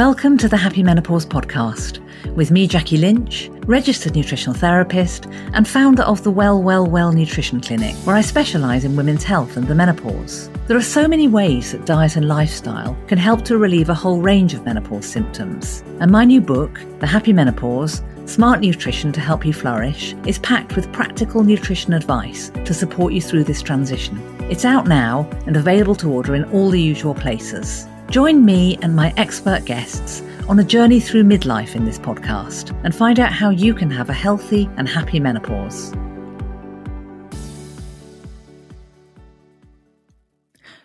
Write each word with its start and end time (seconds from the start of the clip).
Welcome 0.00 0.38
to 0.38 0.48
the 0.48 0.56
Happy 0.56 0.82
Menopause 0.82 1.26
podcast 1.26 1.98
with 2.34 2.50
me, 2.50 2.66
Jackie 2.66 2.96
Lynch, 2.96 3.50
registered 3.66 4.16
nutritional 4.16 4.58
therapist 4.58 5.26
and 5.52 5.68
founder 5.68 6.04
of 6.04 6.24
the 6.24 6.30
Well, 6.30 6.62
Well, 6.62 6.86
Well 6.86 7.12
Nutrition 7.12 7.60
Clinic, 7.60 7.94
where 8.06 8.16
I 8.16 8.22
specialise 8.22 8.84
in 8.84 8.96
women's 8.96 9.24
health 9.24 9.58
and 9.58 9.68
the 9.68 9.74
menopause. 9.74 10.48
There 10.68 10.76
are 10.78 10.80
so 10.80 11.06
many 11.06 11.28
ways 11.28 11.72
that 11.72 11.84
diet 11.84 12.16
and 12.16 12.26
lifestyle 12.26 12.96
can 13.08 13.18
help 13.18 13.44
to 13.44 13.58
relieve 13.58 13.90
a 13.90 13.94
whole 13.94 14.22
range 14.22 14.54
of 14.54 14.64
menopause 14.64 15.04
symptoms. 15.04 15.84
And 16.00 16.10
my 16.10 16.24
new 16.24 16.40
book, 16.40 16.80
The 17.00 17.06
Happy 17.06 17.34
Menopause 17.34 18.00
Smart 18.24 18.60
Nutrition 18.60 19.12
to 19.12 19.20
Help 19.20 19.44
You 19.44 19.52
Flourish, 19.52 20.14
is 20.24 20.38
packed 20.38 20.76
with 20.76 20.90
practical 20.94 21.44
nutrition 21.44 21.92
advice 21.92 22.48
to 22.64 22.72
support 22.72 23.12
you 23.12 23.20
through 23.20 23.44
this 23.44 23.60
transition. 23.60 24.18
It's 24.48 24.64
out 24.64 24.86
now 24.86 25.28
and 25.46 25.58
available 25.58 25.96
to 25.96 26.10
order 26.10 26.34
in 26.34 26.44
all 26.52 26.70
the 26.70 26.80
usual 26.80 27.14
places. 27.14 27.86
Join 28.10 28.44
me 28.44 28.76
and 28.82 28.96
my 28.96 29.14
expert 29.16 29.64
guests 29.64 30.20
on 30.48 30.58
a 30.58 30.64
journey 30.64 30.98
through 30.98 31.22
midlife 31.22 31.76
in 31.76 31.84
this 31.84 31.96
podcast 31.96 32.76
and 32.82 32.92
find 32.92 33.20
out 33.20 33.32
how 33.32 33.50
you 33.50 33.72
can 33.72 33.88
have 33.88 34.10
a 34.10 34.12
healthy 34.12 34.68
and 34.76 34.88
happy 34.88 35.20
menopause. 35.20 35.94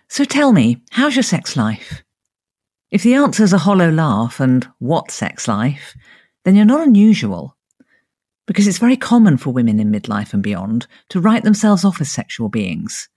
So 0.08 0.24
tell 0.24 0.52
me, 0.54 0.84
how's 0.92 1.16
your 1.16 1.24
sex 1.24 1.58
life? 1.58 2.04
If 2.92 3.02
the 3.02 3.16
answer 3.16 3.42
is 3.42 3.54
a 3.54 3.58
hollow 3.58 3.90
laugh 3.90 4.40
and 4.40 4.68
what 4.78 5.10
sex 5.10 5.48
life, 5.48 5.96
then 6.44 6.56
you're 6.56 6.64
not 6.64 6.86
unusual. 6.86 7.58
Because 8.46 8.68
it's 8.68 8.78
very 8.78 8.98
common 8.98 9.38
for 9.38 9.50
women 9.50 9.80
in 9.80 9.92
midlife 9.92 10.32
and 10.32 10.44
beyond 10.44 10.86
to 11.10 11.20
write 11.20 11.44
themselves 11.44 11.84
off 11.84 12.00
as 12.00 12.12
sexual 12.12 12.50
beings. 12.50 13.10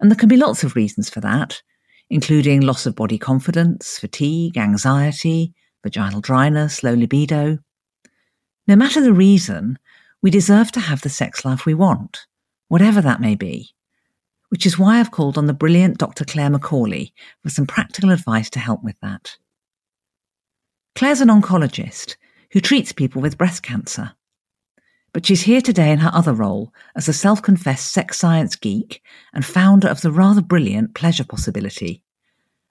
And 0.00 0.10
there 0.10 0.18
can 0.18 0.28
be 0.28 0.36
lots 0.36 0.64
of 0.64 0.74
reasons 0.74 1.08
for 1.08 1.20
that, 1.20 1.62
including 2.10 2.60
loss 2.60 2.86
of 2.86 2.94
body 2.94 3.18
confidence, 3.18 3.98
fatigue, 3.98 4.56
anxiety, 4.56 5.54
vaginal 5.82 6.20
dryness, 6.20 6.82
low 6.82 6.94
libido. 6.94 7.58
No 8.66 8.76
matter 8.76 9.00
the 9.00 9.12
reason, 9.12 9.78
we 10.22 10.30
deserve 10.30 10.72
to 10.72 10.80
have 10.80 11.02
the 11.02 11.08
sex 11.08 11.44
life 11.44 11.64
we 11.64 11.74
want, 11.74 12.26
whatever 12.68 13.00
that 13.00 13.20
may 13.20 13.34
be. 13.34 13.70
Which 14.50 14.64
is 14.64 14.78
why 14.78 14.98
I've 14.98 15.10
called 15.10 15.36
on 15.36 15.46
the 15.46 15.52
brilliant 15.52 15.98
Dr. 15.98 16.24
Claire 16.24 16.50
Macaulay 16.50 17.12
for 17.42 17.50
some 17.50 17.66
practical 17.66 18.10
advice 18.10 18.48
to 18.50 18.58
help 18.58 18.82
with 18.82 18.98
that. 19.00 19.36
Claire's 20.94 21.20
an 21.20 21.28
oncologist 21.28 22.16
who 22.52 22.60
treats 22.60 22.92
people 22.92 23.20
with 23.20 23.38
breast 23.38 23.62
cancer. 23.62 24.14
But 25.12 25.26
she's 25.26 25.42
here 25.42 25.60
today 25.60 25.90
in 25.90 25.98
her 25.98 26.10
other 26.12 26.32
role 26.32 26.72
as 26.94 27.08
a 27.08 27.12
self 27.12 27.42
confessed 27.42 27.92
sex 27.92 28.18
science 28.18 28.56
geek 28.56 29.02
and 29.32 29.44
founder 29.44 29.88
of 29.88 30.00
the 30.02 30.12
rather 30.12 30.42
brilliant 30.42 30.94
Pleasure 30.94 31.24
Possibility, 31.24 32.02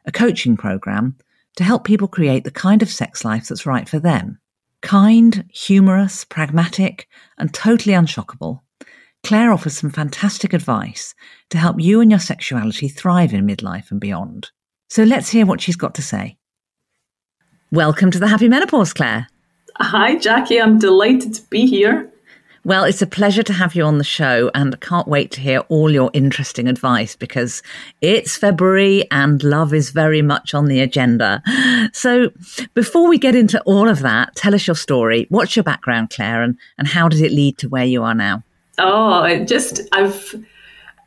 a 0.05 0.11
coaching 0.11 0.55
program 0.55 1.17
to 1.55 1.63
help 1.63 1.83
people 1.83 2.07
create 2.07 2.43
the 2.43 2.51
kind 2.51 2.81
of 2.81 2.89
sex 2.89 3.25
life 3.25 3.47
that's 3.47 3.65
right 3.65 3.89
for 3.89 3.99
them. 3.99 4.39
Kind, 4.81 5.45
humorous, 5.51 6.23
pragmatic, 6.23 7.07
and 7.39 7.51
totally 7.53 7.95
unshockable, 7.95 8.61
Claire 9.23 9.51
offers 9.51 9.77
some 9.77 9.89
fantastic 9.89 10.53
advice 10.53 11.13
to 11.49 11.57
help 11.57 11.81
you 11.81 11.99
and 11.99 12.11
your 12.11 12.19
sexuality 12.19 12.87
thrive 12.87 13.33
in 13.33 13.45
midlife 13.45 13.91
and 13.91 13.99
beyond. 13.99 14.51
So 14.87 15.03
let's 15.03 15.29
hear 15.29 15.45
what 15.45 15.59
she's 15.59 15.75
got 15.75 15.95
to 15.95 16.01
say. 16.01 16.37
Welcome 17.71 18.11
to 18.11 18.19
the 18.19 18.27
Happy 18.27 18.47
Menopause, 18.47 18.93
Claire. 18.93 19.27
Hi, 19.79 20.15
Jackie. 20.15 20.61
I'm 20.61 20.79
delighted 20.79 21.33
to 21.33 21.41
be 21.49 21.65
here. 21.65 22.09
Well, 22.67 22.83
it's 22.83 23.01
a 23.01 23.07
pleasure 23.07 23.43
to 23.43 23.53
have 23.53 23.75
you 23.75 23.85
on 23.85 23.97
the 23.97 24.03
show, 24.03 24.51
and 24.53 24.75
I 24.75 24.77
can't 24.85 25.07
wait 25.07 25.31
to 25.31 25.39
hear 25.39 25.59
all 25.69 25.89
your 25.89 26.11
interesting 26.11 26.67
advice 26.67 27.15
because 27.15 27.63
it's 28.01 28.35
February 28.35 29.09
and 29.09 29.41
love 29.41 29.73
is 29.73 29.91
very 29.91 30.21
much 30.21 30.53
on 30.53 30.65
the 30.65 30.81
agenda. 30.81 31.41
So, 31.93 32.31
before 32.73 33.07
we 33.07 33.17
get 33.17 33.35
into 33.35 33.61
all 33.61 33.87
of 33.87 34.01
that, 34.01 34.35
tell 34.35 34.53
us 34.53 34.67
your 34.67 34.75
story. 34.75 35.27
What's 35.29 35.55
your 35.55 35.63
background, 35.63 36.09
Claire, 36.09 36.43
and, 36.43 36.57
and 36.77 36.89
how 36.89 37.07
did 37.07 37.21
it 37.21 37.31
lead 37.31 37.57
to 37.59 37.69
where 37.69 37.85
you 37.85 38.03
are 38.03 38.13
now? 38.13 38.43
Oh, 38.77 39.23
it 39.23 39.47
just, 39.47 39.79
I've 39.93 40.35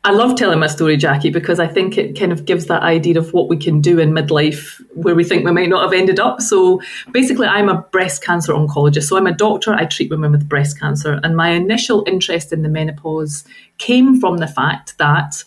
I 0.03 0.11
love 0.13 0.35
telling 0.35 0.57
my 0.57 0.65
story, 0.65 0.97
Jackie, 0.97 1.29
because 1.29 1.59
I 1.59 1.67
think 1.67 1.95
it 1.95 2.17
kind 2.17 2.31
of 2.31 2.45
gives 2.45 2.65
that 2.65 2.81
idea 2.81 3.19
of 3.19 3.33
what 3.33 3.47
we 3.47 3.55
can 3.55 3.81
do 3.81 3.99
in 3.99 4.09
midlife 4.11 4.81
where 4.95 5.13
we 5.13 5.23
think 5.23 5.45
we 5.45 5.51
might 5.51 5.69
not 5.69 5.83
have 5.83 5.93
ended 5.93 6.19
up. 6.19 6.41
So 6.41 6.81
basically, 7.11 7.45
I'm 7.45 7.69
a 7.69 7.83
breast 7.83 8.23
cancer 8.23 8.53
oncologist. 8.53 9.03
So 9.03 9.17
I'm 9.17 9.27
a 9.27 9.31
doctor, 9.31 9.75
I 9.75 9.85
treat 9.85 10.09
women 10.09 10.31
with 10.31 10.49
breast 10.49 10.79
cancer. 10.79 11.19
And 11.23 11.37
my 11.37 11.49
initial 11.49 12.03
interest 12.07 12.51
in 12.51 12.63
the 12.63 12.69
menopause 12.69 13.43
came 13.77 14.19
from 14.19 14.37
the 14.37 14.47
fact 14.47 14.97
that 14.97 15.43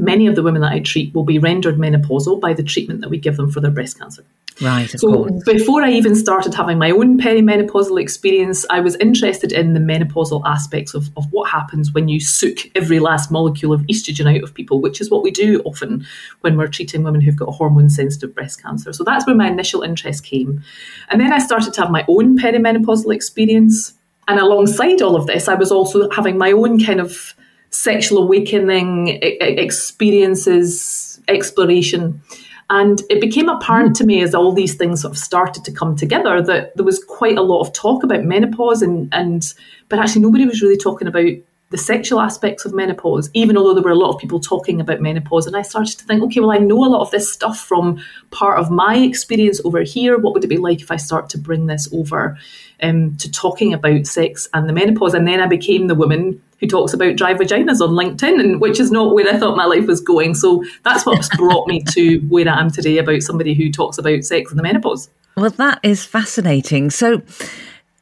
many 0.00 0.26
of 0.26 0.34
the 0.34 0.42
women 0.42 0.62
that 0.62 0.72
I 0.72 0.80
treat 0.80 1.14
will 1.14 1.22
be 1.22 1.38
rendered 1.38 1.76
menopausal 1.76 2.40
by 2.40 2.52
the 2.52 2.64
treatment 2.64 3.00
that 3.00 3.10
we 3.10 3.18
give 3.18 3.36
them 3.36 3.48
for 3.48 3.60
their 3.60 3.70
breast 3.70 3.96
cancer. 3.96 4.24
Right. 4.60 4.88
so 4.88 5.26
course. 5.26 5.42
before 5.44 5.82
I 5.82 5.90
even 5.90 6.14
started 6.14 6.54
having 6.54 6.78
my 6.78 6.90
own 6.90 7.18
perimenopausal 7.18 8.00
experience, 8.00 8.64
I 8.70 8.80
was 8.80 8.94
interested 8.96 9.52
in 9.52 9.74
the 9.74 9.80
menopausal 9.80 10.42
aspects 10.44 10.94
of, 10.94 11.10
of 11.16 11.30
what 11.32 11.50
happens 11.50 11.92
when 11.92 12.08
you 12.08 12.20
soak 12.20 12.70
every 12.76 13.00
last 13.00 13.30
molecule 13.30 13.72
of 13.72 13.80
estrogen 13.82 14.32
out 14.32 14.44
of 14.44 14.54
people, 14.54 14.80
which 14.80 15.00
is 15.00 15.10
what 15.10 15.22
we 15.22 15.30
do 15.30 15.60
often 15.64 16.06
when 16.42 16.56
we're 16.56 16.68
treating 16.68 17.02
women 17.02 17.20
who've 17.20 17.36
got 17.36 17.50
hormone 17.50 17.90
sensitive 17.90 18.34
breast 18.34 18.62
cancer. 18.62 18.92
So 18.92 19.02
that's 19.02 19.26
where 19.26 19.36
my 19.36 19.48
initial 19.48 19.82
interest 19.82 20.24
came. 20.24 20.62
And 21.08 21.20
then 21.20 21.32
I 21.32 21.38
started 21.38 21.74
to 21.74 21.80
have 21.80 21.90
my 21.90 22.04
own 22.08 22.38
perimenopausal 22.38 23.14
experience. 23.14 23.94
And 24.28 24.38
alongside 24.38 25.02
all 25.02 25.16
of 25.16 25.26
this, 25.26 25.48
I 25.48 25.54
was 25.54 25.72
also 25.72 26.08
having 26.10 26.38
my 26.38 26.52
own 26.52 26.82
kind 26.82 27.00
of 27.00 27.34
sexual 27.70 28.22
awakening 28.22 29.18
experiences, 29.20 31.20
exploration. 31.26 32.22
And 32.70 33.02
it 33.10 33.20
became 33.20 33.48
apparent 33.48 33.94
to 33.96 34.06
me 34.06 34.22
as 34.22 34.34
all 34.34 34.52
these 34.52 34.74
things 34.74 35.02
sort 35.02 35.12
of 35.12 35.18
started 35.18 35.64
to 35.64 35.72
come 35.72 35.96
together 35.96 36.40
that 36.42 36.74
there 36.76 36.84
was 36.84 37.02
quite 37.04 37.36
a 37.36 37.42
lot 37.42 37.60
of 37.60 37.72
talk 37.72 38.02
about 38.02 38.24
menopause 38.24 38.80
and, 38.82 39.08
and 39.12 39.52
but 39.88 39.98
actually 39.98 40.22
nobody 40.22 40.46
was 40.46 40.62
really 40.62 40.78
talking 40.78 41.06
about 41.06 41.30
the 41.74 41.78
sexual 41.78 42.20
aspects 42.20 42.64
of 42.64 42.72
menopause, 42.72 43.28
even 43.34 43.56
although 43.56 43.74
there 43.74 43.82
were 43.82 43.90
a 43.90 43.96
lot 43.96 44.14
of 44.14 44.20
people 44.20 44.38
talking 44.38 44.80
about 44.80 45.00
menopause. 45.00 45.44
And 45.44 45.56
I 45.56 45.62
started 45.62 45.98
to 45.98 46.04
think, 46.04 46.22
okay, 46.22 46.38
well, 46.38 46.52
I 46.52 46.58
know 46.58 46.84
a 46.84 46.86
lot 46.86 47.00
of 47.00 47.10
this 47.10 47.32
stuff 47.32 47.58
from 47.58 48.00
part 48.30 48.60
of 48.60 48.70
my 48.70 48.94
experience 48.98 49.60
over 49.64 49.82
here. 49.82 50.16
What 50.16 50.34
would 50.34 50.44
it 50.44 50.48
be 50.48 50.56
like 50.56 50.80
if 50.80 50.92
I 50.92 50.96
start 50.96 51.28
to 51.30 51.38
bring 51.38 51.66
this 51.66 51.88
over 51.92 52.38
um, 52.80 53.16
to 53.16 53.28
talking 53.28 53.74
about 53.74 54.06
sex 54.06 54.48
and 54.54 54.68
the 54.68 54.72
menopause? 54.72 55.14
And 55.14 55.26
then 55.26 55.40
I 55.40 55.48
became 55.48 55.88
the 55.88 55.96
woman 55.96 56.40
who 56.60 56.68
talks 56.68 56.92
about 56.92 57.16
dry 57.16 57.34
vaginas 57.34 57.80
on 57.80 57.90
LinkedIn, 57.90 58.38
and 58.38 58.60
which 58.60 58.78
is 58.78 58.92
not 58.92 59.12
where 59.12 59.28
I 59.28 59.36
thought 59.36 59.56
my 59.56 59.64
life 59.64 59.88
was 59.88 60.00
going. 60.00 60.36
So 60.36 60.62
that's 60.84 61.04
what's 61.04 61.28
brought 61.36 61.66
me 61.66 61.82
to 61.88 62.18
where 62.28 62.48
I 62.48 62.60
am 62.60 62.70
today 62.70 62.98
about 62.98 63.22
somebody 63.22 63.52
who 63.52 63.72
talks 63.72 63.98
about 63.98 64.22
sex 64.22 64.52
and 64.52 64.58
the 64.60 64.62
menopause. 64.62 65.10
Well, 65.36 65.50
that 65.50 65.80
is 65.82 66.04
fascinating. 66.04 66.90
So, 66.90 67.20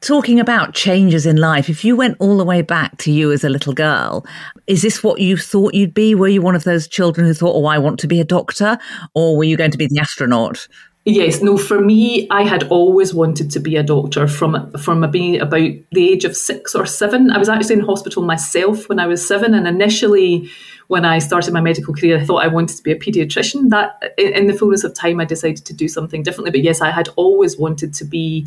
talking 0.03 0.39
about 0.39 0.75
changes 0.75 1.25
in 1.25 1.37
life, 1.37 1.71
if 1.71 1.85
you 1.85 1.97
went 1.97 2.17
all 2.21 2.37
the 2.37 2.45
way 2.45 2.61
back 2.61 2.99
to 2.99 3.13
you 3.13 3.33
as 3.33 3.45
a 3.45 3.49
little 3.49 3.73
girl, 3.73 4.27
is 4.67 4.83
this 4.83 5.03
what 5.03 5.21
you 5.21 5.37
thought 5.37 5.75
you'd 5.75 5.95
be? 5.95 6.15
Were 6.15 6.29
you 6.29 6.43
one 6.43 6.55
of 6.55 6.65
those 6.65 6.87
children 6.87 7.27
who 7.27 7.33
thought, 7.33 7.55
oh, 7.55 7.67
I 7.67 7.79
want 7.79 7.99
to 8.01 8.07
be 8.07 8.21
a 8.21 8.25
doctor? 8.25 8.79
Or 9.15 9.37
were 9.37 9.45
you 9.45 9.57
going 9.57 9.71
to 9.71 9.79
be 9.79 9.87
the 9.87 10.01
astronaut? 10.01 10.69
Yes, 11.05 11.43
no. 11.43 11.57
For 11.57 11.81
me, 11.81 12.29
I 12.31 12.43
had 12.43 12.65
always 12.69 13.13
wanted 13.13 13.51
to 13.53 13.61
be 13.61 13.75
a 13.75 13.83
doctor 13.83 14.29
from 14.29 14.71
from 14.79 15.11
being 15.11 15.41
about 15.41 15.73
the 15.91 16.09
age 16.09 16.25
of 16.25 16.37
six 16.37 16.77
or 16.77 16.87
seven. 16.87 17.33
I 17.33 17.39
was 17.39 17.49
actually 17.49 17.75
in 17.75 17.81
hospital 17.81 18.23
myself 18.23 18.89
when 18.89 19.01
I 19.01 19.07
was 19.07 19.27
seven, 19.27 19.53
and 19.53 19.67
initially, 19.67 20.49
when 20.87 21.05
I 21.05 21.19
started 21.19 21.53
my 21.53 21.61
medical 21.61 21.93
career, 21.93 22.21
I 22.21 22.25
thought 22.25 22.45
I 22.45 22.47
wanted 22.47 22.77
to 22.77 22.83
be 22.85 22.93
a 22.93 22.99
paediatrician. 22.99 23.71
That, 23.71 24.15
in 24.17 24.47
the 24.47 24.53
fullness 24.53 24.85
of 24.85 24.95
time, 24.95 25.19
I 25.19 25.25
decided 25.25 25.65
to 25.65 25.75
do 25.75 25.89
something 25.89 26.23
differently. 26.23 26.53
But 26.53 26.63
yes, 26.63 26.81
I 26.81 26.93
had 26.93 27.09
always 27.17 27.59
wanted 27.59 27.93
to 27.95 28.05
be 28.05 28.47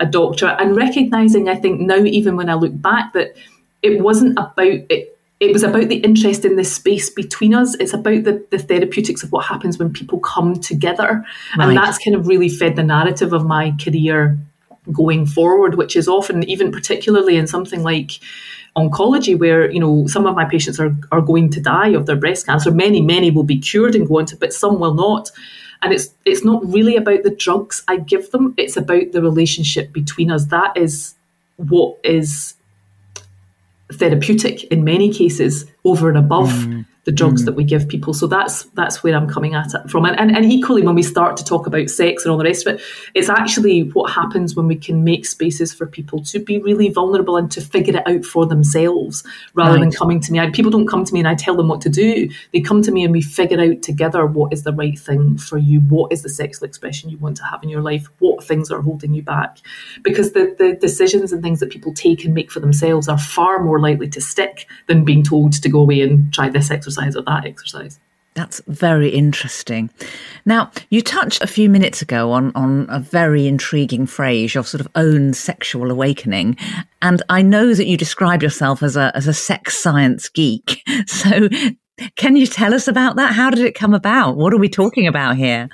a 0.00 0.06
doctor, 0.06 0.46
and 0.46 0.76
recognizing, 0.76 1.48
I 1.48 1.54
think 1.54 1.80
now, 1.80 1.96
even 1.96 2.36
when 2.36 2.50
I 2.50 2.54
look 2.54 2.80
back, 2.80 3.12
that 3.14 3.36
it 3.82 4.00
wasn't 4.00 4.38
about 4.38 4.66
it 4.66 5.16
it 5.38 5.52
was 5.52 5.62
about 5.62 5.88
the 5.88 5.96
interest 5.96 6.44
in 6.44 6.56
this 6.56 6.74
space 6.74 7.10
between 7.10 7.54
us. 7.54 7.74
It's 7.74 7.92
about 7.92 8.24
the, 8.24 8.46
the 8.50 8.58
therapeutics 8.58 9.22
of 9.22 9.32
what 9.32 9.44
happens 9.44 9.78
when 9.78 9.92
people 9.92 10.18
come 10.18 10.58
together. 10.60 11.24
Right. 11.58 11.68
And 11.68 11.76
that's 11.76 11.98
kind 11.98 12.16
of 12.16 12.26
really 12.26 12.48
fed 12.48 12.76
the 12.76 12.82
narrative 12.82 13.34
of 13.34 13.44
my 13.44 13.74
career 13.82 14.38
going 14.90 15.26
forward, 15.26 15.74
which 15.74 15.94
is 15.94 16.08
often, 16.08 16.48
even 16.48 16.72
particularly 16.72 17.36
in 17.36 17.46
something 17.46 17.82
like 17.82 18.12
oncology, 18.76 19.38
where, 19.38 19.70
you 19.70 19.80
know, 19.80 20.06
some 20.06 20.26
of 20.26 20.34
my 20.34 20.46
patients 20.46 20.80
are, 20.80 20.96
are 21.12 21.20
going 21.20 21.50
to 21.50 21.60
die 21.60 21.88
of 21.88 22.06
their 22.06 22.16
breast 22.16 22.46
cancer. 22.46 22.70
Many, 22.70 23.02
many 23.02 23.30
will 23.30 23.42
be 23.42 23.58
cured 23.58 23.94
and 23.94 24.08
go 24.08 24.20
on 24.20 24.26
to, 24.26 24.36
but 24.36 24.54
some 24.54 24.80
will 24.80 24.94
not. 24.94 25.30
And 25.86 25.94
it's 25.94 26.12
it's 26.24 26.44
not 26.44 26.66
really 26.66 26.96
about 26.96 27.22
the 27.22 27.30
drugs 27.30 27.84
I 27.86 27.98
give 27.98 28.32
them, 28.32 28.54
it's 28.56 28.76
about 28.76 29.12
the 29.12 29.22
relationship 29.22 29.92
between 29.92 30.32
us. 30.32 30.46
That 30.46 30.76
is 30.76 31.14
what 31.58 31.96
is 32.02 32.54
therapeutic 33.92 34.64
in 34.64 34.82
many 34.82 35.14
cases 35.14 35.64
over 35.84 36.08
and 36.08 36.18
above 36.18 36.48
mm. 36.48 36.84
The 37.06 37.12
drugs 37.12 37.42
mm. 37.42 37.44
that 37.46 37.54
we 37.54 37.64
give 37.64 37.88
people. 37.88 38.12
So 38.12 38.26
that's 38.26 38.64
that's 38.74 39.02
where 39.02 39.14
I'm 39.14 39.28
coming 39.28 39.54
at 39.54 39.72
it 39.74 39.88
from. 39.88 40.04
And, 40.04 40.18
and, 40.18 40.36
and 40.36 40.44
equally, 40.44 40.82
when 40.82 40.96
we 40.96 41.04
start 41.04 41.36
to 41.36 41.44
talk 41.44 41.66
about 41.66 41.88
sex 41.88 42.24
and 42.24 42.32
all 42.32 42.36
the 42.36 42.44
rest 42.44 42.66
of 42.66 42.74
it, 42.74 42.82
it's 43.14 43.28
actually 43.28 43.84
what 43.92 44.10
happens 44.10 44.56
when 44.56 44.66
we 44.66 44.74
can 44.74 45.04
make 45.04 45.24
spaces 45.24 45.72
for 45.72 45.86
people 45.86 46.22
to 46.24 46.40
be 46.40 46.58
really 46.58 46.90
vulnerable 46.90 47.36
and 47.36 47.50
to 47.52 47.60
figure 47.60 47.96
it 47.96 48.08
out 48.08 48.24
for 48.24 48.44
themselves 48.44 49.24
rather 49.54 49.74
right. 49.74 49.80
than 49.80 49.92
coming 49.92 50.20
to 50.20 50.32
me. 50.32 50.40
I, 50.40 50.50
people 50.50 50.70
don't 50.70 50.88
come 50.88 51.04
to 51.04 51.14
me 51.14 51.20
and 51.20 51.28
I 51.28 51.36
tell 51.36 51.54
them 51.54 51.68
what 51.68 51.80
to 51.82 51.88
do. 51.88 52.28
They 52.52 52.60
come 52.60 52.82
to 52.82 52.90
me 52.90 53.04
and 53.04 53.12
we 53.12 53.22
figure 53.22 53.60
out 53.60 53.82
together 53.82 54.26
what 54.26 54.52
is 54.52 54.64
the 54.64 54.72
right 54.72 54.98
thing 54.98 55.38
for 55.38 55.58
you, 55.58 55.80
what 55.82 56.12
is 56.12 56.22
the 56.22 56.28
sexual 56.28 56.66
expression 56.66 57.08
you 57.08 57.18
want 57.18 57.36
to 57.36 57.44
have 57.44 57.62
in 57.62 57.68
your 57.68 57.82
life, 57.82 58.08
what 58.18 58.42
things 58.42 58.68
are 58.72 58.82
holding 58.82 59.14
you 59.14 59.22
back. 59.22 59.58
Because 60.02 60.32
the, 60.32 60.56
the 60.58 60.74
decisions 60.74 61.32
and 61.32 61.40
things 61.40 61.60
that 61.60 61.70
people 61.70 61.94
take 61.94 62.24
and 62.24 62.34
make 62.34 62.50
for 62.50 62.58
themselves 62.58 63.08
are 63.08 63.18
far 63.18 63.62
more 63.62 63.78
likely 63.78 64.08
to 64.08 64.20
stick 64.20 64.66
than 64.88 65.04
being 65.04 65.22
told 65.22 65.52
to 65.52 65.68
go 65.68 65.78
away 65.78 66.00
and 66.00 66.34
try 66.34 66.48
this 66.48 66.68
exercise 66.68 66.95
exercise 66.96 67.16
or 67.16 67.22
that 67.22 67.44
exercise. 67.44 68.00
That's 68.34 68.60
very 68.66 69.08
interesting. 69.08 69.88
Now, 70.44 70.70
you 70.90 71.00
touched 71.00 71.42
a 71.42 71.46
few 71.46 71.70
minutes 71.70 72.02
ago 72.02 72.32
on, 72.32 72.52
on 72.54 72.86
a 72.90 73.00
very 73.00 73.46
intriguing 73.46 74.06
phrase, 74.06 74.54
your 74.54 74.62
sort 74.62 74.82
of 74.82 74.88
own 74.94 75.32
sexual 75.32 75.90
awakening. 75.90 76.58
And 77.00 77.22
I 77.30 77.40
know 77.40 77.72
that 77.72 77.86
you 77.86 77.96
describe 77.96 78.42
yourself 78.42 78.82
as 78.82 78.94
a, 78.94 79.10
as 79.14 79.26
a 79.26 79.32
sex 79.32 79.76
science 79.76 80.28
geek. 80.28 80.82
So 81.06 81.48
can 82.16 82.36
you 82.36 82.46
tell 82.46 82.74
us 82.74 82.88
about 82.88 83.16
that? 83.16 83.32
How 83.32 83.48
did 83.48 83.64
it 83.64 83.74
come 83.74 83.94
about? 83.94 84.36
What 84.36 84.52
are 84.52 84.58
we 84.58 84.68
talking 84.68 85.06
about 85.06 85.36
here? 85.36 85.70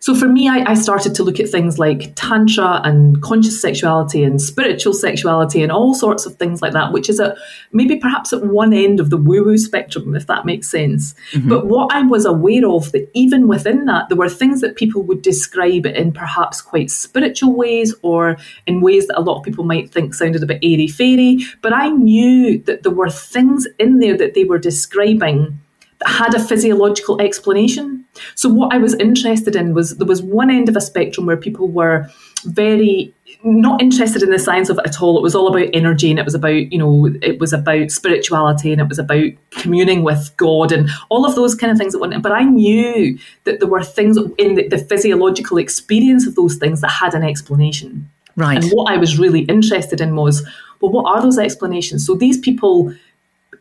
So 0.00 0.14
for 0.14 0.26
me, 0.26 0.48
I, 0.48 0.64
I, 0.70 0.74
started 0.74 1.14
to 1.16 1.22
look 1.22 1.38
at 1.38 1.50
things 1.50 1.78
like 1.78 2.14
tantra 2.14 2.80
and 2.84 3.22
conscious 3.22 3.60
sexuality 3.60 4.24
and 4.24 4.40
spiritual 4.40 4.94
sexuality 4.94 5.62
and 5.62 5.70
all 5.70 5.94
sorts 5.94 6.24
of 6.24 6.36
things 6.36 6.62
like 6.62 6.72
that, 6.72 6.92
which 6.92 7.10
is 7.10 7.20
at 7.20 7.36
maybe 7.72 7.96
perhaps 7.96 8.32
at 8.32 8.42
one 8.42 8.72
end 8.72 8.98
of 8.98 9.10
the 9.10 9.18
woo-woo 9.18 9.58
spectrum, 9.58 10.16
if 10.16 10.26
that 10.26 10.46
makes 10.46 10.70
sense. 10.70 11.14
Mm-hmm. 11.32 11.50
But 11.50 11.66
what 11.66 11.92
I 11.92 12.00
was 12.02 12.24
aware 12.24 12.66
of 12.66 12.90
that 12.92 13.10
even 13.12 13.46
within 13.46 13.84
that, 13.86 14.08
there 14.08 14.16
were 14.16 14.30
things 14.30 14.62
that 14.62 14.76
people 14.76 15.02
would 15.02 15.20
describe 15.20 15.84
in 15.84 16.12
perhaps 16.12 16.62
quite 16.62 16.90
spiritual 16.90 17.54
ways 17.54 17.94
or 18.00 18.38
in 18.66 18.80
ways 18.80 19.06
that 19.08 19.18
a 19.18 19.20
lot 19.20 19.38
of 19.38 19.44
people 19.44 19.64
might 19.64 19.90
think 19.90 20.14
sounded 20.14 20.42
a 20.42 20.46
bit 20.46 20.60
airy 20.62 20.86
fairy. 20.88 21.40
But 21.60 21.74
I 21.74 21.90
knew 21.90 22.58
that 22.62 22.84
there 22.84 22.92
were 22.92 23.10
things 23.10 23.66
in 23.78 23.98
there 23.98 24.16
that 24.16 24.32
they 24.32 24.44
were 24.44 24.58
describing 24.58 25.60
had 26.06 26.34
a 26.34 26.42
physiological 26.42 27.20
explanation. 27.20 28.04
So 28.34 28.48
what 28.48 28.74
I 28.74 28.78
was 28.78 28.94
interested 28.94 29.54
in 29.54 29.74
was 29.74 29.96
there 29.96 30.06
was 30.06 30.22
one 30.22 30.50
end 30.50 30.68
of 30.68 30.76
a 30.76 30.80
spectrum 30.80 31.26
where 31.26 31.36
people 31.36 31.68
were 31.68 32.08
very 32.44 33.12
not 33.42 33.80
interested 33.80 34.22
in 34.22 34.30
the 34.30 34.38
science 34.38 34.68
of 34.68 34.78
it 34.78 34.86
at 34.86 35.00
all. 35.00 35.16
It 35.16 35.22
was 35.22 35.34
all 35.34 35.48
about 35.48 35.68
energy 35.72 36.10
and 36.10 36.18
it 36.18 36.24
was 36.24 36.34
about, 36.34 36.72
you 36.72 36.78
know, 36.78 37.08
it 37.22 37.38
was 37.38 37.52
about 37.52 37.90
spirituality 37.90 38.72
and 38.72 38.80
it 38.80 38.88
was 38.88 38.98
about 38.98 39.30
communing 39.50 40.02
with 40.02 40.32
God 40.36 40.72
and 40.72 40.90
all 41.08 41.24
of 41.24 41.34
those 41.36 41.54
kind 41.54 41.72
of 41.72 41.78
things 41.78 41.92
that 41.92 42.00
went 42.00 42.12
in. 42.12 42.20
But 42.20 42.32
I 42.32 42.44
knew 42.44 43.18
that 43.44 43.60
there 43.60 43.68
were 43.68 43.82
things 43.82 44.18
in 44.36 44.56
the, 44.56 44.68
the 44.68 44.78
physiological 44.78 45.56
experience 45.56 46.26
of 46.26 46.34
those 46.34 46.56
things 46.56 46.80
that 46.82 46.90
had 46.90 47.14
an 47.14 47.22
explanation. 47.22 48.10
Right. 48.36 48.62
And 48.62 48.70
what 48.72 48.92
I 48.92 48.96
was 48.96 49.18
really 49.18 49.40
interested 49.42 50.00
in 50.00 50.16
was, 50.16 50.46
well, 50.80 50.92
what 50.92 51.06
are 51.06 51.22
those 51.22 51.38
explanations? 51.38 52.06
So 52.06 52.14
these 52.14 52.38
people 52.38 52.94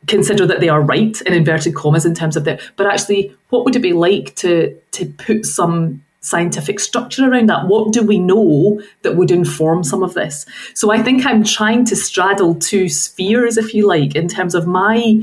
consider 0.09 0.45
that 0.45 0.59
they 0.59 0.69
are 0.69 0.81
right 0.81 1.21
in 1.21 1.33
inverted 1.33 1.75
commas 1.75 2.05
in 2.05 2.13
terms 2.13 2.35
of 2.35 2.43
that 2.43 2.59
but 2.75 2.87
actually 2.87 3.33
what 3.49 3.63
would 3.63 3.75
it 3.75 3.81
be 3.81 3.93
like 3.93 4.35
to 4.35 4.75
to 4.91 5.05
put 5.05 5.45
some 5.45 6.03
scientific 6.21 6.79
structure 6.79 7.29
around 7.29 7.47
that? 7.47 7.67
What 7.67 7.93
do 7.93 8.03
we 8.03 8.19
know 8.19 8.81
that 9.03 9.15
would 9.15 9.31
inform 9.31 9.83
some 9.83 10.03
of 10.03 10.13
this? 10.13 10.45
So 10.73 10.91
i 10.91 11.01
think 11.01 11.25
i'm 11.25 11.43
trying 11.43 11.85
to 11.85 11.95
straddle 11.95 12.55
two 12.55 12.89
spheres 12.89 13.57
if 13.57 13.73
you 13.73 13.87
like 13.87 14.15
in 14.15 14.27
terms 14.27 14.55
of 14.55 14.67
my 14.67 15.21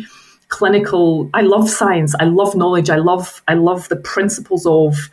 clinical 0.49 1.29
i 1.35 1.43
love 1.43 1.69
science 1.69 2.15
i 2.21 2.25
love 2.25 2.55
knowledge 2.55 2.89
i 2.89 2.97
love 2.97 3.43
i 3.49 3.55
love 3.55 3.89
the 3.89 3.97
principles 3.97 4.65
of 4.65 5.11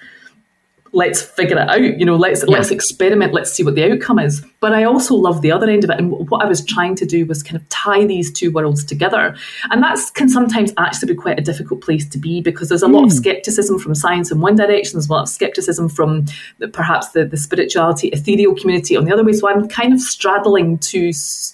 let's 0.93 1.21
figure 1.21 1.57
it 1.57 1.69
out 1.69 1.81
you 1.81 2.05
know 2.05 2.15
let's 2.15 2.43
yeah. 2.47 2.55
let's 2.55 2.69
experiment 2.69 3.33
let's 3.33 3.51
see 3.51 3.63
what 3.63 3.73
the 3.73 3.91
outcome 3.91 4.19
is 4.19 4.45
but 4.59 4.73
i 4.73 4.83
also 4.83 5.15
love 5.15 5.41
the 5.41 5.51
other 5.51 5.67
end 5.67 5.83
of 5.83 5.89
it 5.89 5.99
and 5.99 6.11
what 6.29 6.43
i 6.43 6.45
was 6.45 6.63
trying 6.63 6.95
to 6.95 7.05
do 7.05 7.25
was 7.25 7.41
kind 7.41 7.55
of 7.55 7.67
tie 7.69 8.05
these 8.05 8.31
two 8.31 8.51
worlds 8.51 8.83
together 8.83 9.35
and 9.71 9.81
that 9.81 9.99
can 10.13 10.29
sometimes 10.29 10.71
actually 10.77 11.13
be 11.13 11.19
quite 11.19 11.37
a 11.39 11.41
difficult 11.41 11.81
place 11.81 12.07
to 12.07 12.19
be 12.19 12.41
because 12.41 12.69
there's 12.69 12.83
a 12.83 12.87
mm. 12.87 12.93
lot 12.93 13.03
of 13.03 13.09
hmm. 13.09 13.17
skepticism 13.17 13.79
from 13.79 13.95
science 13.95 14.31
in 14.31 14.39
one 14.39 14.55
direction 14.55 14.93
there's 14.93 15.09
a 15.09 15.11
lot 15.11 15.23
of 15.23 15.29
skepticism 15.29 15.89
from 15.89 16.25
the, 16.59 16.67
perhaps 16.67 17.09
the, 17.09 17.25
the 17.25 17.37
spirituality 17.37 18.09
ethereal 18.09 18.55
community 18.55 18.95
on 18.95 19.05
the 19.05 19.11
other 19.11 19.23
way 19.23 19.33
so 19.33 19.49
i'm 19.49 19.67
kind 19.67 19.93
of 19.93 19.99
straddling 19.99 20.77
two 20.77 21.11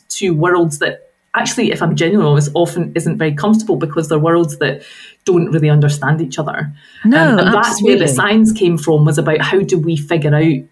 two 0.09 0.33
worlds 0.33 0.79
that 0.79 1.08
actually, 1.35 1.71
if 1.71 1.81
I'm 1.81 1.95
genuine 1.95 2.25
honest, 2.25 2.51
often 2.53 2.91
isn't 2.95 3.17
very 3.17 3.33
comfortable 3.33 3.75
because 3.75 4.09
they're 4.09 4.19
worlds 4.19 4.57
that 4.57 4.83
don't 5.25 5.51
really 5.51 5.69
understand 5.69 6.21
each 6.21 6.39
other. 6.39 6.71
No, 7.05 7.17
um, 7.17 7.39
and 7.39 7.49
absolutely. 7.49 7.61
that's 7.61 7.83
where 7.83 7.97
the 7.99 8.07
science 8.07 8.51
came 8.51 8.77
from 8.77 9.05
was 9.05 9.17
about 9.17 9.41
how 9.41 9.59
do 9.59 9.77
we 9.77 9.95
figure 9.95 10.33
out, 10.33 10.43
you 10.43 10.67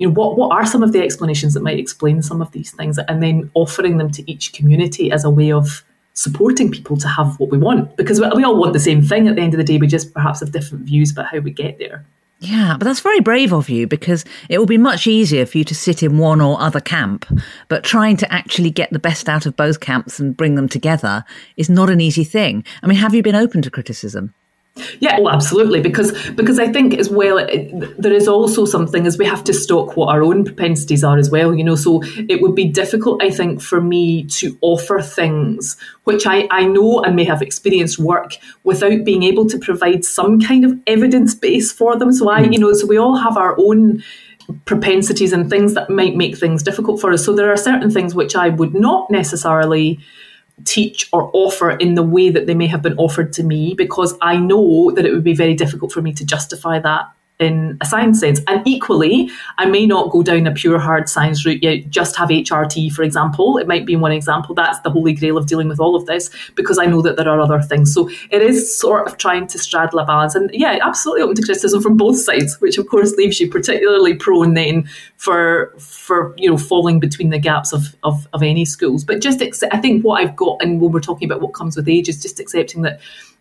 know, 0.00 0.10
what 0.10 0.36
what 0.36 0.52
are 0.52 0.66
some 0.66 0.82
of 0.82 0.92
the 0.92 1.02
explanations 1.02 1.54
that 1.54 1.62
might 1.62 1.78
explain 1.78 2.22
some 2.22 2.40
of 2.40 2.50
these 2.52 2.70
things, 2.70 2.98
and 2.98 3.22
then 3.22 3.50
offering 3.54 3.98
them 3.98 4.10
to 4.12 4.30
each 4.30 4.52
community 4.52 5.12
as 5.12 5.24
a 5.24 5.30
way 5.30 5.52
of 5.52 5.84
supporting 6.14 6.70
people 6.70 6.96
to 6.96 7.08
have 7.08 7.38
what 7.38 7.50
we 7.50 7.56
want 7.56 7.96
because 7.96 8.20
we 8.20 8.44
all 8.44 8.58
want 8.58 8.72
the 8.72 8.80
same 8.80 9.00
thing 9.00 9.28
at 9.28 9.36
the 9.36 9.40
end 9.40 9.54
of 9.54 9.58
the 9.58 9.64
day 9.64 9.78
we 9.78 9.86
just 9.86 10.12
perhaps 10.12 10.40
have 10.40 10.50
different 10.50 10.84
views 10.84 11.12
about 11.12 11.26
how 11.26 11.38
we 11.38 11.50
get 11.50 11.78
there 11.78 12.04
yeah, 12.40 12.76
but 12.78 12.86
that's 12.86 13.00
very 13.00 13.20
brave 13.20 13.52
of 13.52 13.68
you 13.68 13.86
because 13.86 14.24
it 14.48 14.58
will 14.58 14.66
be 14.66 14.78
much 14.78 15.06
easier 15.06 15.44
for 15.44 15.58
you 15.58 15.64
to 15.64 15.74
sit 15.74 16.02
in 16.02 16.16
one 16.16 16.40
or 16.40 16.58
other 16.58 16.80
camp. 16.80 17.26
But 17.68 17.84
trying 17.84 18.16
to 18.16 18.32
actually 18.32 18.70
get 18.70 18.90
the 18.90 18.98
best 18.98 19.28
out 19.28 19.44
of 19.44 19.56
both 19.56 19.80
camps 19.80 20.18
and 20.18 20.34
bring 20.34 20.54
them 20.54 20.68
together 20.68 21.24
is 21.58 21.68
not 21.68 21.90
an 21.90 22.00
easy 22.00 22.24
thing. 22.24 22.64
I 22.82 22.86
mean, 22.86 22.96
have 22.96 23.14
you 23.14 23.22
been 23.22 23.34
open 23.34 23.60
to 23.62 23.70
criticism? 23.70 24.32
Yeah, 25.00 25.20
well, 25.20 25.34
absolutely, 25.34 25.80
because 25.80 26.12
because 26.32 26.58
I 26.58 26.70
think 26.72 26.94
as 26.94 27.10
well 27.10 27.38
it, 27.38 28.00
there 28.00 28.12
is 28.12 28.28
also 28.28 28.64
something 28.64 29.06
as 29.06 29.18
we 29.18 29.26
have 29.26 29.44
to 29.44 29.54
stock 29.54 29.96
what 29.96 30.08
our 30.08 30.22
own 30.22 30.44
propensities 30.44 31.04
are 31.04 31.18
as 31.18 31.30
well. 31.30 31.54
You 31.54 31.64
know, 31.64 31.76
so 31.76 32.02
it 32.28 32.40
would 32.40 32.54
be 32.54 32.68
difficult, 32.68 33.22
I 33.22 33.30
think, 33.30 33.60
for 33.60 33.80
me 33.80 34.24
to 34.24 34.56
offer 34.60 35.00
things 35.00 35.76
which 36.04 36.26
I 36.26 36.48
I 36.50 36.64
know 36.64 37.02
and 37.02 37.16
may 37.16 37.24
have 37.24 37.42
experienced 37.42 37.98
work 37.98 38.36
without 38.64 39.04
being 39.04 39.22
able 39.22 39.46
to 39.48 39.58
provide 39.58 40.04
some 40.04 40.40
kind 40.40 40.64
of 40.64 40.78
evidence 40.86 41.34
base 41.34 41.72
for 41.72 41.96
them. 41.96 42.12
So 42.12 42.30
I, 42.30 42.42
mm. 42.42 42.52
you 42.52 42.58
know, 42.58 42.72
so 42.72 42.86
we 42.86 42.98
all 42.98 43.16
have 43.16 43.36
our 43.36 43.56
own 43.58 44.02
propensities 44.64 45.32
and 45.32 45.48
things 45.48 45.74
that 45.74 45.90
might 45.90 46.16
make 46.16 46.36
things 46.36 46.62
difficult 46.62 47.00
for 47.00 47.12
us. 47.12 47.24
So 47.24 47.32
there 47.32 47.52
are 47.52 47.56
certain 47.56 47.90
things 47.90 48.14
which 48.14 48.34
I 48.34 48.48
would 48.48 48.74
not 48.74 49.10
necessarily 49.10 50.00
teach 50.64 51.08
or 51.12 51.30
offer 51.32 51.70
in 51.70 51.94
the 51.94 52.02
way 52.02 52.30
that 52.30 52.46
they 52.46 52.54
may 52.54 52.66
have 52.66 52.82
been 52.82 52.96
offered 52.96 53.32
to 53.34 53.42
me 53.42 53.74
because 53.74 54.14
I 54.20 54.36
know 54.36 54.90
that 54.92 55.04
it 55.04 55.12
would 55.12 55.24
be 55.24 55.34
very 55.34 55.54
difficult 55.54 55.92
for 55.92 56.02
me 56.02 56.12
to 56.14 56.24
justify 56.24 56.78
that 56.80 57.06
in 57.40 57.78
a 57.80 57.86
science 57.86 58.20
sense. 58.20 58.40
And 58.46 58.66
equally, 58.66 59.30
I 59.58 59.64
may 59.64 59.86
not 59.86 60.10
go 60.10 60.22
down 60.22 60.46
a 60.46 60.52
pure 60.52 60.78
hard 60.78 61.08
science 61.08 61.44
route 61.44 61.62
yet, 61.62 61.88
just 61.88 62.14
have 62.16 62.28
HRT, 62.28 62.92
for 62.92 63.02
example. 63.02 63.56
It 63.56 63.66
might 63.66 63.86
be 63.86 63.96
one 63.96 64.12
example. 64.12 64.54
That's 64.54 64.78
the 64.80 64.90
holy 64.90 65.14
grail 65.14 65.38
of 65.38 65.46
dealing 65.46 65.68
with 65.68 65.80
all 65.80 65.96
of 65.96 66.06
this 66.06 66.30
because 66.54 66.78
I 66.78 66.84
know 66.84 67.00
that 67.02 67.16
there 67.16 67.28
are 67.28 67.40
other 67.40 67.62
things. 67.62 67.94
So 67.94 68.10
it 68.30 68.42
is 68.42 68.78
sort 68.78 69.08
of 69.08 69.16
trying 69.16 69.46
to 69.48 69.58
straddle 69.58 69.98
a 69.98 70.04
balance. 70.04 70.34
And 70.34 70.50
yeah, 70.52 70.78
absolutely 70.82 71.22
open 71.22 71.36
to 71.36 71.42
criticism 71.42 71.80
from 71.80 71.96
both 71.96 72.18
sides, 72.18 72.60
which 72.60 72.76
of 72.76 72.86
course 72.88 73.14
leaves 73.14 73.40
you 73.40 73.50
particularly 73.50 74.14
prone 74.14 74.54
then 74.54 74.88
for 75.16 75.74
for 75.78 76.34
you 76.36 76.50
know 76.50 76.58
falling 76.58 77.00
between 77.00 77.30
the 77.30 77.38
gaps 77.38 77.72
of 77.72 77.96
of, 78.02 78.28
of 78.34 78.42
any 78.42 78.66
schools. 78.66 79.02
But 79.02 79.22
just 79.22 79.40
I 79.72 79.78
think 79.78 80.04
what 80.04 80.20
I've 80.20 80.36
got, 80.36 80.62
and 80.62 80.80
when 80.80 80.92
we're 80.92 81.00
talking 81.00 81.26
about 81.26 81.40
what 81.40 81.54
comes 81.54 81.76
with 81.76 81.88
age, 81.88 82.08
is 82.08 82.20
just 82.20 82.38
accepting 82.38 82.82
that 82.82 83.00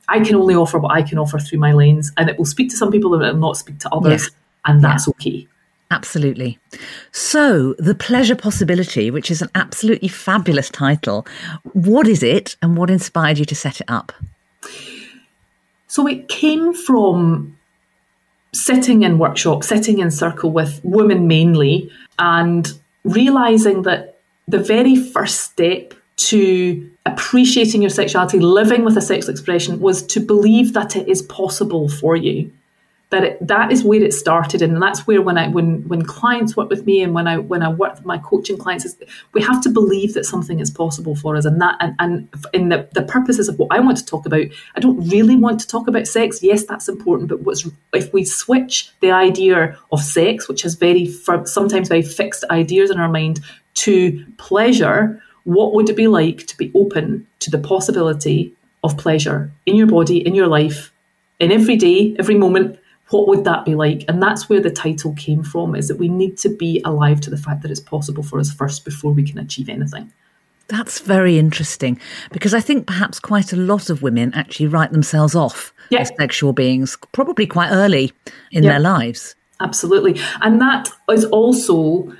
I 0.10 0.20
can 0.20 0.36
only 0.36 0.56
offer 0.56 0.80
what 0.80 0.92
I 0.92 1.02
can 1.02 1.18
offer 1.18 1.40
through 1.40 1.60
my 1.60 1.74
lens, 1.74 2.12
and 2.18 2.30
it 2.30 2.38
will 2.38 2.46
speak 2.46 2.70
to 2.72 2.78
some 2.78 2.92
people 2.92 3.14
and 3.14 3.24
it 3.24 3.34
will 3.34 3.40
not 3.40 3.58
speak 3.58 3.80
to 3.80 3.94
others, 3.94 4.24
yeah. 4.24 4.72
and 4.72 4.84
that's 4.84 5.08
yeah. 5.08 5.12
okay. 5.12 5.48
Absolutely. 5.92 6.60
So, 7.12 7.74
The 7.80 7.96
Pleasure 7.96 8.36
Possibility, 8.36 9.10
which 9.10 9.32
is 9.32 9.42
an 9.42 9.50
absolutely 9.56 10.08
fabulous 10.08 10.70
title, 10.70 11.26
what 11.74 12.08
is 12.08 12.22
it 12.22 12.56
and 12.62 12.78
what 12.78 12.92
inspired 12.92 13.40
you 13.40 13.46
to 13.46 13.56
set 13.56 13.82
it 13.82 13.90
up? 13.90 14.12
So, 15.88 16.06
it 16.06 16.28
came 16.28 16.74
from 16.74 17.58
sitting 18.54 19.02
in 19.02 19.18
workshop, 19.18 19.64
sitting 19.64 20.00
in 20.00 20.12
circle 20.12 20.52
with 20.52 20.80
women 20.84 21.28
mainly, 21.28 21.92
and 22.20 22.72
realizing 23.04 23.84
that 23.84 24.20
the 24.48 24.60
very 24.60 24.96
first 24.96 25.42
step 25.42 25.94
to 26.20 26.92
appreciating 27.06 27.82
your 27.82 27.90
sexuality, 27.90 28.40
living 28.40 28.84
with 28.84 28.98
a 28.98 29.02
sexual 29.02 29.32
expression, 29.32 29.80
was 29.80 30.04
to 30.04 30.20
believe 30.20 30.74
that 30.74 30.96
it 30.96 31.08
is 31.08 31.22
possible 31.24 31.88
for 31.88 32.16
you. 32.16 32.52
That 33.12 33.24
it, 33.24 33.48
that 33.48 33.72
is 33.72 33.84
where 33.84 34.04
it 34.04 34.14
started, 34.14 34.62
and 34.62 34.80
that's 34.80 35.08
where 35.08 35.22
when 35.22 35.36
I 35.36 35.48
when 35.48 35.88
when 35.88 36.04
clients 36.04 36.56
work 36.56 36.70
with 36.70 36.86
me 36.86 37.02
and 37.02 37.16
when 37.16 37.26
I 37.26 37.38
when 37.38 37.64
I 37.64 37.70
work 37.70 37.96
with 37.96 38.06
my 38.06 38.20
coaching 38.20 38.56
clients, 38.56 38.86
is 38.86 38.96
we 39.34 39.42
have 39.42 39.64
to 39.64 39.70
believe 39.70 40.14
that 40.14 40.26
something 40.26 40.60
is 40.60 40.70
possible 40.70 41.16
for 41.16 41.36
us, 41.36 41.46
and 41.46 41.60
that 41.60 41.76
and, 41.80 41.96
and 41.98 42.30
in 42.54 42.70
the 42.70 42.88
the 42.94 43.02
purposes 43.02 43.50
of 43.50 43.58
what 43.58 43.70
I 43.72 43.80
want 43.80 43.98
to 43.98 44.06
talk 44.06 44.28
about, 44.28 44.46
I 44.76 44.80
don't 44.80 45.10
really 45.10 45.36
want 45.36 45.60
to 45.62 45.68
talk 45.68 45.88
about 45.88 46.06
sex. 46.06 46.44
Yes, 46.44 46.66
that's 46.66 46.88
important, 46.88 47.30
but 47.30 47.42
what's 47.42 47.68
if 47.94 48.14
we 48.14 48.26
switch 48.26 48.92
the 49.00 49.10
idea 49.10 49.76
of 49.92 50.04
sex, 50.04 50.48
which 50.48 50.62
has 50.62 50.76
very 50.76 51.08
sometimes 51.46 51.88
very 51.88 52.04
fixed 52.04 52.44
ideas 52.52 52.92
in 52.92 53.00
our 53.00 53.10
mind, 53.10 53.40
to 53.76 54.24
pleasure 54.38 55.20
what 55.50 55.74
would 55.74 55.90
it 55.90 55.96
be 55.96 56.08
like 56.08 56.46
to 56.46 56.56
be 56.58 56.72
open 56.76 57.26
to 57.40 57.50
the 57.50 57.58
possibility 57.58 58.54
of 58.84 58.98
pleasure 58.98 59.52
in 59.66 59.76
your 59.76 59.88
body, 59.88 60.26
in 60.26 60.36
your 60.36 60.48
life, 60.48 60.92
in 61.40 61.52
every 61.52 61.76
day, 61.76 62.16
every 62.20 62.36
moment, 62.36 62.80
what 63.10 63.28
would 63.28 63.44
that 63.46 63.66
be 63.66 63.74
like? 63.74 64.06
And 64.08 64.22
that's 64.22 64.48
where 64.48 64.62
the 64.62 64.70
title 64.70 65.14
came 65.16 65.44
from, 65.44 65.76
is 65.76 65.88
that 65.88 65.98
we 65.98 66.08
need 66.08 66.38
to 66.40 66.50
be 66.50 66.82
alive 66.86 67.20
to 67.22 67.32
the 67.32 67.38
fact 67.38 67.64
that 67.64 67.72
it's 67.72 67.80
possible 67.80 68.22
for 68.22 68.40
us 68.40 68.54
first 68.54 68.86
before 68.86 69.12
we 69.12 69.24
can 69.24 69.40
achieve 69.40 69.70
anything. 69.70 70.14
That's 70.68 71.00
very 71.00 71.40
interesting 71.40 72.00
because 72.32 72.54
I 72.54 72.60
think 72.60 72.86
perhaps 72.86 73.20
quite 73.20 73.52
a 73.52 73.56
lot 73.56 73.90
of 73.90 74.04
women 74.04 74.32
actually 74.36 74.68
write 74.68 74.92
themselves 74.92 75.34
off 75.34 75.74
yeah. 75.90 76.02
as 76.02 76.12
sexual 76.20 76.54
beings, 76.54 76.96
probably 77.12 77.48
quite 77.48 77.72
early 77.72 78.14
in 78.52 78.62
yeah. 78.62 78.74
their 78.74 78.80
lives. 78.80 79.36
Absolutely. 79.60 80.22
And 80.42 80.62
that 80.62 80.90
is 81.10 81.26
also 81.26 82.14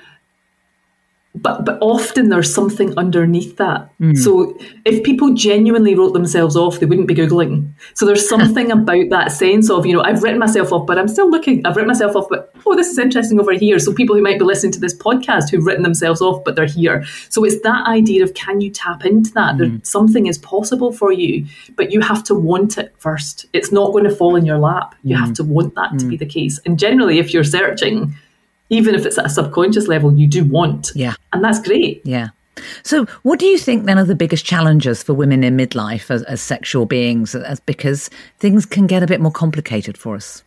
but 1.42 1.66
but 1.66 1.78
often 1.82 2.30
there's 2.30 2.54
something 2.54 2.98
underneath 2.98 3.58
that. 3.58 3.90
Mm. 4.00 4.18
So 4.18 4.58
if 4.86 5.04
people 5.04 5.34
genuinely 5.34 5.96
wrote 5.96 6.14
themselves 6.14 6.56
off, 6.56 6.80
they 6.80 6.86
wouldn't 6.86 7.08
be 7.08 7.16
googling. 7.16 7.72
So 7.94 8.06
there's 8.06 8.28
something 8.36 8.72
about 8.72 9.10
that 9.10 9.32
sense 9.32 9.70
of 9.70 9.86
you 9.86 9.94
know 9.94 10.02
I've 10.02 10.24
written 10.24 10.40
myself 10.40 10.72
off, 10.72 10.86
but 10.86 10.98
I'm 10.98 11.08
still 11.08 11.30
looking. 11.30 11.66
I've 11.66 11.76
written 11.76 11.88
myself 11.88 12.16
off, 12.16 12.28
but 12.30 12.54
oh, 12.66 12.76
this 12.76 12.88
is 12.88 12.98
interesting 12.98 13.40
over 13.40 13.54
here. 13.54 13.80
So 13.80 13.94
people 13.94 14.16
who 14.16 14.22
might 14.22 14.40
be 14.40 14.46
listening 14.46 14.72
to 14.74 14.80
this 14.80 14.96
podcast 14.96 15.50
who've 15.50 15.66
written 15.66 15.84
themselves 15.84 16.22
off, 16.22 16.44
but 16.44 16.56
they're 16.56 16.66
here. 16.66 17.06
So 17.30 17.44
it's 17.44 17.62
that 17.62 17.88
idea 17.88 18.24
of 18.24 18.34
can 18.34 18.62
you 18.62 18.70
tap 18.72 19.06
into 19.06 19.32
that? 19.34 19.56
Mm. 19.60 19.86
something 19.86 20.28
is 20.28 20.38
possible 20.38 20.92
for 20.92 21.12
you, 21.12 21.46
but 21.76 21.92
you 21.92 22.02
have 22.02 22.24
to 22.26 22.36
want 22.36 22.78
it 22.78 22.94
first. 22.98 23.46
It's 23.54 23.72
not 23.72 23.92
going 23.92 24.04
to 24.06 24.16
fall 24.16 24.36
in 24.36 24.46
your 24.46 24.60
lap. 24.60 24.96
You 25.04 25.16
mm. 25.16 25.20
have 25.20 25.34
to 25.34 25.44
want 25.44 25.76
that 25.76 25.98
to 26.00 26.06
be 26.06 26.16
mm. 26.16 26.20
the 26.20 26.26
case. 26.26 26.60
And 26.66 26.78
generally, 26.80 27.20
if 27.20 27.34
you're 27.34 27.44
searching 27.44 28.16
even 28.70 28.96
if 28.96 29.06
it's 29.06 29.18
at 29.18 29.26
a 29.26 29.30
subconscious 29.30 29.88
level, 29.88 30.14
you 30.14 30.28
do 30.28 30.44
want. 30.44 30.92
Yeah. 30.96 31.16
And 31.34 31.44
that's 31.44 31.60
great. 31.60 32.02
Yeah. 32.06 32.30
So, 32.84 33.06
what 33.24 33.40
do 33.40 33.46
you 33.46 33.58
think 33.58 33.86
then 33.86 33.98
are 33.98 34.04
the 34.04 34.16
biggest 34.16 34.46
challenges 34.46 35.02
for 35.02 35.14
women 35.14 35.44
in 35.44 35.56
midlife 35.56 36.12
as, 36.12 36.24
as 36.24 36.42
sexual 36.42 36.86
beings, 36.86 37.34
as, 37.34 37.60
because 37.62 38.10
things 38.40 38.66
can 38.66 38.86
get 38.86 39.02
a 39.02 39.08
bit 39.08 39.22
more 39.22 39.32
complicated 39.32 39.98
for 39.98 40.16
us? 40.16 40.44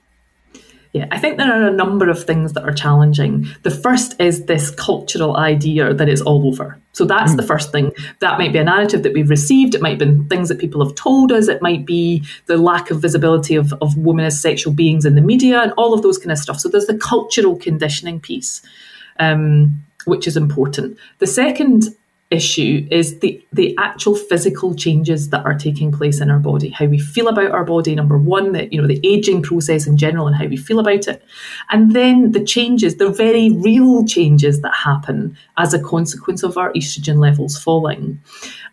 Yeah, 0.93 1.07
I 1.11 1.19
think 1.19 1.39
there 1.39 1.51
are 1.51 1.69
a 1.69 1.73
number 1.73 2.11
of 2.11 2.23
things 2.23 2.53
that 2.53 2.65
are 2.65 2.73
challenging. 2.73 3.47
The 3.63 3.71
first 3.71 4.21
is 4.21 4.45
this 4.45 4.71
cultural 4.71 5.39
idea 5.39 5.95
that 5.95 6.07
it's 6.07 6.21
all 6.21 6.47
over. 6.47 6.79
So 6.93 7.07
that's 7.07 7.33
mm. 7.33 7.39
the 7.39 7.43
first 7.43 7.73
thing. 7.73 7.93
That 8.21 8.39
might 8.39 8.53
be 8.53 8.59
a 8.59 8.65
narrative 8.65 9.03
that 9.05 9.15
we've 9.15 9.31
received. 9.31 9.75
It 9.75 9.81
might 9.81 9.99
be 9.99 10.23
things 10.29 10.51
that 10.51 10.59
people 10.59 10.85
have 10.87 10.95
told 10.95 11.33
us. 11.33 11.49
It 11.49 11.63
might 11.63 11.87
be 11.87 12.23
the 12.45 12.59
lack 12.59 12.91
of 12.91 13.01
visibility 13.01 13.55
of, 13.55 13.73
of 13.81 13.97
women 13.97 14.27
as 14.27 14.39
sexual 14.39 14.75
beings 14.75 15.07
in 15.07 15.15
the 15.15 15.23
media 15.23 15.63
and 15.63 15.73
all 15.79 15.95
of 15.95 16.03
those 16.03 16.19
kind 16.19 16.31
of 16.31 16.37
stuff. 16.37 16.61
So 16.61 16.69
there's 16.69 16.87
the 16.87 16.99
cultural 16.99 17.57
conditioning 17.57 18.21
piece, 18.21 18.61
um, 19.19 19.83
which 20.05 20.27
is 20.27 20.37
important. 20.37 20.99
The 21.21 21.27
second 21.27 21.85
issue 22.33 22.87
is 22.91 23.19
the 23.21 23.45
the 23.53 23.75
actual 23.79 24.15
physical 24.17 24.75
changes 24.75 25.31
that 25.31 25.45
are 25.45 25.55
taking 25.55 25.93
place 25.93 26.21
in 26.21 26.31
our 26.31 26.39
body 26.39 26.71
how 26.71 26.87
we 26.87 26.99
feel 26.99 27.29
about 27.29 27.51
our 27.51 27.65
body 27.65 27.95
number 27.95 28.19
one 28.19 28.53
that 28.53 28.73
you 28.73 28.81
know 28.81 28.89
the 28.89 29.01
aging 29.05 29.43
process 29.43 29.87
in 29.87 29.97
general 29.97 30.27
and 30.27 30.37
how 30.37 30.47
we 30.47 30.57
feel 30.57 30.79
about 30.79 31.09
it. 31.09 31.23
And 31.71 31.93
then 31.93 32.33
the 32.33 32.45
changes 32.45 32.97
the 32.97 33.11
very 33.11 33.51
real 33.51 34.05
changes 34.07 34.61
that 34.61 34.75
happen 34.75 35.37
as 35.57 35.75
a 35.75 35.83
consequence 35.83 36.43
of 36.43 36.57
our 36.57 36.73
estrogen 36.73 37.19
levels 37.19 37.59
falling. 37.59 38.21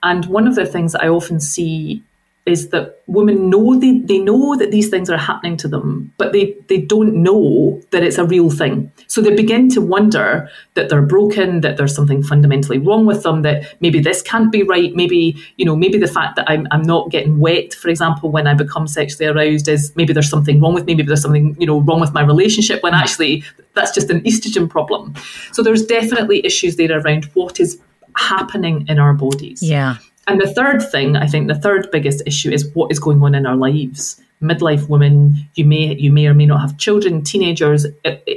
And 0.04 0.26
one 0.26 0.48
of 0.48 0.56
the 0.56 0.66
things 0.66 0.94
that 0.94 1.04
i 1.04 1.08
often 1.08 1.40
see 1.40 2.04
is 2.46 2.70
that 2.70 3.02
women 3.06 3.50
know 3.50 3.80
they, 3.80 4.00
they 4.00 4.18
know 4.18 4.56
that 4.58 4.72
these 4.72 4.90
things 4.90 5.10
are 5.10 5.18
happening 5.18 5.56
to 5.58 5.68
them, 5.68 6.12
but 6.18 6.32
they, 6.32 6.56
they 6.68 6.78
don't 6.78 7.14
know 7.14 7.80
that 7.92 8.04
it's 8.04 8.18
a 8.18 8.26
real 8.26 8.50
thing. 8.50 8.92
So 9.08 9.22
they 9.22 9.36
begin 9.36 9.70
to 9.70 9.82
wonder 9.82 10.50
that 10.74 10.90
they're 10.90 11.02
broken, 11.02 11.62
that 11.62 11.78
there's 11.78 11.94
something 11.94 12.24
fundamentally 12.24 12.80
wrong 12.80 13.06
with 13.06 13.24
them, 13.24 13.44
that 13.44 13.76
maybe 13.82 14.00
this 14.00 14.22
can't 14.22 14.52
be 14.52 14.64
right, 14.64 14.96
maybe, 14.96 15.38
you 15.58 15.66
know, 15.66 15.76
maybe 15.76 15.98
the 15.98 16.08
fact 16.08 16.38
that 16.38 16.50
I'm, 16.50 16.68
I'm 16.72 16.82
not 16.82 17.12
getting 17.12 17.40
wet, 17.40 17.74
for 17.74 17.90
example, 17.90 18.32
when 18.32 18.48
I 18.48 18.54
become 18.54 18.88
sexually 18.88 19.28
aroused 19.28 19.68
is 19.68 19.94
maybe 19.96 20.14
there's 20.14 20.30
something 20.30 20.60
wrong 20.60 20.74
with 20.74 20.86
me, 20.86 20.96
maybe 20.96 21.08
there's 21.08 21.22
something, 21.22 21.56
you 21.60 21.68
know, 21.68 21.82
wrong 21.82 22.00
with 22.00 22.14
my 22.14 22.22
relationship, 22.24 22.82
when 22.82 22.94
actually 22.94 23.44
that's 23.74 23.94
just 23.94 24.10
an 24.10 24.22
estrogen 24.22 24.70
problem. 24.70 25.14
So 25.52 25.62
there's 25.62 25.86
definitely 25.86 26.44
issues 26.46 26.78
there 26.78 27.00
around 27.00 27.26
what 27.36 27.60
is 27.60 27.80
happening 28.16 28.88
in 28.88 28.98
our 28.98 29.14
bodies. 29.14 29.62
Yeah. 29.62 29.98
And 30.30 30.40
the 30.40 30.54
third 30.54 30.84
thing, 30.92 31.16
I 31.16 31.26
think, 31.26 31.48
the 31.48 31.56
third 31.56 31.90
biggest 31.92 32.22
issue 32.28 32.52
is 32.52 32.70
what 32.76 32.92
is 32.92 33.00
going 33.00 33.20
on 33.24 33.34
in 33.34 33.48
our 33.48 33.56
lives. 33.56 34.22
Midlife 34.44 34.88
women, 34.88 35.34
you 35.56 35.66
may 35.66 35.96
you 35.96 36.12
may 36.12 36.28
or 36.28 36.36
may 36.36 36.46
not 36.46 36.62
have 36.62 36.78
children, 36.78 37.24
teenagers, 37.24 37.88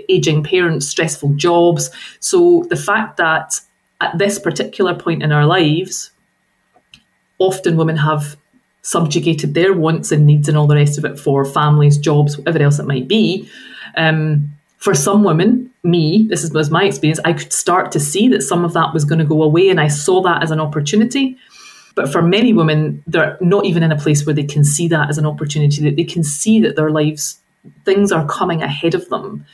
aging 0.08 0.42
parents, 0.42 0.88
stressful 0.88 1.34
jobs. 1.34 1.90
So 2.20 2.64
the 2.70 2.76
fact 2.76 3.18
that 3.18 3.60
at 4.00 4.16
this 4.16 4.38
particular 4.38 4.94
point 4.94 5.22
in 5.22 5.32
our 5.32 5.44
lives, 5.44 6.10
often 7.38 7.76
women 7.76 7.98
have 7.98 8.36
subjugated 8.80 9.52
their 9.52 9.74
wants 9.74 10.10
and 10.10 10.24
needs 10.24 10.48
and 10.48 10.56
all 10.56 10.66
the 10.66 10.76
rest 10.76 10.96
of 10.96 11.04
it 11.04 11.20
for 11.20 11.44
families, 11.44 11.98
jobs, 11.98 12.38
whatever 12.38 12.60
else 12.60 12.78
it 12.78 12.86
might 12.86 13.06
be. 13.06 13.46
Um, 13.98 14.50
for 14.78 14.94
some 14.94 15.24
women, 15.24 15.70
me, 15.84 16.26
this 16.30 16.50
was 16.52 16.70
my 16.70 16.84
experience, 16.84 17.20
I 17.24 17.34
could 17.34 17.52
start 17.52 17.92
to 17.92 18.00
see 18.00 18.28
that 18.28 18.42
some 18.42 18.64
of 18.64 18.72
that 18.72 18.94
was 18.94 19.04
going 19.04 19.18
to 19.18 19.24
go 19.26 19.42
away, 19.42 19.68
and 19.68 19.78
I 19.78 19.88
saw 19.88 20.22
that 20.22 20.42
as 20.42 20.50
an 20.50 20.58
opportunity. 20.58 21.36
But 21.94 22.10
for 22.10 22.22
many 22.22 22.52
women, 22.52 23.02
they're 23.06 23.36
not 23.40 23.64
even 23.64 23.82
in 23.82 23.92
a 23.92 23.98
place 23.98 24.24
where 24.24 24.34
they 24.34 24.44
can 24.44 24.64
see 24.64 24.88
that 24.88 25.08
as 25.10 25.18
an 25.18 25.26
opportunity, 25.26 25.82
that 25.82 25.96
they 25.96 26.04
can 26.04 26.24
see 26.24 26.60
that 26.60 26.76
their 26.76 26.90
lives, 26.90 27.40
things 27.84 28.12
are 28.12 28.26
coming 28.26 28.62
ahead 28.62 28.94
of 28.94 29.08
them 29.08 29.44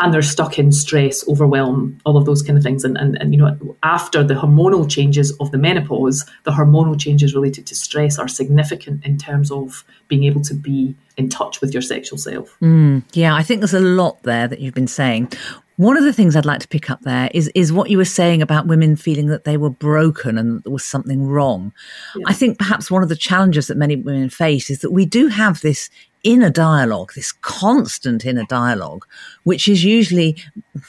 and 0.00 0.14
they're 0.14 0.22
stuck 0.22 0.58
in 0.58 0.70
stress, 0.70 1.26
overwhelm, 1.28 2.00
all 2.06 2.16
of 2.16 2.24
those 2.24 2.40
kind 2.42 2.56
of 2.56 2.62
things. 2.62 2.84
And, 2.84 2.96
and, 2.96 3.20
and 3.20 3.34
you 3.34 3.40
know, 3.40 3.76
after 3.82 4.22
the 4.22 4.34
hormonal 4.34 4.88
changes 4.88 5.32
of 5.38 5.50
the 5.50 5.58
menopause, 5.58 6.24
the 6.44 6.52
hormonal 6.52 6.98
changes 6.98 7.34
related 7.34 7.66
to 7.66 7.74
stress 7.74 8.18
are 8.18 8.28
significant 8.28 9.04
in 9.04 9.18
terms 9.18 9.50
of 9.50 9.84
being 10.06 10.24
able 10.24 10.42
to 10.42 10.54
be 10.54 10.94
in 11.16 11.28
touch 11.28 11.60
with 11.60 11.72
your 11.72 11.82
sexual 11.82 12.16
self. 12.16 12.56
Mm, 12.62 13.02
yeah, 13.12 13.34
I 13.34 13.42
think 13.42 13.60
there's 13.60 13.74
a 13.74 13.80
lot 13.80 14.22
there 14.22 14.46
that 14.46 14.60
you've 14.60 14.74
been 14.74 14.86
saying. 14.86 15.32
One 15.78 15.96
of 15.96 16.02
the 16.02 16.12
things 16.12 16.34
I'd 16.34 16.44
like 16.44 16.58
to 16.58 16.68
pick 16.68 16.90
up 16.90 17.02
there 17.02 17.30
is 17.32 17.46
is 17.54 17.72
what 17.72 17.88
you 17.88 17.98
were 17.98 18.04
saying 18.04 18.42
about 18.42 18.66
women 18.66 18.96
feeling 18.96 19.28
that 19.28 19.44
they 19.44 19.56
were 19.56 19.70
broken 19.70 20.36
and 20.36 20.60
there 20.64 20.72
was 20.72 20.84
something 20.84 21.24
wrong. 21.24 21.72
Yeah. 22.16 22.24
I 22.26 22.32
think 22.32 22.58
perhaps 22.58 22.90
one 22.90 23.04
of 23.04 23.08
the 23.08 23.14
challenges 23.14 23.68
that 23.68 23.76
many 23.76 23.94
women 23.94 24.28
face 24.28 24.70
is 24.70 24.80
that 24.80 24.90
we 24.90 25.06
do 25.06 25.28
have 25.28 25.60
this 25.60 25.88
inner 26.24 26.50
dialogue, 26.50 27.12
this 27.14 27.32
constant 27.32 28.24
inner 28.24 28.44
dialogue, 28.44 29.06
which 29.44 29.68
is 29.68 29.84
usually 29.84 30.36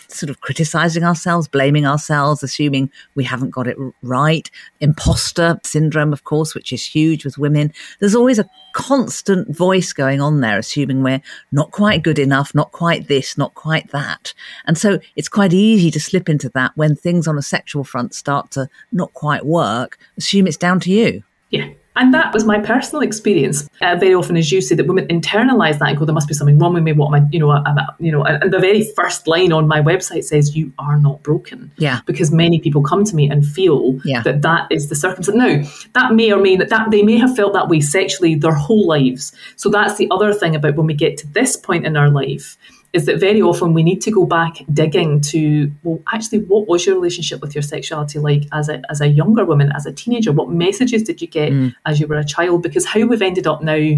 sort 0.08 0.30
of 0.30 0.42
criticizing 0.42 1.04
ourselves, 1.04 1.48
blaming 1.48 1.86
ourselves, 1.86 2.44
assuming 2.44 2.92
we 3.16 3.24
haven't 3.24 3.50
got 3.52 3.68
it 3.68 3.78
right. 4.02 4.50
Imposter 4.80 5.60
syndrome, 5.64 6.14
of 6.14 6.24
course, 6.24 6.54
which 6.54 6.74
is 6.74 6.86
huge 6.86 7.26
with 7.26 7.38
women. 7.38 7.72
There's 8.00 8.16
always 8.16 8.40
a 8.40 8.50
constant 8.74 9.56
voice 9.56 9.94
going 9.94 10.22
on 10.22 10.42
there, 10.42 10.60
assuming 10.60 11.04
we're 11.04 11.22
not 11.52 11.72
quite 11.72 12.04
good 12.04 12.20
enough, 12.20 12.54
not 12.54 12.72
quite 12.72 13.08
this, 13.08 13.38
not 13.38 13.54
quite 13.56 13.92
that. 13.92 14.34
And 14.66 14.78
so 14.78 15.00
it's 15.16 15.30
quite 15.30 15.54
easy 15.54 15.92
to 15.92 16.00
slip 16.00 16.30
into 16.30 16.50
that 16.50 16.72
when 16.76 16.96
things 16.96 17.28
on 17.28 17.38
a 17.38 17.44
sexual 17.44 17.84
front 17.84 18.14
start 18.14 18.52
to 18.52 18.70
not 18.92 19.14
quite 19.14 19.46
work, 19.46 19.98
assume 20.18 20.48
it's 20.48 20.58
down 20.58 20.80
to 20.82 20.92
you. 20.92 21.24
Yeah. 21.50 21.70
And 22.00 22.14
that 22.14 22.34
was 22.34 22.46
my 22.46 22.60
personal 22.60 23.02
experience. 23.02 23.70
Uh, 23.82 23.96
very 23.98 24.14
often, 24.14 24.38
as 24.38 24.52
you 24.52 24.62
say, 24.62 24.74
that 24.76 24.88
women 24.88 25.06
internalize 25.08 25.80
that 25.80 25.90
and 25.90 25.98
go, 25.98 26.06
"There 26.06 26.14
must 26.14 26.30
be 26.30 26.34
something 26.34 26.58
wrong 26.58 26.74
with 26.74 26.84
me." 26.84 26.94
What 26.94 27.08
am 27.08 27.16
I, 27.16 27.28
you 27.30 27.40
know, 27.40 27.52
I'm, 27.52 27.78
you 28.00 28.12
know. 28.12 28.24
And 28.24 28.52
the 28.54 28.60
very 28.60 28.90
first 28.96 29.28
line 29.28 29.52
on 29.52 29.68
my 29.68 29.82
website 29.82 30.24
says, 30.24 30.56
"You 30.56 30.72
are 30.80 30.98
not 30.98 31.22
broken." 31.24 31.72
Yeah. 31.78 32.00
Because 32.06 32.32
many 32.32 32.60
people 32.60 32.82
come 32.82 33.04
to 33.04 33.16
me 33.16 33.30
and 33.30 33.46
feel 33.46 34.00
yeah. 34.06 34.22
that 34.22 34.42
that 34.44 34.68
is 34.72 34.88
the 34.88 34.96
circumstance. 34.96 35.38
Now, 35.38 36.02
that 36.02 36.14
may 36.16 36.32
or 36.32 36.42
may 36.42 36.56
not 36.56 36.70
that 36.70 36.90
they 36.90 37.04
may 37.04 37.18
have 37.18 37.36
felt 37.36 37.54
that 37.54 37.68
way 37.68 37.82
sexually 37.82 38.36
their 38.36 38.54
whole 38.54 38.88
lives. 38.88 39.34
So 39.58 39.70
that's 39.70 39.98
the 39.98 40.08
other 40.10 40.34
thing 40.34 40.56
about 40.56 40.76
when 40.76 40.88
we 40.88 40.94
get 40.94 41.18
to 41.18 41.28
this 41.28 41.58
point 41.58 41.86
in 41.86 41.98
our 41.98 42.10
life 42.10 42.58
is 42.92 43.06
that 43.06 43.20
very 43.20 43.42
often 43.42 43.74
we 43.74 43.84
need 43.84 44.02
to 44.02 44.12
go 44.12 44.26
back 44.26 44.58
digging 44.74 45.22
to 45.22 45.72
well 45.84 46.02
actually 46.12 46.40
what 46.40 46.68
was 46.68 46.86
your 46.86 46.96
relationship 46.96 47.42
with 47.42 47.54
your 47.54 47.62
sexuality 47.62 48.18
like 48.20 48.44
as 48.52 48.68
a 48.68 48.82
as 48.90 49.00
a 49.00 49.08
younger 49.08 49.46
woman 49.46 49.72
as 49.76 49.86
a 49.86 49.94
teenager? 49.94 50.32
What 50.32 50.50
messages 50.50 51.04
did 51.04 51.22
you 51.22 51.28
get 51.28 51.52
mm. 51.52 51.74
as 51.86 52.00
you 52.00 52.08
were 52.08 52.18
a 52.18 52.26
child? 52.26 52.64
Because 52.64 52.86
how 52.86 53.06
we've 53.06 53.22
ended 53.22 53.48
up 53.48 53.62
now 53.62 53.98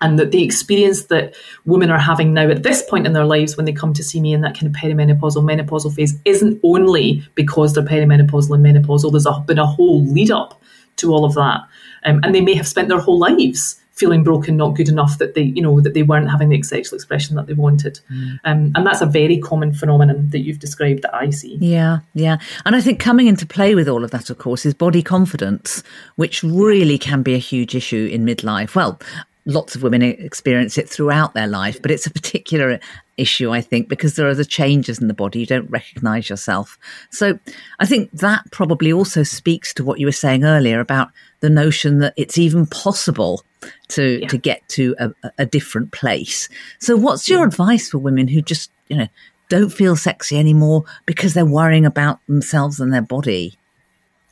and 0.00 0.18
that 0.18 0.30
the 0.30 0.42
experience 0.42 1.06
that 1.06 1.34
women 1.66 1.90
are 1.90 1.98
having 1.98 2.32
now 2.32 2.48
at 2.48 2.62
this 2.62 2.82
point 2.88 3.06
in 3.06 3.12
their 3.12 3.26
lives 3.26 3.56
when 3.56 3.66
they 3.66 3.72
come 3.72 3.92
to 3.92 4.02
see 4.02 4.20
me 4.20 4.32
in 4.32 4.40
that 4.40 4.58
kind 4.58 4.74
of 4.74 4.80
perimenopausal 4.80 5.44
menopausal 5.44 5.94
phase 5.94 6.18
isn't 6.24 6.58
only 6.64 7.22
because 7.34 7.74
they're 7.74 7.84
perimenopausal 7.84 8.54
and 8.54 8.64
menopausal. 8.64 9.12
There's 9.12 9.26
a, 9.26 9.44
been 9.46 9.58
a 9.58 9.66
whole 9.66 10.04
lead 10.06 10.30
up 10.30 10.60
to 10.96 11.12
all 11.12 11.24
of 11.24 11.34
that. 11.34 11.60
Um, 12.04 12.20
and 12.22 12.34
they 12.34 12.40
may 12.40 12.54
have 12.54 12.66
spent 12.66 12.88
their 12.88 12.98
whole 12.98 13.18
lives 13.18 13.80
feeling 13.94 14.24
broken, 14.24 14.56
not 14.56 14.74
good 14.74 14.88
enough, 14.88 15.18
that 15.18 15.34
they, 15.34 15.42
you 15.42 15.62
know, 15.62 15.80
that 15.80 15.94
they 15.94 16.02
weren't 16.02 16.30
having 16.30 16.48
the 16.48 16.62
sexual 16.62 16.96
expression 16.96 17.36
that 17.36 17.46
they 17.46 17.54
wanted. 17.54 18.00
Mm. 18.12 18.40
Um, 18.44 18.72
and 18.74 18.86
that's 18.86 19.00
a 19.00 19.06
very 19.06 19.38
common 19.38 19.72
phenomenon 19.72 20.28
that 20.30 20.40
you've 20.40 20.58
described 20.58 21.02
that 21.02 21.14
I 21.14 21.30
see. 21.30 21.56
Yeah, 21.60 22.00
yeah. 22.12 22.38
And 22.64 22.74
I 22.74 22.80
think 22.80 22.98
coming 22.98 23.28
into 23.28 23.46
play 23.46 23.74
with 23.74 23.88
all 23.88 24.04
of 24.04 24.10
that, 24.10 24.30
of 24.30 24.38
course, 24.38 24.66
is 24.66 24.74
body 24.74 25.02
confidence, 25.02 25.82
which 26.16 26.42
really 26.42 26.98
can 26.98 27.22
be 27.22 27.34
a 27.34 27.38
huge 27.38 27.74
issue 27.74 28.08
in 28.12 28.24
midlife. 28.24 28.74
Well, 28.74 29.00
lots 29.46 29.74
of 29.74 29.82
women 29.82 30.02
experience 30.02 30.78
it 30.78 30.88
throughout 30.88 31.34
their 31.34 31.46
life, 31.46 31.80
but 31.82 31.90
it's 31.90 32.06
a 32.06 32.10
particular 32.10 32.80
issue, 33.16 33.50
I 33.52 33.60
think, 33.60 33.88
because 33.88 34.16
there 34.16 34.28
are 34.28 34.34
the 34.34 34.44
changes 34.44 35.00
in 35.00 35.08
the 35.08 35.14
body. 35.14 35.40
You 35.40 35.46
don't 35.46 35.70
recognize 35.70 36.28
yourself. 36.28 36.78
So 37.10 37.38
I 37.78 37.86
think 37.86 38.10
that 38.12 38.50
probably 38.50 38.92
also 38.92 39.22
speaks 39.22 39.74
to 39.74 39.84
what 39.84 40.00
you 40.00 40.06
were 40.06 40.12
saying 40.12 40.44
earlier 40.44 40.80
about 40.80 41.10
the 41.40 41.50
notion 41.50 41.98
that 41.98 42.14
it's 42.16 42.38
even 42.38 42.66
possible 42.66 43.44
to, 43.88 44.20
yeah. 44.20 44.28
to 44.28 44.38
get 44.38 44.66
to 44.70 44.94
a, 44.98 45.10
a, 45.38 45.46
different 45.46 45.92
place. 45.92 46.48
So 46.78 46.96
what's 46.96 47.28
your 47.28 47.40
yeah. 47.40 47.46
advice 47.46 47.90
for 47.90 47.98
women 47.98 48.28
who 48.28 48.42
just, 48.42 48.70
you 48.88 48.96
know, 48.96 49.08
don't 49.48 49.70
feel 49.70 49.96
sexy 49.96 50.38
anymore 50.38 50.84
because 51.06 51.34
they're 51.34 51.44
worrying 51.44 51.86
about 51.86 52.18
themselves 52.26 52.80
and 52.80 52.92
their 52.92 53.02
body? 53.02 53.58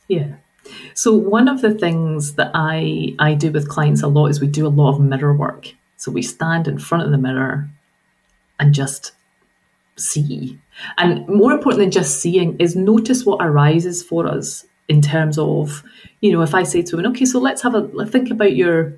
Yeah. 0.07 0.35
So 0.93 1.13
one 1.13 1.47
of 1.47 1.61
the 1.61 1.73
things 1.73 2.35
that 2.35 2.51
I 2.53 3.15
I 3.19 3.33
do 3.33 3.51
with 3.51 3.69
clients 3.69 4.03
a 4.03 4.07
lot 4.07 4.27
is 4.27 4.41
we 4.41 4.47
do 4.47 4.67
a 4.67 4.69
lot 4.69 4.93
of 4.93 4.99
mirror 4.99 5.33
work. 5.33 5.73
So 5.97 6.11
we 6.11 6.21
stand 6.21 6.67
in 6.67 6.77
front 6.79 7.05
of 7.05 7.11
the 7.11 7.17
mirror 7.17 7.69
and 8.59 8.73
just 8.73 9.13
see. 9.95 10.59
And 10.97 11.27
more 11.27 11.53
important 11.53 11.81
than 11.81 11.91
just 11.91 12.19
seeing 12.19 12.57
is 12.59 12.75
notice 12.75 13.25
what 13.25 13.45
arises 13.45 14.03
for 14.03 14.27
us 14.27 14.65
in 14.87 15.01
terms 15.01 15.37
of, 15.37 15.83
you 16.21 16.31
know, 16.31 16.41
if 16.41 16.53
I 16.53 16.63
say 16.63 16.81
to 16.81 16.95
women, 16.95 17.11
okay, 17.11 17.25
so 17.25 17.39
let's 17.39 17.61
have 17.61 17.75
a 17.75 18.05
think 18.05 18.31
about 18.31 18.55
your 18.55 18.93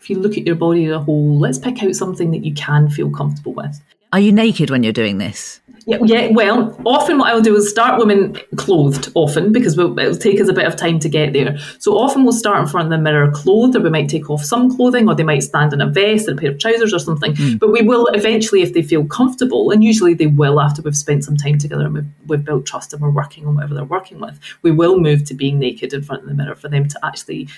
if 0.00 0.10
you 0.10 0.18
look 0.18 0.36
at 0.36 0.44
your 0.44 0.56
body 0.56 0.86
as 0.86 0.92
a 0.92 0.98
whole, 0.98 1.38
let's 1.38 1.58
pick 1.58 1.80
out 1.82 1.94
something 1.94 2.32
that 2.32 2.44
you 2.44 2.52
can 2.54 2.90
feel 2.90 3.08
comfortable 3.08 3.54
with. 3.54 3.80
Are 4.12 4.18
you 4.18 4.32
naked 4.32 4.68
when 4.68 4.82
you're 4.82 4.92
doing 4.92 5.18
this? 5.18 5.60
Yeah, 5.86 5.98
yeah. 6.04 6.28
Well, 6.30 6.80
often 6.86 7.18
what 7.18 7.32
I'll 7.32 7.40
do 7.40 7.56
is 7.56 7.68
start 7.68 7.98
women 7.98 8.36
clothed, 8.56 9.10
often 9.14 9.52
because 9.52 9.76
we'll, 9.76 9.98
it'll 9.98 10.16
take 10.16 10.40
us 10.40 10.48
a 10.48 10.52
bit 10.52 10.66
of 10.66 10.76
time 10.76 10.98
to 11.00 11.08
get 11.08 11.32
there. 11.32 11.58
So 11.78 11.98
often 11.98 12.22
we'll 12.22 12.32
start 12.32 12.60
in 12.60 12.66
front 12.68 12.86
of 12.86 12.90
the 12.90 12.98
mirror 12.98 13.30
clothed, 13.32 13.76
or 13.76 13.80
we 13.80 13.90
might 13.90 14.08
take 14.08 14.30
off 14.30 14.44
some 14.44 14.74
clothing, 14.74 15.08
or 15.08 15.14
they 15.14 15.24
might 15.24 15.42
stand 15.42 15.72
in 15.72 15.80
a 15.80 15.86
vest 15.86 16.28
and 16.28 16.38
a 16.38 16.40
pair 16.40 16.50
of 16.52 16.58
trousers 16.58 16.94
or 16.94 16.98
something. 16.98 17.34
Mm. 17.34 17.58
But 17.58 17.72
we 17.72 17.82
will 17.82 18.06
eventually, 18.08 18.62
if 18.62 18.74
they 18.74 18.82
feel 18.82 19.04
comfortable, 19.04 19.70
and 19.70 19.82
usually 19.82 20.14
they 20.14 20.26
will 20.26 20.60
after 20.60 20.82
we've 20.82 20.96
spent 20.96 21.24
some 21.24 21.36
time 21.36 21.58
together 21.58 21.86
and 21.86 21.94
we've, 21.94 22.06
we've 22.26 22.44
built 22.44 22.66
trust 22.66 22.92
and 22.92 23.02
we're 23.02 23.10
working 23.10 23.46
on 23.46 23.56
whatever 23.56 23.74
they're 23.74 23.84
working 23.84 24.20
with, 24.20 24.38
we 24.62 24.70
will 24.70 24.98
move 24.98 25.24
to 25.24 25.34
being 25.34 25.58
naked 25.58 25.92
in 25.92 26.02
front 26.02 26.22
of 26.22 26.28
the 26.28 26.34
mirror 26.34 26.54
for 26.54 26.68
them 26.68 26.88
to 26.88 26.98
actually 27.04 27.48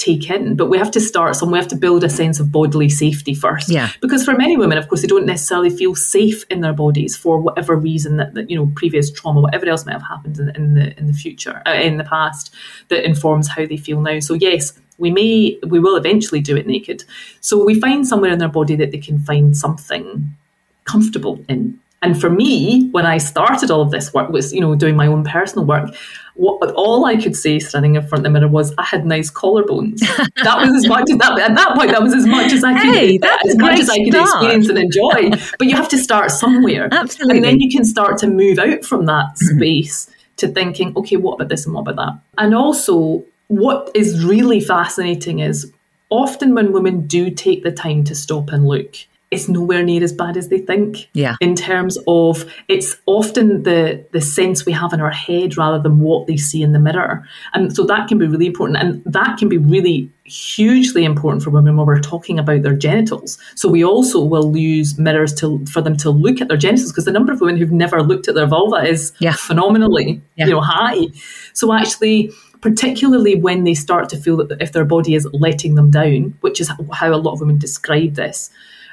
take 0.00 0.30
in. 0.30 0.56
But 0.56 0.68
we 0.70 0.78
have 0.78 0.90
to 0.92 1.00
start 1.00 1.36
some. 1.36 1.50
We 1.50 1.58
have 1.58 1.68
to 1.68 1.76
build 1.76 2.02
a 2.04 2.08
sense 2.08 2.40
of 2.40 2.50
bodily 2.50 2.88
safety 2.88 3.34
first. 3.34 3.68
Yeah. 3.68 3.90
Because 4.00 4.24
for 4.24 4.34
many 4.34 4.56
women, 4.56 4.78
of 4.78 4.88
course, 4.88 5.02
they 5.02 5.06
don't 5.06 5.26
necessarily 5.26 5.70
feel 5.70 5.94
safe 5.94 6.44
in 6.50 6.60
their 6.60 6.72
bodies 6.72 7.16
for 7.16 7.38
whatever 7.38 7.76
reason 7.76 8.16
that, 8.16 8.34
that 8.34 8.50
you 8.50 8.56
know 8.56 8.72
previous 8.74 9.10
trauma, 9.10 9.40
whatever 9.40 9.66
else 9.66 9.86
might 9.86 9.92
have 9.92 10.08
happened 10.14 10.38
in, 10.38 10.48
in 10.56 10.74
the 10.74 10.98
in 10.98 11.06
the 11.06 11.12
future, 11.12 11.62
uh, 11.66 11.72
in 11.72 11.98
the 11.98 12.04
past, 12.04 12.54
that 12.88 13.04
informs 13.04 13.48
how 13.48 13.66
they 13.66 13.76
feel 13.76 14.00
now. 14.00 14.20
So 14.20 14.34
yes. 14.34 14.72
We 14.98 15.10
may, 15.10 15.58
we 15.66 15.78
will 15.80 15.96
eventually 15.96 16.42
do 16.42 16.58
it 16.58 16.66
naked. 16.66 17.04
So 17.40 17.64
we 17.64 17.80
find 17.80 18.06
somewhere 18.06 18.32
in 18.32 18.38
their 18.38 18.48
body 18.48 18.76
that 18.76 18.90
they 18.90 18.98
can 18.98 19.18
find 19.18 19.56
something 19.56 20.36
comfortable 20.84 21.42
in. 21.48 21.80
And 22.02 22.18
for 22.18 22.30
me, 22.30 22.88
when 22.92 23.04
I 23.04 23.18
started 23.18 23.70
all 23.70 23.82
of 23.82 23.90
this 23.90 24.14
work, 24.14 24.30
was 24.30 24.52
you 24.52 24.60
know 24.60 24.74
doing 24.74 24.96
my 24.96 25.06
own 25.06 25.24
personal 25.24 25.66
work. 25.66 25.94
What 26.34 26.72
all 26.72 27.04
I 27.04 27.16
could 27.16 27.36
say 27.36 27.58
standing 27.58 27.96
in 27.96 28.06
front 28.06 28.20
of 28.20 28.32
the 28.32 28.38
mirror 28.38 28.48
was 28.50 28.72
I 28.78 28.84
had 28.84 29.04
nice 29.04 29.30
collarbones. 29.30 29.98
that 30.42 30.58
was 30.58 30.74
as 30.74 30.88
much 30.88 31.10
as 31.10 31.18
that 31.18 31.38
at 31.38 31.54
that 31.54 31.76
point. 31.76 31.90
That 31.90 32.02
was 32.02 32.14
as 32.14 32.26
much 32.26 32.52
as 32.52 32.64
I 32.64 32.80
could, 32.80 32.94
hey, 32.94 33.18
as 33.44 33.56
much 33.58 33.80
as 33.80 33.90
I 33.90 33.98
could 33.98 34.14
start. 34.14 34.28
experience 34.28 34.68
and 34.70 34.78
enjoy. 34.78 35.30
but 35.58 35.68
you 35.68 35.76
have 35.76 35.88
to 35.90 35.98
start 35.98 36.30
somewhere, 36.30 36.88
absolutely, 36.90 37.36
and 37.36 37.44
then 37.44 37.60
you 37.60 37.70
can 37.70 37.84
start 37.84 38.16
to 38.18 38.26
move 38.26 38.58
out 38.58 38.84
from 38.84 39.04
that 39.06 39.36
space 39.36 40.10
to 40.38 40.48
thinking, 40.48 40.94
okay, 40.96 41.16
what 41.16 41.34
about 41.34 41.50
this 41.50 41.66
and 41.66 41.74
what 41.74 41.82
about 41.82 41.96
that? 41.96 42.18
And 42.38 42.54
also, 42.54 43.24
what 43.48 43.90
is 43.94 44.24
really 44.24 44.60
fascinating 44.60 45.40
is 45.40 45.70
often 46.08 46.54
when 46.54 46.72
women 46.72 47.06
do 47.06 47.30
take 47.30 47.62
the 47.62 47.72
time 47.72 48.04
to 48.04 48.14
stop 48.14 48.50
and 48.50 48.66
look 48.66 48.96
it's 49.30 49.48
nowhere 49.48 49.84
near 49.84 50.02
as 50.02 50.12
bad 50.12 50.36
as 50.36 50.48
they 50.48 50.58
think. 50.58 51.08
Yeah. 51.12 51.36
In 51.40 51.54
terms 51.54 51.96
of 52.08 52.44
it's 52.68 52.96
often 53.06 53.62
the 53.62 54.04
the 54.12 54.20
sense 54.20 54.66
we 54.66 54.72
have 54.72 54.92
in 54.92 55.00
our 55.00 55.10
head 55.10 55.56
rather 55.56 55.80
than 55.80 56.00
what 56.00 56.26
they 56.26 56.36
see 56.36 56.62
in 56.62 56.72
the 56.72 56.80
mirror. 56.80 57.24
And 57.54 57.74
so 57.74 57.84
that 57.84 58.08
can 58.08 58.18
be 58.18 58.26
really 58.26 58.46
important. 58.46 58.78
And 58.78 59.04
that 59.04 59.38
can 59.38 59.48
be 59.48 59.58
really 59.58 60.10
hugely 60.24 61.04
important 61.04 61.42
for 61.42 61.50
women 61.50 61.76
when 61.76 61.86
we're 61.86 62.00
talking 62.00 62.38
about 62.38 62.62
their 62.62 62.74
genitals. 62.74 63.38
So 63.54 63.68
we 63.68 63.84
also 63.84 64.22
will 64.22 64.56
use 64.56 64.98
mirrors 64.98 65.32
to 65.34 65.64
for 65.66 65.80
them 65.80 65.96
to 65.98 66.10
look 66.10 66.40
at 66.40 66.48
their 66.48 66.56
genitals 66.56 66.90
because 66.90 67.04
the 67.04 67.12
number 67.12 67.32
of 67.32 67.40
women 67.40 67.56
who've 67.56 67.70
never 67.70 68.02
looked 68.02 68.26
at 68.26 68.34
their 68.34 68.46
vulva 68.46 68.88
is 68.88 69.12
yeah. 69.20 69.32
phenomenally 69.32 70.20
yeah. 70.36 70.46
you 70.46 70.52
know 70.52 70.60
high. 70.60 71.06
So 71.52 71.72
actually 71.72 72.32
particularly 72.60 73.36
when 73.36 73.64
they 73.64 73.74
start 73.74 74.08
to 74.10 74.18
feel 74.18 74.36
that 74.36 74.60
if 74.60 74.72
their 74.72 74.84
body 74.84 75.14
is 75.14 75.26
letting 75.32 75.76
them 75.76 75.90
down, 75.90 76.36
which 76.40 76.60
is 76.60 76.70
how 76.92 77.12
a 77.12 77.16
lot 77.16 77.32
of 77.32 77.40
women 77.40 77.58
describe 77.58 78.14
this, 78.14 78.50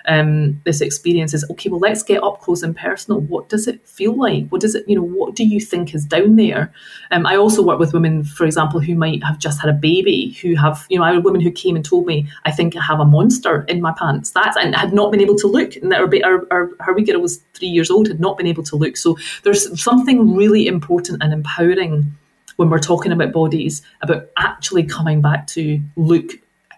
um, 0.08 0.62
this 0.63 0.82
experience 0.82 1.34
is 1.34 1.46
okay 1.52 1.70
well 1.70 1.80
let's 1.80 2.04
get 2.04 2.24
up 2.24 2.41
close 2.41 2.63
and 2.63 2.76
personal. 2.76 3.22
What 3.22 3.50
does 3.50 3.67
it 3.67 3.88
feel 3.88 4.15
like? 4.17 4.48
What 4.50 4.62
does 4.62 4.76
it 4.76 4.88
you 4.88 4.96
know 4.96 5.04
what 5.04 5.36
do 5.36 5.46
you 5.46 5.60
think 5.60 5.93
is 5.93 6.06
down 6.06 6.36
there? 6.36 6.72
Um, 7.12 7.26
i 7.26 7.36
also 7.36 7.62
work 7.63 7.80
with 7.80 7.93
women 7.93 8.24
for 8.24 8.46
example 8.46 8.80
who 8.80 8.96
might 8.96 9.24
have 9.24 9.39
just 9.39 9.62
had 9.62 9.70
a 9.70 9.74
baby 9.74 10.38
who 10.41 10.56
have 10.56 10.86
you 10.89 10.98
know 10.98 11.06
i 11.06 11.13
had 11.13 11.24
women 11.24 11.41
who 11.41 11.52
came 11.52 11.76
and 11.76 11.86
told 11.86 12.06
me 12.06 12.28
i 12.46 12.52
think 12.52 12.76
i 12.76 12.82
have 12.82 13.00
a 13.00 13.06
monster 13.06 13.63
in 13.67 13.82
my 13.82 13.93
pants. 13.98 14.32
That's 14.32 14.58
and 14.58 14.76
had 14.76 14.93
not 14.93 15.12
been 15.12 15.22
able 15.22 15.36
to 15.38 15.48
look. 15.48 15.76
And 15.76 15.93
our, 15.93 16.10
our, 16.24 16.48
our, 16.52 16.72
her 16.80 16.93
wee 16.93 17.04
girl 17.04 17.22
was 17.22 17.38
three 17.54 17.67
years 17.67 17.89
old 17.89 18.08
had 18.08 18.20
not 18.20 18.38
been 18.38 18.48
able 18.48 18.63
to 18.63 18.76
look. 18.76 18.98
So 18.98 19.17
there's 19.43 19.82
something 19.82 20.36
really 20.36 20.67
important 20.67 21.24
and 21.24 21.34
empowering 21.34 22.15
when 22.58 22.70
we're 22.70 22.80
talking 22.80 23.12
about 23.12 23.32
bodies 23.32 23.82
about 24.02 24.30
actually 24.38 24.84
coming 24.84 25.22
back 25.22 25.48
to 25.48 25.80
look 25.96 26.32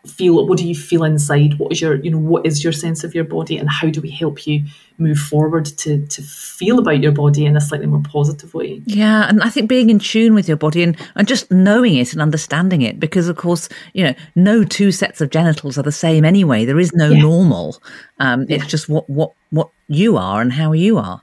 feel 0.07 0.47
what 0.47 0.57
do 0.57 0.67
you 0.67 0.75
feel 0.75 1.03
inside? 1.03 1.59
What 1.59 1.71
is 1.71 1.81
your 1.81 1.95
you 1.95 2.11
know 2.11 2.17
what 2.17 2.45
is 2.45 2.63
your 2.63 2.73
sense 2.73 3.03
of 3.03 3.13
your 3.13 3.23
body 3.23 3.57
and 3.57 3.69
how 3.69 3.89
do 3.89 4.01
we 4.01 4.09
help 4.09 4.47
you 4.47 4.65
move 4.97 5.17
forward 5.17 5.65
to 5.65 6.05
to 6.05 6.21
feel 6.21 6.79
about 6.79 7.01
your 7.01 7.11
body 7.11 7.45
in 7.45 7.55
a 7.55 7.61
slightly 7.61 7.87
more 7.87 8.01
positive 8.03 8.53
way? 8.53 8.81
Yeah 8.85 9.27
and 9.27 9.41
i 9.43 9.49
think 9.49 9.69
being 9.69 9.89
in 9.89 9.99
tune 9.99 10.33
with 10.33 10.47
your 10.47 10.57
body 10.57 10.83
and 10.83 10.97
and 11.15 11.27
just 11.27 11.49
knowing 11.51 11.95
it 11.95 12.13
and 12.13 12.21
understanding 12.21 12.81
it 12.81 12.99
because 12.99 13.27
of 13.27 13.37
course 13.37 13.69
you 13.93 14.03
know 14.03 14.13
no 14.35 14.63
two 14.63 14.91
sets 14.91 15.21
of 15.21 15.29
genitals 15.29 15.77
are 15.77 15.83
the 15.83 15.91
same 15.91 16.25
anyway. 16.25 16.65
There 16.65 16.79
is 16.79 16.93
no 16.93 17.09
yeah. 17.09 17.21
normal. 17.21 17.81
Um 18.19 18.45
yeah. 18.47 18.57
it's 18.57 18.67
just 18.67 18.89
what 18.89 19.09
what 19.09 19.33
what 19.49 19.69
you 19.87 20.17
are 20.17 20.41
and 20.41 20.53
how 20.53 20.71
you 20.71 20.97
are. 20.97 21.21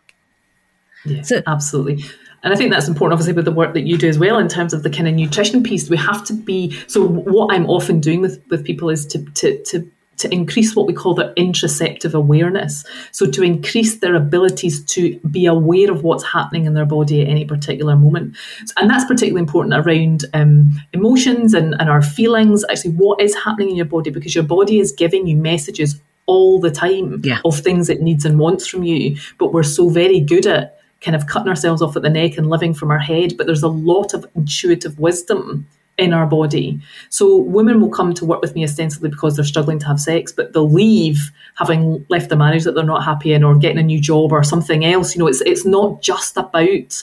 Yeah, 1.05 1.23
so 1.23 1.43
absolutely 1.47 2.05
and 2.47 2.55
I 2.55 2.57
think 2.57 2.71
that's 2.71 2.87
important, 2.87 3.15
obviously, 3.15 3.33
with 3.33 3.45
the 3.45 3.51
work 3.51 3.75
that 3.75 3.89
you 3.89 3.99
do 3.99 4.09
as 4.09 4.21
well 4.21 4.39
in 4.39 4.47
terms 4.47 4.73
of 4.73 4.85
the 4.85 4.89
kind 4.89 5.09
of 5.09 5.15
nutrition 5.15 5.65
piece. 5.65 5.91
We 5.91 5.97
have 5.97 6.25
to 6.27 6.33
be 6.33 6.79
so. 6.87 7.05
What 7.05 7.53
I'm 7.53 7.67
often 7.67 7.99
doing 7.99 8.21
with 8.21 8.41
with 8.49 8.65
people 8.65 8.89
is 8.89 9.05
to 9.07 9.25
to 9.25 9.61
to 9.65 9.91
to 10.19 10.33
increase 10.33 10.77
what 10.77 10.87
we 10.87 10.93
call 10.93 11.15
their 11.15 11.35
interoceptive 11.35 12.15
awareness. 12.15 12.85
So, 13.11 13.27
to 13.27 13.43
increase 13.43 13.99
their 13.99 14.15
abilities 14.15 14.85
to 14.85 15.19
be 15.29 15.47
aware 15.47 15.91
of 15.91 16.05
what's 16.05 16.23
happening 16.23 16.67
in 16.67 16.75
their 16.75 16.87
body 16.87 17.21
at 17.21 17.29
any 17.29 17.45
particular 17.45 17.97
moment. 17.97 18.37
And 18.77 18.89
that's 18.89 19.07
particularly 19.07 19.41
important 19.41 19.75
around 19.75 20.25
um, 20.33 20.71
emotions 20.93 21.53
and, 21.53 21.75
and 21.81 21.91
our 21.91 22.01
feelings. 22.01 22.65
Actually, 22.71 22.93
what 22.93 23.21
is 23.21 23.35
happening 23.35 23.71
in 23.71 23.77
your 23.77 23.87
body 23.87 24.11
because 24.11 24.37
your 24.37 24.45
body 24.45 24.79
is 24.79 24.93
giving 24.93 25.27
you 25.27 25.37
messages 25.37 26.01
all 26.27 26.61
the 26.61 26.71
time 26.71 27.21
yeah. 27.25 27.41
of 27.45 27.59
things 27.59 27.89
it 27.89 28.03
needs 28.03 28.25
and 28.25 28.39
wants 28.39 28.69
from 28.69 28.85
you. 28.85 29.17
But 29.37 29.53
we're 29.53 29.65
so 29.65 29.89
very 29.89 30.21
good 30.21 30.47
at 30.47 30.76
kind 31.01 31.15
of 31.15 31.27
cutting 31.27 31.49
ourselves 31.49 31.83
off 31.83 31.97
at 31.97 32.03
the 32.03 32.11
neck 32.11 32.37
and 32.37 32.49
living 32.49 32.75
from 32.75 32.91
our 32.91 32.99
head, 32.99 33.37
but 33.37 33.47
there's 33.47 33.63
a 33.63 33.69
lot 33.69 34.15
of 34.15 34.27
intuitive 34.35 34.99
wisdom 34.99 35.67
in 35.99 36.13
our 36.13 36.27
body. 36.27 36.79
So 37.09 37.39
women 37.39 37.81
will 37.81 37.89
come 37.89 38.13
to 38.15 38.25
work 38.25 38.43
with 38.43 38.55
me 38.55 38.65
ostensibly 38.65 39.09
because 39.09 39.37
they're 39.37 39.45
struggling 39.45 39.79
to 39.79 39.87
have 39.87 40.01
sex, 40.01 40.33
but 40.33 40.53
they'll 40.53 40.71
leave 40.71 41.31
having 41.57 42.05
left 42.09 42.33
a 42.33 42.37
marriage 42.37 42.65
that 42.65 42.75
they're 42.75 42.85
not 42.85 43.05
happy 43.05 43.33
in 43.33 43.45
or 43.45 43.57
getting 43.57 43.79
a 43.79 43.83
new 43.83 44.01
job 44.01 44.33
or 44.33 44.43
something 44.43 44.85
else. 44.85 45.15
You 45.15 45.21
know, 45.21 45.27
it's 45.27 45.41
it's 45.43 45.65
not 45.65 46.03
just 46.03 46.37
about 46.37 47.03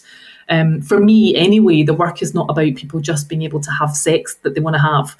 um, 0.49 0.81
for 0.81 0.99
me 0.99 1.35
anyway, 1.35 1.83
the 1.83 1.93
work 1.93 2.21
is 2.21 2.33
not 2.33 2.49
about 2.49 2.75
people 2.75 2.99
just 2.99 3.29
being 3.29 3.43
able 3.43 3.61
to 3.61 3.71
have 3.71 3.95
sex 3.95 4.35
that 4.43 4.53
they 4.53 4.61
want 4.61 4.75
to 4.75 4.81
have 4.81 5.15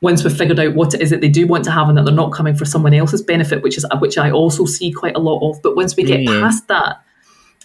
once 0.00 0.22
we've 0.22 0.36
figured 0.36 0.60
out 0.60 0.74
what 0.74 0.94
it 0.94 1.00
is 1.00 1.10
that 1.10 1.20
they 1.20 1.28
do 1.28 1.46
want 1.46 1.64
to 1.64 1.70
have 1.70 1.88
and 1.88 1.98
that 1.98 2.04
they're 2.04 2.14
not 2.14 2.32
coming 2.32 2.54
for 2.54 2.64
someone 2.64 2.94
else's 2.94 3.22
benefit, 3.22 3.62
which 3.62 3.76
is 3.76 3.84
which 3.98 4.16
I 4.16 4.30
also 4.30 4.64
see 4.64 4.92
quite 4.92 5.16
a 5.16 5.20
lot 5.20 5.48
of. 5.48 5.60
But 5.62 5.76
once 5.76 5.96
we 5.96 6.04
get 6.04 6.22
yeah. 6.22 6.40
past 6.40 6.68
that, 6.68 7.02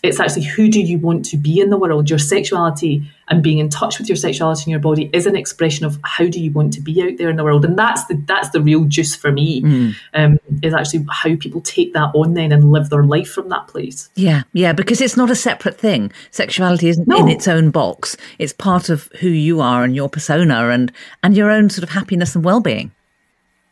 it's 0.04 0.20
actually 0.20 0.44
who 0.44 0.70
do 0.70 0.82
you 0.82 0.98
want 0.98 1.24
to 1.26 1.38
be 1.38 1.62
in 1.62 1.70
the 1.70 1.78
world? 1.78 2.10
Your 2.10 2.20
sexuality 2.20 3.10
and 3.30 3.42
being 3.42 3.60
in 3.60 3.70
touch 3.70 3.98
with 3.98 4.10
your 4.10 4.18
sexuality 4.18 4.64
and 4.64 4.72
your 4.72 4.82
body 4.82 5.10
is 5.14 5.26
an 5.26 5.36
expression 5.36 5.86
of 5.86 5.98
how 6.04 6.28
do 6.28 6.42
you 6.42 6.52
want 6.52 6.74
to 6.74 6.82
be 6.82 7.02
out 7.02 7.18
there 7.18 7.30
in 7.30 7.38
the 7.38 7.44
world, 7.44 7.64
and 7.64 7.80
that's 7.80 8.06
the 8.06 8.16
that's 8.28 8.50
the 8.50 8.62
real 8.62 8.84
juice 8.84 9.16
for 9.16 9.32
me. 9.32 9.62
Mm. 9.62 9.96
Um, 10.14 10.40
is 10.62 10.74
actually 10.74 11.06
how 11.10 11.36
people 11.38 11.62
take 11.62 11.94
that 11.94 12.12
on 12.14 12.34
then 12.34 12.52
and 12.52 12.72
live 12.72 12.90
their 12.90 13.06
life 13.06 13.32
from 13.32 13.48
that 13.50 13.68
place. 13.68 14.10
Yeah, 14.16 14.44
yeah, 14.52 14.74
because 14.74 15.00
it's 15.00 15.18
not 15.18 15.32
a 15.32 15.36
separate 15.36 15.80
thing. 15.80 16.12
Sexuality 16.32 16.90
isn't 16.90 17.08
no. 17.08 17.18
in 17.18 17.30
its 17.30 17.48
own 17.48 17.72
box. 17.72 18.18
It's 18.40 18.54
part 18.54 18.90
of 18.90 19.10
who 19.22 19.30
you 19.30 19.62
are 19.62 19.86
and 19.86 19.96
your 19.96 20.10
persona 20.10 20.68
and 20.70 20.92
and 21.24 21.38
your 21.38 21.50
own 21.50 21.70
sort 21.70 21.84
of 21.84 21.90
happiness 21.90 22.36
and 22.36 22.44
well 22.44 22.60
being. 22.60 22.92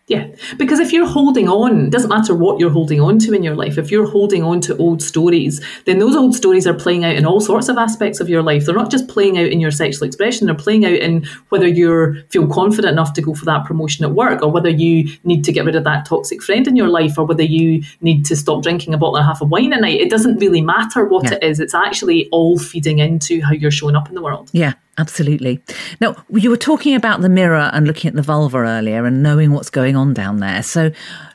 Yeah, 0.07 0.27
because 0.57 0.79
if 0.79 0.91
you're 0.91 1.07
holding 1.07 1.47
on, 1.47 1.85
it 1.85 1.91
doesn't 1.91 2.09
matter 2.09 2.35
what 2.35 2.59
you're 2.59 2.71
holding 2.71 2.99
on 2.99 3.17
to 3.19 3.33
in 3.33 3.43
your 3.43 3.55
life. 3.55 3.77
If 3.77 3.91
you're 3.91 4.09
holding 4.09 4.43
on 4.43 4.59
to 4.61 4.75
old 4.75 5.01
stories, 5.01 5.61
then 5.85 5.99
those 5.99 6.15
old 6.17 6.35
stories 6.35 6.67
are 6.67 6.73
playing 6.73 7.05
out 7.05 7.15
in 7.15 7.25
all 7.25 7.39
sorts 7.39 7.69
of 7.69 7.77
aspects 7.77 8.19
of 8.19 8.27
your 8.27 8.43
life. 8.43 8.65
They're 8.65 8.75
not 8.75 8.91
just 8.91 9.07
playing 9.07 9.37
out 9.37 9.45
in 9.45 9.61
your 9.61 9.71
sexual 9.71 10.05
expression, 10.05 10.47
they're 10.47 10.55
playing 10.55 10.85
out 10.85 10.93
in 10.95 11.25
whether 11.49 11.67
you 11.67 12.21
feel 12.29 12.47
confident 12.47 12.91
enough 12.91 13.13
to 13.13 13.21
go 13.21 13.33
for 13.33 13.45
that 13.45 13.65
promotion 13.65 14.03
at 14.03 14.11
work, 14.11 14.41
or 14.41 14.51
whether 14.51 14.69
you 14.69 15.09
need 15.23 15.45
to 15.45 15.53
get 15.53 15.65
rid 15.65 15.75
of 15.75 15.85
that 15.85 16.05
toxic 16.05 16.43
friend 16.43 16.67
in 16.67 16.75
your 16.75 16.89
life, 16.89 17.17
or 17.17 17.25
whether 17.25 17.43
you 17.43 17.81
need 18.01 18.25
to 18.25 18.35
stop 18.35 18.63
drinking 18.63 18.93
a 18.93 18.97
bottle 18.97 19.15
and 19.15 19.23
a 19.23 19.27
half 19.27 19.41
of 19.41 19.49
wine 19.49 19.71
a 19.71 19.79
night. 19.79 20.01
It 20.01 20.09
doesn't 20.09 20.39
really 20.39 20.61
matter 20.61 21.05
what 21.05 21.25
yeah. 21.25 21.35
it 21.35 21.43
is, 21.43 21.59
it's 21.61 21.75
actually 21.75 22.27
all 22.31 22.57
feeding 22.59 22.99
into 22.99 23.41
how 23.41 23.53
you're 23.53 23.71
showing 23.71 23.95
up 23.95 24.09
in 24.09 24.15
the 24.15 24.21
world. 24.21 24.49
Yeah. 24.51 24.73
Absolutely. 24.97 25.61
Now, 25.99 26.15
you 26.29 26.49
were 26.49 26.57
talking 26.57 26.95
about 26.95 27.21
the 27.21 27.29
mirror 27.29 27.69
and 27.73 27.87
looking 27.87 28.09
at 28.09 28.15
the 28.15 28.21
vulva 28.21 28.59
earlier 28.59 29.05
and 29.05 29.23
knowing 29.23 29.51
what's 29.51 29.69
going 29.69 29.95
on 29.95 30.13
down 30.13 30.37
there. 30.37 30.61
So, 30.63 30.91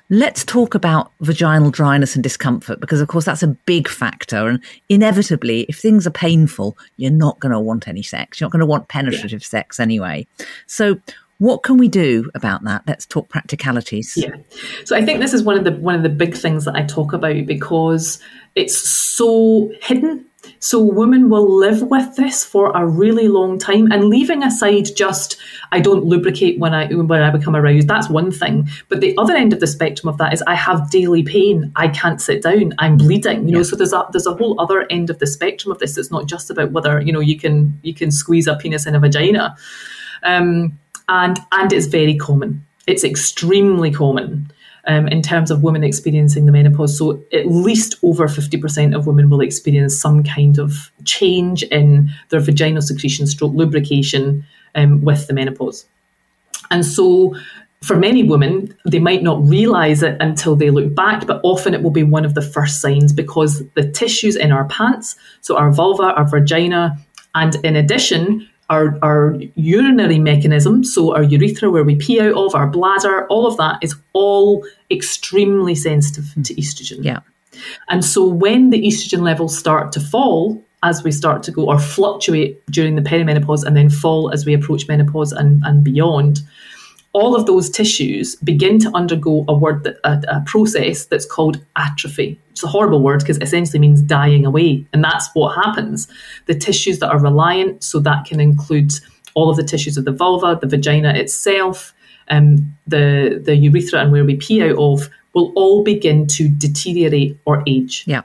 let's 0.08 0.44
talk 0.44 0.74
about 0.74 1.10
vaginal 1.20 1.70
dryness 1.70 2.14
and 2.14 2.22
discomfort 2.22 2.80
because, 2.80 3.00
of 3.00 3.08
course, 3.08 3.24
that's 3.24 3.42
a 3.42 3.48
big 3.48 3.88
factor. 3.88 4.46
And 4.48 4.62
inevitably, 4.88 5.62
if 5.62 5.78
things 5.78 6.06
are 6.06 6.12
painful, 6.12 6.76
you're 6.96 7.10
not 7.10 7.40
going 7.40 7.52
to 7.52 7.60
want 7.60 7.88
any 7.88 8.02
sex. 8.02 8.40
You're 8.40 8.46
not 8.46 8.52
going 8.52 8.60
to 8.60 8.66
want 8.66 8.88
penetrative 8.88 9.42
yeah. 9.42 9.48
sex 9.48 9.80
anyway. 9.80 10.26
So, 10.66 11.00
what 11.38 11.62
can 11.62 11.76
we 11.76 11.88
do 11.88 12.30
about 12.34 12.64
that? 12.64 12.82
Let's 12.86 13.04
talk 13.04 13.28
practicalities. 13.28 14.14
Yeah. 14.16 14.36
So 14.84 14.96
I 14.96 15.04
think 15.04 15.20
this 15.20 15.34
is 15.34 15.42
one 15.42 15.58
of 15.58 15.64
the 15.64 15.72
one 15.72 15.94
of 15.94 16.02
the 16.02 16.08
big 16.08 16.34
things 16.34 16.64
that 16.64 16.74
I 16.74 16.82
talk 16.82 17.12
about 17.12 17.46
because 17.46 18.20
it's 18.54 18.76
so 18.76 19.70
hidden 19.82 20.24
so 20.58 20.80
women 20.80 21.28
will 21.28 21.48
live 21.48 21.82
with 21.82 22.16
this 22.16 22.44
for 22.44 22.70
a 22.72 22.86
really 22.86 23.28
long 23.28 23.58
time. 23.58 23.90
And 23.92 24.04
leaving 24.04 24.42
aside 24.42 24.88
just 24.96 25.36
I 25.72 25.80
don't 25.80 26.04
lubricate 26.04 26.58
when 26.58 26.74
I 26.74 26.86
when 26.92 27.22
I 27.22 27.30
become 27.30 27.56
aroused, 27.56 27.88
that's 27.88 28.08
one 28.08 28.30
thing. 28.30 28.68
But 28.88 29.00
the 29.00 29.16
other 29.18 29.34
end 29.34 29.52
of 29.52 29.60
the 29.60 29.66
spectrum 29.66 30.08
of 30.08 30.18
that 30.18 30.32
is 30.32 30.42
I 30.46 30.54
have 30.54 30.90
daily 30.90 31.22
pain. 31.22 31.72
I 31.76 31.88
can't 31.88 32.20
sit 32.20 32.42
down. 32.42 32.74
I'm 32.78 32.96
bleeding. 32.96 33.44
You 33.44 33.52
yeah. 33.52 33.56
know, 33.58 33.62
so 33.62 33.76
there's 33.76 33.92
a 33.92 34.06
there's 34.12 34.26
a 34.26 34.34
whole 34.34 34.60
other 34.60 34.86
end 34.90 35.10
of 35.10 35.18
the 35.18 35.26
spectrum 35.26 35.72
of 35.72 35.78
this. 35.78 35.98
It's 35.98 36.10
not 36.10 36.26
just 36.26 36.50
about 36.50 36.72
whether 36.72 37.00
you 37.00 37.12
know 37.12 37.20
you 37.20 37.38
can 37.38 37.78
you 37.82 37.94
can 37.94 38.10
squeeze 38.10 38.46
a 38.46 38.56
penis 38.56 38.86
in 38.86 38.94
a 38.94 39.00
vagina, 39.00 39.56
um, 40.22 40.78
and 41.08 41.38
and 41.52 41.72
it's 41.72 41.86
very 41.86 42.16
common. 42.16 42.64
It's 42.86 43.04
extremely 43.04 43.90
common 43.90 44.50
um, 44.86 45.08
in 45.08 45.22
terms 45.22 45.50
of 45.50 45.62
women 45.62 45.82
experiencing 45.82 46.46
the 46.46 46.52
menopause. 46.52 46.96
So, 46.96 47.22
at 47.32 47.46
least 47.46 47.96
over 48.02 48.28
50% 48.28 48.96
of 48.96 49.06
women 49.06 49.28
will 49.28 49.40
experience 49.40 50.00
some 50.00 50.22
kind 50.22 50.58
of 50.58 50.90
change 51.04 51.62
in 51.64 52.10
their 52.28 52.40
vaginal 52.40 52.82
secretion 52.82 53.26
stroke 53.26 53.54
lubrication 53.54 54.44
um, 54.74 55.02
with 55.02 55.26
the 55.26 55.34
menopause. 55.34 55.86
And 56.70 56.84
so, 56.84 57.34
for 57.82 57.96
many 57.96 58.22
women, 58.22 58.74
they 58.84 58.98
might 58.98 59.22
not 59.22 59.42
realize 59.44 60.02
it 60.02 60.16
until 60.20 60.56
they 60.56 60.70
look 60.70 60.94
back, 60.94 61.26
but 61.26 61.40
often 61.42 61.74
it 61.74 61.82
will 61.82 61.90
be 61.90 62.02
one 62.02 62.24
of 62.24 62.34
the 62.34 62.42
first 62.42 62.80
signs 62.80 63.12
because 63.12 63.62
the 63.74 63.88
tissues 63.90 64.34
in 64.34 64.50
our 64.50 64.64
pants, 64.64 65.16
so 65.40 65.56
our 65.56 65.70
vulva, 65.70 66.14
our 66.14 66.26
vagina, 66.26 66.96
and 67.34 67.54
in 67.56 67.76
addition, 67.76 68.48
our, 68.68 68.98
our 69.02 69.36
urinary 69.54 70.18
mechanism, 70.18 70.82
so 70.82 71.14
our 71.14 71.22
urethra 71.22 71.70
where 71.70 71.84
we 71.84 71.96
pee 71.96 72.20
out 72.20 72.34
of, 72.34 72.54
our 72.54 72.66
bladder, 72.66 73.26
all 73.28 73.46
of 73.46 73.56
that 73.58 73.78
is 73.82 73.94
all 74.12 74.66
extremely 74.90 75.74
sensitive 75.74 76.32
to 76.44 76.54
mm. 76.54 76.58
estrogen. 76.58 77.04
Yeah. 77.04 77.20
And 77.88 78.04
so 78.04 78.26
when 78.26 78.70
the 78.70 78.82
estrogen 78.82 79.22
levels 79.22 79.56
start 79.56 79.92
to 79.92 80.00
fall 80.00 80.62
as 80.82 81.02
we 81.02 81.10
start 81.10 81.42
to 81.44 81.50
go 81.50 81.68
or 81.68 81.78
fluctuate 81.78 82.64
during 82.66 82.96
the 82.96 83.02
perimenopause 83.02 83.64
and 83.64 83.76
then 83.76 83.88
fall 83.88 84.30
as 84.32 84.44
we 84.44 84.54
approach 84.54 84.86
menopause 84.88 85.32
and, 85.32 85.62
and 85.64 85.82
beyond, 85.82 86.40
all 87.16 87.34
of 87.34 87.46
those 87.46 87.70
tissues 87.70 88.36
begin 88.36 88.78
to 88.78 88.90
undergo 88.94 89.46
a 89.48 89.54
word 89.56 89.84
that, 89.84 89.96
a, 90.04 90.20
a 90.36 90.42
process 90.44 91.06
that's 91.06 91.24
called 91.24 91.58
atrophy. 91.74 92.38
It's 92.50 92.62
a 92.62 92.66
horrible 92.66 93.02
word 93.02 93.20
because 93.20 93.38
essentially 93.38 93.78
means 93.78 94.02
dying 94.02 94.44
away, 94.44 94.86
and 94.92 95.02
that's 95.02 95.30
what 95.32 95.54
happens. 95.54 96.08
The 96.44 96.54
tissues 96.54 96.98
that 96.98 97.08
are 97.08 97.18
reliant, 97.18 97.82
so 97.82 98.00
that 98.00 98.26
can 98.26 98.38
include 98.38 98.92
all 99.32 99.48
of 99.48 99.56
the 99.56 99.64
tissues 99.64 99.96
of 99.96 100.04
the 100.04 100.12
vulva, 100.12 100.58
the 100.60 100.66
vagina 100.66 101.14
itself, 101.14 101.94
um, 102.28 102.76
the 102.86 103.40
the 103.42 103.56
urethra, 103.56 104.00
and 104.02 104.12
where 104.12 104.26
we 104.26 104.36
pee 104.36 104.62
out 104.62 104.76
of, 104.76 105.08
will 105.32 105.54
all 105.56 105.82
begin 105.82 106.26
to 106.26 106.50
deteriorate 106.50 107.38
or 107.46 107.62
age. 107.66 108.04
Yeah 108.06 108.24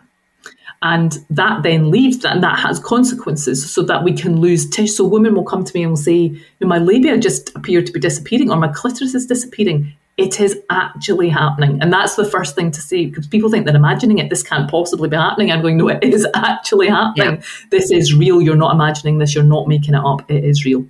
and 0.81 1.23
that 1.29 1.61
then 1.63 1.91
leaves 1.91 2.25
and 2.25 2.43
that 2.43 2.57
has 2.57 2.79
consequences 2.79 3.69
so 3.71 3.83
that 3.83 4.03
we 4.03 4.13
can 4.13 4.39
lose 4.41 4.67
tissue. 4.69 4.87
So 4.87 5.05
women 5.05 5.35
will 5.35 5.43
come 5.43 5.63
to 5.63 5.73
me 5.73 5.83
and 5.83 5.91
will 5.91 5.97
say 5.97 6.35
my 6.59 6.79
labia 6.79 7.17
just 7.17 7.55
appear 7.55 7.83
to 7.83 7.91
be 7.91 7.99
disappearing 7.99 8.51
or 8.51 8.57
my 8.57 8.67
clitoris 8.67 9.13
is 9.13 9.27
disappearing. 9.27 9.93
It 10.17 10.39
is 10.39 10.59
actually 10.69 11.29
happening. 11.29 11.81
And 11.81 11.93
that's 11.93 12.15
the 12.15 12.25
first 12.25 12.55
thing 12.55 12.71
to 12.71 12.81
say 12.81 13.05
because 13.05 13.27
people 13.27 13.49
think 13.49 13.65
they're 13.65 13.75
imagining 13.75 14.17
it. 14.17 14.29
This 14.29 14.43
can't 14.43 14.69
possibly 14.69 15.07
be 15.07 15.15
happening. 15.15 15.51
I'm 15.51 15.61
going 15.61 15.77
no 15.77 15.87
it 15.87 16.03
is 16.03 16.27
actually 16.33 16.87
happening. 16.87 17.35
Yeah. 17.35 17.43
this 17.69 17.91
is 17.91 18.15
real. 18.15 18.41
You're 18.41 18.55
not 18.55 18.73
imagining 18.73 19.19
this. 19.19 19.35
You're 19.35 19.43
not 19.43 19.67
making 19.67 19.93
it 19.93 20.03
up. 20.03 20.29
It 20.29 20.43
is 20.43 20.65
real 20.65 20.85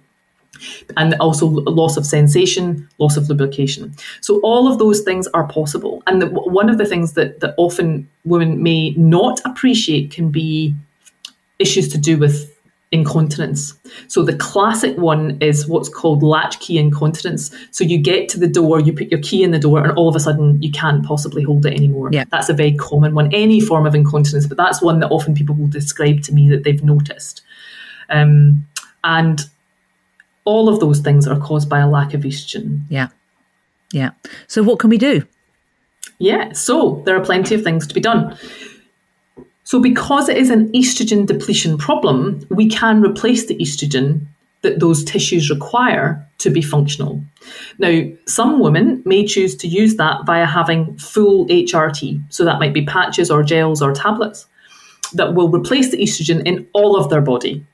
and 0.98 1.16
also 1.16 1.48
loss 1.48 1.98
of 1.98 2.06
sensation, 2.06 2.88
loss 2.98 3.18
of 3.18 3.30
lubrication. 3.30 3.94
So 4.22 4.40
all 4.42 4.72
of 4.72 4.80
those 4.80 5.02
things 5.02 5.28
are 5.28 5.48
possible. 5.48 6.04
And 6.08 6.22
the, 6.22 6.28
one 6.28 6.70
of 6.70 6.78
the 6.78 6.86
things 6.86 7.14
that, 7.14 7.40
that 7.40 7.54
often 7.58 8.10
women 8.26 8.62
may 8.62 8.92
not 8.92 9.40
appreciate 9.46 10.12
can 10.12 10.30
be 10.30 10.76
issues 11.60 11.88
to 11.90 11.98
do 11.98 12.18
with 12.18 12.52
incontinence. 12.92 13.74
So 14.08 14.24
the 14.24 14.36
classic 14.36 14.98
one 14.98 15.38
is 15.40 15.66
what's 15.68 15.88
called 15.88 16.24
latchkey 16.24 16.78
incontinence. 16.78 17.50
So 17.72 17.86
you 17.86 17.98
get 17.98 18.28
to 18.30 18.40
the 18.40 18.48
door, 18.48 18.82
you 18.82 18.92
put 18.92 19.10
your 19.10 19.22
key 19.22 19.44
in 19.44 19.52
the 19.52 19.60
door, 19.60 19.82
and 19.82 19.94
all 19.94 20.10
of 20.10 20.16
a 20.16 20.20
sudden 20.20 20.62
you 20.62 20.72
can't 20.72 21.06
possibly 21.06 21.42
hold 21.42 21.66
it 21.66 21.74
anymore. 21.74 22.10
Yeah. 22.12 22.26
That's 22.30 22.50
a 22.50 22.54
very 22.54 22.74
common 22.76 23.16
one, 23.16 23.34
any 23.34 23.62
form 23.62 23.86
of 23.86 23.96
incontinence, 23.96 24.46
but 24.46 24.58
that's 24.58 24.82
one 24.82 25.00
that 25.00 25.10
often 25.10 25.34
people 25.34 25.56
will 25.56 25.68
describe 25.68 26.22
to 26.24 26.34
me 26.34 26.50
that 26.50 26.64
they've 26.66 26.84
noticed. 26.84 27.42
Um, 28.10 28.68
and 29.06 29.42
all 30.46 30.70
of 30.70 30.80
those 30.80 31.00
things 31.00 31.28
are 31.28 31.40
caused 31.40 31.70
by 31.70 31.80
a 31.80 31.90
lack 31.90 32.14
of 32.14 32.22
estrogen. 32.22 32.82
Yeah. 32.90 33.10
Yeah. 33.92 34.12
So, 34.48 34.64
what 34.64 34.80
can 34.80 34.90
we 34.90 34.98
do? 34.98 35.24
Yeah. 36.20 36.54
So, 36.54 37.02
there 37.06 37.16
are 37.16 37.24
plenty 37.24 37.56
of 37.56 37.64
things 37.64 37.86
to 37.88 37.94
be 37.94 38.02
done. 38.02 38.38
So, 39.64 39.80
because 39.80 40.30
it 40.30 40.38
is 40.38 40.50
an 40.50 40.72
estrogen 40.72 41.26
depletion 41.26 41.78
problem, 41.78 42.46
we 42.50 42.68
can 42.70 43.02
replace 43.02 43.46
the 43.46 43.58
estrogen 43.58 44.26
that 44.62 44.80
those 44.80 45.04
tissues 45.04 45.50
require 45.50 46.26
to 46.38 46.50
be 46.50 46.62
functional. 46.62 47.24
Now, 47.80 48.04
some 48.28 48.60
women 48.60 49.02
may 49.06 49.26
choose 49.26 49.56
to 49.58 49.68
use 49.68 49.96
that 49.96 50.26
via 50.26 50.46
having 50.46 50.98
full 50.98 51.48
HRT. 51.48 52.22
So, 52.30 52.46
that 52.46 52.60
might 52.60 52.74
be 52.74 52.86
patches 52.86 53.30
or 53.30 53.44
gels 53.44 53.82
or 53.82 53.94
tablets 53.94 54.48
that 55.14 55.34
will 55.34 55.50
replace 55.50 55.92
the 55.92 55.98
estrogen 55.98 56.46
in 56.46 56.68
all 56.74 56.96
of 56.96 57.10
their 57.10 57.22
body. 57.22 57.66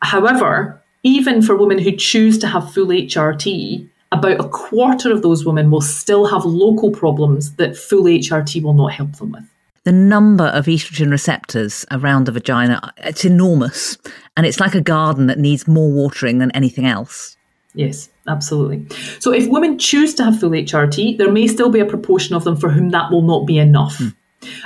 However, 0.00 0.81
even 1.02 1.42
for 1.42 1.56
women 1.56 1.78
who 1.78 1.92
choose 1.92 2.38
to 2.38 2.46
have 2.46 2.72
full 2.72 2.86
HRT, 2.86 3.88
about 4.12 4.40
a 4.40 4.48
quarter 4.48 5.10
of 5.10 5.22
those 5.22 5.44
women 5.44 5.70
will 5.70 5.80
still 5.80 6.26
have 6.26 6.44
local 6.44 6.90
problems 6.90 7.54
that 7.56 7.76
full 7.76 8.04
HRT 8.04 8.62
will 8.62 8.74
not 8.74 8.92
help 8.92 9.16
them 9.16 9.32
with. 9.32 9.44
The 9.84 9.92
number 9.92 10.44
of 10.44 10.66
estrogen 10.66 11.10
receptors 11.10 11.84
around 11.90 12.26
the 12.26 12.32
vagina, 12.32 12.92
it's 12.98 13.24
enormous. 13.24 13.98
And 14.36 14.46
it's 14.46 14.60
like 14.60 14.74
a 14.74 14.80
garden 14.80 15.26
that 15.26 15.38
needs 15.38 15.66
more 15.66 15.90
watering 15.90 16.38
than 16.38 16.52
anything 16.52 16.86
else. 16.86 17.36
Yes, 17.74 18.08
absolutely. 18.28 18.86
So 19.18 19.32
if 19.32 19.48
women 19.48 19.78
choose 19.78 20.14
to 20.14 20.24
have 20.24 20.38
full 20.38 20.50
HRT, 20.50 21.18
there 21.18 21.32
may 21.32 21.48
still 21.48 21.70
be 21.70 21.80
a 21.80 21.86
proportion 21.86 22.36
of 22.36 22.44
them 22.44 22.54
for 22.54 22.68
whom 22.68 22.90
that 22.90 23.10
will 23.10 23.22
not 23.22 23.46
be 23.46 23.58
enough. 23.58 23.98
Mm. 23.98 24.14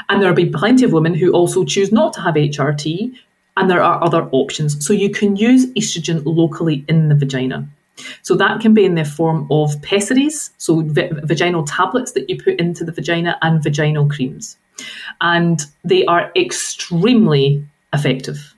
And 0.09 0.21
there 0.21 0.29
will 0.29 0.37
be 0.37 0.51
plenty 0.51 0.85
of 0.85 0.93
women 0.93 1.15
who 1.15 1.33
also 1.33 1.65
choose 1.65 1.93
not 1.93 2.13
to 2.15 2.21
have 2.21 2.35
HRT, 2.35 3.15
and 3.57 3.71
there 3.71 3.83
are 3.83 4.03
other 4.03 4.29
options. 4.33 4.85
So 4.87 4.93
you 4.93 5.11
can 5.11 5.37
use 5.37 5.67
estrogen 5.73 6.23
locally 6.25 6.85
in 6.89 7.09
the 7.09 7.15
vagina. 7.15 7.69
So 8.23 8.35
that 8.35 8.61
can 8.61 8.75
be 8.75 8.85
in 8.85 8.95
the 8.95 9.05
form 9.05 9.47
of 9.51 9.81
pessaries, 9.83 10.51
so 10.59 10.83
v- 10.83 11.11
vaginal 11.25 11.65
tablets 11.65 12.13
that 12.13 12.29
you 12.29 12.41
put 12.41 12.61
into 12.61 12.85
the 12.85 12.93
vagina, 12.93 13.39
and 13.41 13.63
vaginal 13.63 14.09
creams. 14.09 14.59
And 15.23 15.61
they 15.83 16.05
are 16.05 16.31
extremely 16.37 17.67
effective. 17.95 18.55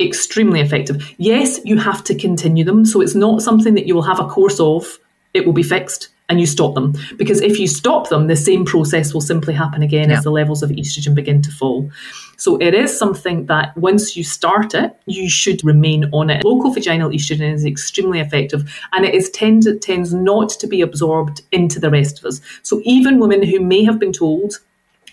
Extremely 0.00 0.60
effective. 0.60 1.14
Yes, 1.16 1.60
you 1.64 1.78
have 1.78 2.04
to 2.04 2.14
continue 2.14 2.64
them. 2.64 2.84
So 2.84 3.00
it's 3.00 3.14
not 3.14 3.40
something 3.40 3.74
that 3.74 3.86
you 3.86 3.94
will 3.94 4.02
have 4.02 4.20
a 4.20 4.28
course 4.28 4.60
of, 4.60 4.98
it 5.32 5.46
will 5.46 5.54
be 5.54 5.62
fixed 5.62 6.08
and 6.28 6.40
you 6.40 6.46
stop 6.46 6.74
them. 6.74 6.94
Because 7.16 7.40
if 7.40 7.58
you 7.58 7.66
stop 7.66 8.08
them, 8.08 8.26
the 8.26 8.36
same 8.36 8.64
process 8.64 9.14
will 9.14 9.20
simply 9.20 9.54
happen 9.54 9.82
again 9.82 10.10
yeah. 10.10 10.18
as 10.18 10.24
the 10.24 10.30
levels 10.30 10.62
of 10.62 10.70
estrogen 10.70 11.14
begin 11.14 11.42
to 11.42 11.50
fall. 11.50 11.90
So 12.36 12.56
it 12.58 12.74
is 12.74 12.96
something 12.96 13.46
that 13.46 13.76
once 13.76 14.16
you 14.16 14.22
start 14.22 14.74
it, 14.74 14.94
you 15.06 15.28
should 15.28 15.64
remain 15.64 16.08
on 16.12 16.30
it. 16.30 16.44
Local 16.44 16.70
vaginal 16.72 17.10
estrogen 17.10 17.52
is 17.52 17.64
extremely 17.64 18.20
effective 18.20 18.72
and 18.92 19.04
it 19.04 19.14
is 19.14 19.30
tend, 19.30 19.66
tends 19.82 20.14
not 20.14 20.50
to 20.50 20.66
be 20.66 20.80
absorbed 20.80 21.42
into 21.50 21.80
the 21.80 21.90
rest 21.90 22.18
of 22.18 22.26
us. 22.26 22.40
So 22.62 22.80
even 22.84 23.18
women 23.18 23.42
who 23.42 23.60
may 23.60 23.82
have 23.84 23.98
been 23.98 24.12
told 24.12 24.60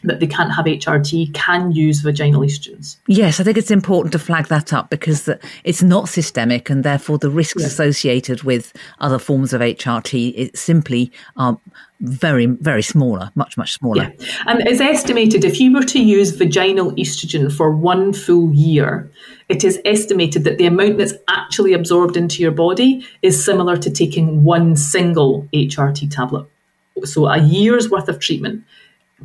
that 0.08 0.20
they 0.20 0.28
can't 0.28 0.54
have 0.54 0.66
HRT 0.66 1.34
can 1.34 1.72
use 1.72 2.02
vaginal 2.02 2.42
estrogens. 2.42 2.98
Yes, 3.08 3.40
I 3.40 3.44
think 3.44 3.58
it's 3.58 3.72
important 3.72 4.12
to 4.14 4.20
flag 4.20 4.48
that 4.48 4.74
up 4.74 4.90
because 4.90 5.30
it's 5.64 5.84
not 5.84 6.10
systemic 6.10 6.70
and 6.70 6.84
therefore 6.84 7.18
the 7.18 7.30
risks 7.30 7.62
yeah. 7.62 7.68
associated 7.68 8.44
with 8.44 8.74
other 9.00 9.20
forms 9.20 9.54
of 9.54 9.62
HRT 9.62 10.34
it 10.36 10.58
simply 10.58 11.12
are 11.38 11.60
very, 12.02 12.46
very 12.46 12.82
smaller, 12.82 13.32
much, 13.36 13.58
much 13.58 13.74
smaller. 13.74 14.04
Yeah. 14.04 14.28
And 14.48 14.68
it's 14.68 14.82
estimated 14.82 15.44
if 15.44 15.60
you 15.60 15.74
were 15.74 15.84
to 15.84 16.02
use 16.02 16.32
vaginal 16.32 16.92
estrogen 16.94 17.52
for 17.52 17.72
one 17.72 18.14
full 18.14 18.54
year, 18.54 19.10
it 19.48 19.64
is 19.64 19.80
estimated 19.86 20.44
that 20.44 20.58
the 20.58 20.66
amount 20.66 20.98
that's 20.98 21.14
actually 21.28 21.74
absorbed 21.74 22.18
into 22.18 22.42
your 22.42 22.52
body 22.52 23.06
is 23.22 23.44
similar 23.44 23.78
to 23.78 23.90
taking 23.90 24.44
one 24.44 24.76
single 24.76 25.48
HRT 25.54 26.14
tablet. 26.14 26.46
So 27.04 27.28
a 27.28 27.40
year's 27.40 27.90
worth 27.90 28.08
of 28.08 28.20
treatment 28.20 28.64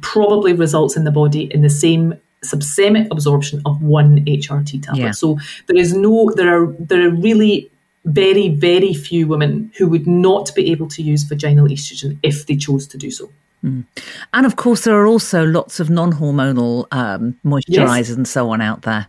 probably 0.00 0.52
results 0.52 0.96
in 0.96 1.04
the 1.04 1.10
body 1.10 1.52
in 1.52 1.62
the 1.62 1.70
same 1.70 2.14
systemic 2.42 3.08
absorption 3.10 3.60
of 3.66 3.82
one 3.82 4.24
HRT 4.24 4.82
tablet. 4.82 5.00
Yeah. 5.00 5.10
So 5.10 5.38
there 5.66 5.76
is 5.76 5.94
no 5.94 6.30
there 6.36 6.62
are 6.62 6.74
there 6.78 7.06
are 7.06 7.10
really 7.10 7.70
very 8.04 8.48
very 8.48 8.94
few 8.94 9.26
women 9.26 9.70
who 9.76 9.88
would 9.88 10.06
not 10.06 10.54
be 10.54 10.70
able 10.70 10.88
to 10.88 11.02
use 11.02 11.24
vaginal 11.24 11.66
estrogen 11.66 12.18
if 12.22 12.46
they 12.46 12.56
chose 12.56 12.86
to 12.88 12.98
do 12.98 13.10
so. 13.10 13.30
Mm. 13.62 13.84
And 14.32 14.46
of 14.46 14.56
course, 14.56 14.84
there 14.84 14.96
are 14.96 15.06
also 15.06 15.44
lots 15.44 15.80
of 15.80 15.90
non-hormonal 15.90 16.86
um, 16.92 17.38
moisturizers 17.44 18.08
yes. 18.08 18.10
and 18.10 18.26
so 18.26 18.48
on 18.50 18.62
out 18.62 18.82
there. 18.82 19.06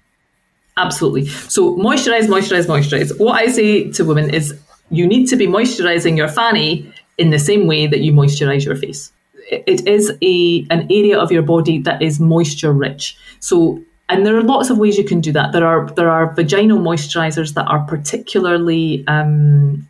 Absolutely. 0.76 1.28
So 1.28 1.76
moisturize, 1.78 2.28
moisturize, 2.28 2.66
moisturize. 2.66 3.18
What 3.18 3.42
I 3.42 3.48
say 3.48 3.92
to 3.92 4.04
women 4.04 4.34
is 4.34 4.54
you 4.90 5.08
need 5.08 5.28
to 5.28 5.38
be 5.38 5.48
moisturizing 5.48 6.18
your 6.18 6.28
fanny 6.28 6.92
in 7.18 7.30
the 7.30 7.40
same 7.40 7.66
way 7.66 7.88
that 7.88 8.00
you 8.00 8.12
moisturize 8.12 8.66
your 8.66 8.76
face 8.76 9.14
it 9.52 9.88
is 9.88 10.12
a 10.22 10.66
an 10.70 10.88
area 10.90 11.20
of 11.20 11.32
your 11.32 11.44
body 11.44 11.80
that 11.80 12.02
is 12.02 12.20
moisture 12.20 12.74
rich. 12.74 13.18
So 13.40 13.82
and 14.10 14.26
there 14.26 14.36
are 14.38 14.44
lots 14.44 14.70
of 14.70 14.78
ways 14.78 14.98
you 14.98 15.04
can 15.06 15.22
do 15.22 15.32
that. 15.32 15.52
There 15.52 15.66
are 15.66 15.90
there 15.92 16.10
are 16.10 16.34
vaginal 16.34 16.80
moisturizers 16.80 17.54
that 17.54 17.66
are 17.66 17.80
particularly 17.86 19.04
um, 19.08 19.88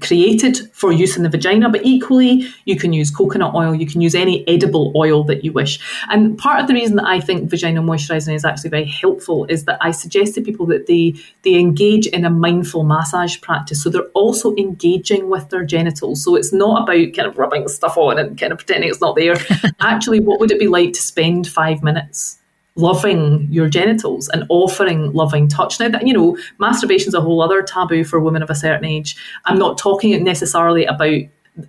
created 0.00 0.58
for 0.74 0.92
use 0.92 1.16
in 1.16 1.22
the 1.22 1.28
vagina, 1.28 1.70
but 1.70 1.84
equally 1.84 2.46
you 2.66 2.76
can 2.76 2.92
use 2.92 3.10
coconut 3.10 3.54
oil, 3.54 3.74
you 3.74 3.86
can 3.86 4.00
use 4.00 4.14
any 4.14 4.46
edible 4.46 4.92
oil 4.94 5.24
that 5.24 5.42
you 5.42 5.52
wish. 5.52 5.78
And 6.10 6.36
part 6.36 6.60
of 6.60 6.66
the 6.66 6.74
reason 6.74 6.96
that 6.96 7.06
I 7.06 7.20
think 7.20 7.50
vaginal 7.50 7.84
moisturizing 7.84 8.34
is 8.34 8.44
actually 8.44 8.70
very 8.70 8.84
helpful 8.84 9.46
is 9.46 9.64
that 9.64 9.78
I 9.80 9.92
suggest 9.92 10.34
to 10.34 10.42
people 10.42 10.66
that 10.66 10.86
they 10.86 11.14
they 11.42 11.54
engage 11.54 12.06
in 12.08 12.24
a 12.24 12.30
mindful 12.30 12.84
massage 12.84 13.40
practice. 13.40 13.82
So 13.82 13.88
they're 13.88 14.12
also 14.14 14.54
engaging 14.56 15.30
with 15.30 15.48
their 15.48 15.64
genitals. 15.64 16.22
So 16.22 16.34
it's 16.34 16.52
not 16.52 16.82
about 16.82 17.14
kind 17.14 17.28
of 17.28 17.38
rubbing 17.38 17.66
stuff 17.68 17.96
on 17.96 18.18
and 18.18 18.38
kind 18.38 18.52
of 18.52 18.58
pretending 18.58 18.90
it's 18.90 19.00
not 19.00 19.16
there. 19.16 19.36
actually, 19.80 20.20
what 20.20 20.40
would 20.40 20.50
it 20.50 20.58
be 20.58 20.68
like 20.68 20.92
to 20.92 21.00
spend 21.00 21.48
five 21.48 21.82
minutes? 21.82 22.38
Loving 22.76 23.48
your 23.50 23.68
genitals 23.68 24.28
and 24.28 24.44
offering 24.48 25.12
loving 25.12 25.48
touch. 25.48 25.80
Now, 25.80 25.88
that 25.88 26.06
you 26.06 26.12
know, 26.12 26.38
masturbation 26.58 27.08
is 27.08 27.14
a 27.14 27.20
whole 27.20 27.42
other 27.42 27.62
taboo 27.62 28.04
for 28.04 28.20
women 28.20 28.42
of 28.42 28.50
a 28.50 28.54
certain 28.54 28.84
age. 28.84 29.16
I'm 29.46 29.58
not 29.58 29.78
talking 29.78 30.22
necessarily 30.22 30.84
about 30.84 31.20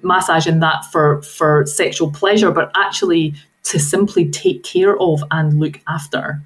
massaging 0.04 0.60
that 0.60 0.86
for 0.86 1.22
for 1.24 1.66
sexual 1.66 2.12
pleasure, 2.12 2.52
but 2.52 2.72
actually 2.76 3.34
to 3.64 3.80
simply 3.80 4.30
take 4.30 4.64
care 4.64 4.98
of 4.98 5.24
and 5.32 5.60
look 5.60 5.80
after 5.88 6.42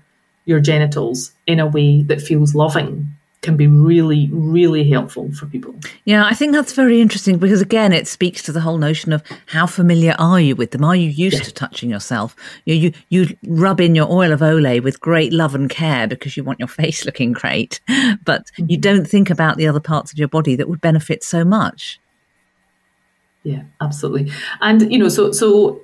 your 0.45 0.59
genitals 0.59 1.31
in 1.45 1.59
a 1.59 1.67
way 1.67 2.03
that 2.03 2.21
feels 2.21 2.55
loving 2.55 3.15
can 3.41 3.57
be 3.57 3.65
really, 3.65 4.29
really 4.31 4.87
helpful 4.87 5.31
for 5.31 5.47
people. 5.47 5.73
Yeah, 6.05 6.25
I 6.25 6.35
think 6.35 6.53
that's 6.53 6.73
very 6.73 7.01
interesting 7.01 7.39
because, 7.39 7.59
again, 7.59 7.91
it 7.91 8.07
speaks 8.07 8.43
to 8.43 8.51
the 8.51 8.61
whole 8.61 8.77
notion 8.77 9.11
of 9.11 9.23
how 9.47 9.65
familiar 9.65 10.15
are 10.19 10.39
you 10.39 10.55
with 10.55 10.71
them? 10.71 10.83
Are 10.83 10.95
you 10.95 11.09
used 11.09 11.37
yeah. 11.37 11.43
to 11.43 11.51
touching 11.51 11.89
yourself? 11.89 12.35
You, 12.65 12.75
you, 12.75 12.93
you 13.09 13.37
rub 13.47 13.81
in 13.81 13.95
your 13.95 14.11
oil 14.11 14.31
of 14.31 14.41
Olay 14.41 14.81
with 14.81 15.01
great 15.01 15.33
love 15.33 15.55
and 15.55 15.69
care 15.69 16.07
because 16.07 16.37
you 16.37 16.43
want 16.43 16.59
your 16.59 16.67
face 16.81 17.03
looking 17.03 17.31
great, 17.31 17.79
but 18.23 18.45
mm-hmm. 18.45 18.65
you 18.69 18.77
don't 18.77 19.05
think 19.05 19.31
about 19.31 19.57
the 19.57 19.67
other 19.67 19.79
parts 19.79 20.11
of 20.11 20.19
your 20.19 20.27
body 20.27 20.55
that 20.55 20.69
would 20.69 20.81
benefit 20.81 21.23
so 21.23 21.43
much. 21.43 21.99
Yeah, 23.43 23.63
absolutely. 23.81 24.31
And, 24.61 24.91
you 24.91 24.99
know, 24.99 25.09
so, 25.09 25.31
so 25.31 25.81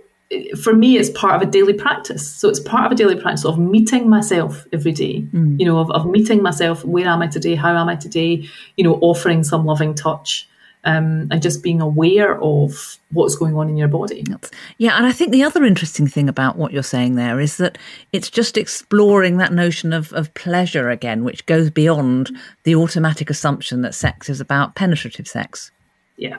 for 0.62 0.74
me, 0.74 0.98
it's 0.98 1.10
part 1.12 1.36
of 1.36 1.48
a 1.48 1.50
daily 1.50 1.74
practice. 1.74 2.30
So 2.30 2.50
it's 2.50 2.60
part 2.60 2.86
of 2.86 2.92
a 2.92 2.96
daily 2.96 3.16
practice 3.16 3.46
of 3.46 3.58
meeting 3.58 4.10
myself 4.10 4.66
every 4.74 4.92
day, 4.92 5.22
mm. 5.22 5.60
you 5.60 5.66
know, 5.66 5.80
of, 5.80 5.90
of 5.92 6.06
meeting 6.06 6.42
myself. 6.42 6.84
Where 6.84 7.08
am 7.08 7.22
I 7.22 7.28
today? 7.28 7.56
How 7.56 7.76
am 7.76 7.88
I 7.88 7.96
today? 7.96 8.48
You 8.76 8.84
know, 8.84 8.96
offering 8.96 9.44
some 9.44 9.66
loving 9.66 9.96
touch. 9.96 10.48
Um, 10.84 11.28
and 11.32 11.42
just 11.42 11.64
being 11.64 11.82
aware 11.82 12.42
of 12.42 12.98
what's 13.12 13.36
going 13.36 13.58
on 13.58 13.68
in 13.68 13.76
your 13.76 13.90
body. 13.90 14.24
Yeah, 14.78 14.96
and 14.96 15.06
I 15.06 15.12
think 15.12 15.32
the 15.32 15.44
other 15.44 15.66
interesting 15.66 16.08
thing 16.08 16.30
about 16.30 16.56
what 16.56 16.72
you're 16.72 16.82
saying 16.82 17.16
there 17.16 17.42
is 17.42 17.58
that 17.58 17.78
it's 18.14 18.30
just 18.30 18.58
exploring 18.58 19.36
that 19.38 19.52
notion 19.52 19.92
of, 19.92 20.14
of 20.14 20.34
pleasure 20.34 20.90
again, 20.90 21.26
which 21.26 21.46
goes 21.46 21.70
beyond 21.70 22.32
the 22.64 22.76
automatic 22.76 23.30
assumption 23.30 23.82
that 23.82 23.96
sex 23.96 24.30
is 24.30 24.40
about 24.40 24.76
penetrative 24.76 25.28
sex. 25.28 25.72
Yeah, 26.16 26.38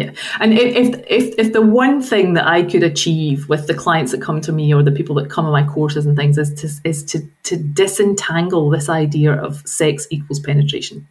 yeah, 0.00 0.12
and 0.40 0.54
if 0.54 0.88
if 1.06 1.34
if 1.38 1.52
the 1.52 1.60
one 1.60 2.00
thing 2.00 2.32
that 2.34 2.46
I 2.46 2.62
could 2.62 2.82
achieve 2.82 3.48
with 3.50 3.66
the 3.66 3.74
clients 3.74 4.12
that 4.12 4.22
come 4.22 4.40
to 4.40 4.52
me 4.52 4.72
or 4.72 4.82
the 4.82 4.92
people 4.92 5.14
that 5.16 5.28
come 5.28 5.44
on 5.44 5.52
my 5.52 5.66
courses 5.66 6.06
and 6.06 6.16
things 6.16 6.38
is 6.38 6.54
to 6.54 6.88
is 6.88 7.04
to 7.04 7.20
to 7.42 7.56
disentangle 7.56 8.70
this 8.70 8.88
idea 8.88 9.34
of 9.34 9.66
sex 9.68 10.06
equals 10.10 10.40
penetration. 10.40 11.06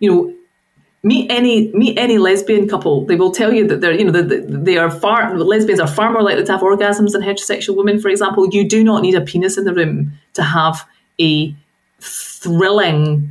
You 0.00 0.10
know, 0.10 0.34
meet 1.04 1.30
any 1.30 1.72
meet 1.74 1.96
any 1.96 2.18
lesbian 2.18 2.68
couple, 2.68 3.04
they 3.06 3.14
will 3.14 3.30
tell 3.30 3.52
you 3.52 3.68
that 3.68 3.80
they're 3.80 3.92
you 3.92 4.04
know 4.04 4.10
they, 4.10 4.40
they 4.40 4.76
are 4.78 4.90
far 4.90 5.38
lesbians 5.38 5.78
are 5.78 5.86
far 5.86 6.10
more 6.10 6.22
likely 6.22 6.44
to 6.44 6.52
have 6.52 6.62
orgasms 6.62 7.12
than 7.12 7.22
heterosexual 7.22 7.76
women. 7.76 8.00
For 8.00 8.08
example, 8.08 8.48
you 8.50 8.68
do 8.68 8.82
not 8.82 9.02
need 9.02 9.14
a 9.14 9.20
penis 9.20 9.56
in 9.56 9.64
the 9.64 9.74
room 9.74 10.12
to 10.32 10.42
have 10.42 10.84
a 11.20 11.54
thrilling 12.00 13.30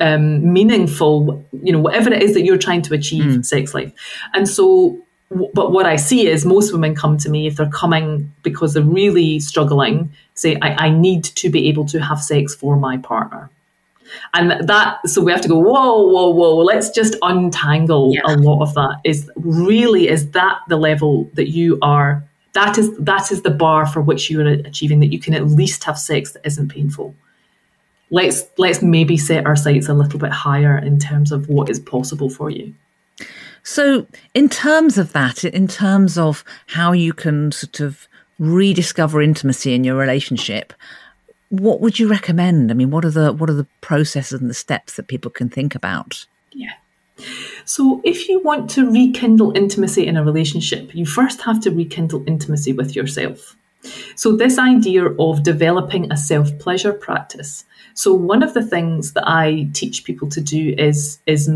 um, 0.00 0.52
meaningful, 0.52 1.44
you 1.62 1.72
know, 1.72 1.80
whatever 1.80 2.12
it 2.12 2.22
is 2.22 2.34
that 2.34 2.42
you're 2.42 2.58
trying 2.58 2.82
to 2.82 2.94
achieve 2.94 3.24
mm. 3.24 3.44
sex 3.44 3.74
life. 3.74 3.92
And 4.34 4.48
so, 4.48 4.98
w- 5.30 5.50
but 5.54 5.72
what 5.72 5.86
I 5.86 5.96
see 5.96 6.26
is 6.26 6.44
most 6.44 6.72
women 6.72 6.94
come 6.94 7.16
to 7.18 7.30
me 7.30 7.46
if 7.46 7.56
they're 7.56 7.70
coming 7.70 8.32
because 8.42 8.74
they're 8.74 8.82
really 8.82 9.40
struggling, 9.40 10.12
say, 10.34 10.56
I, 10.60 10.86
I 10.86 10.90
need 10.90 11.24
to 11.24 11.48
be 11.48 11.68
able 11.68 11.86
to 11.86 12.00
have 12.00 12.22
sex 12.22 12.54
for 12.54 12.76
my 12.76 12.98
partner. 12.98 13.50
And 14.34 14.68
that, 14.68 15.00
so 15.08 15.22
we 15.22 15.32
have 15.32 15.40
to 15.40 15.48
go, 15.48 15.58
whoa, 15.58 16.06
whoa, 16.06 16.30
whoa, 16.30 16.56
let's 16.56 16.90
just 16.90 17.16
untangle 17.22 18.12
yeah. 18.14 18.20
a 18.26 18.36
lot 18.36 18.62
of 18.62 18.72
that. 18.74 19.00
Is 19.02 19.30
really, 19.36 20.08
is 20.08 20.30
that 20.30 20.58
the 20.68 20.76
level 20.76 21.28
that 21.34 21.48
you 21.48 21.78
are? 21.82 22.22
That 22.52 22.78
is 22.78 22.96
that 22.98 23.30
is 23.30 23.42
the 23.42 23.50
bar 23.50 23.84
for 23.84 24.00
which 24.00 24.30
you 24.30 24.40
are 24.40 24.46
achieving 24.46 25.00
that 25.00 25.12
you 25.12 25.18
can 25.18 25.34
at 25.34 25.46
least 25.46 25.84
have 25.84 25.98
sex 25.98 26.32
that 26.32 26.46
isn't 26.46 26.68
painful 26.68 27.14
let's 28.10 28.44
let's 28.58 28.82
maybe 28.82 29.16
set 29.16 29.46
our 29.46 29.56
sights 29.56 29.88
a 29.88 29.94
little 29.94 30.18
bit 30.18 30.32
higher 30.32 30.78
in 30.78 30.98
terms 30.98 31.32
of 31.32 31.48
what 31.48 31.70
is 31.70 31.80
possible 31.80 32.30
for 32.30 32.50
you. 32.50 32.74
So, 33.62 34.06
in 34.32 34.48
terms 34.48 34.96
of 34.96 35.12
that, 35.12 35.42
in 35.42 35.66
terms 35.66 36.16
of 36.16 36.44
how 36.66 36.92
you 36.92 37.12
can 37.12 37.50
sort 37.50 37.80
of 37.80 38.06
rediscover 38.38 39.20
intimacy 39.20 39.74
in 39.74 39.82
your 39.82 39.96
relationship, 39.96 40.72
what 41.48 41.80
would 41.80 41.98
you 41.98 42.08
recommend? 42.08 42.70
I 42.70 42.74
mean, 42.74 42.90
what 42.90 43.04
are 43.04 43.10
the 43.10 43.32
what 43.32 43.50
are 43.50 43.54
the 43.54 43.66
processes 43.80 44.40
and 44.40 44.48
the 44.48 44.54
steps 44.54 44.94
that 44.94 45.08
people 45.08 45.30
can 45.30 45.48
think 45.48 45.74
about? 45.74 46.26
Yeah. 46.52 46.74
So, 47.64 48.00
if 48.04 48.28
you 48.28 48.40
want 48.40 48.70
to 48.70 48.88
rekindle 48.88 49.56
intimacy 49.56 50.06
in 50.06 50.16
a 50.16 50.24
relationship, 50.24 50.94
you 50.94 51.04
first 51.04 51.40
have 51.42 51.60
to 51.62 51.70
rekindle 51.70 52.22
intimacy 52.28 52.72
with 52.72 52.94
yourself. 52.94 53.56
So, 54.16 54.36
this 54.36 54.58
idea 54.58 55.06
of 55.18 55.42
developing 55.42 56.10
a 56.10 56.16
self 56.16 56.56
pleasure 56.58 56.92
practice 56.92 57.64
so 57.96 58.12
one 58.12 58.42
of 58.42 58.52
the 58.52 58.62
things 58.62 59.14
that 59.14 59.26
I 59.26 59.68
teach 59.72 60.04
people 60.04 60.28
to 60.28 60.40
do 60.40 60.74
is 60.76 61.18
is 61.26 61.50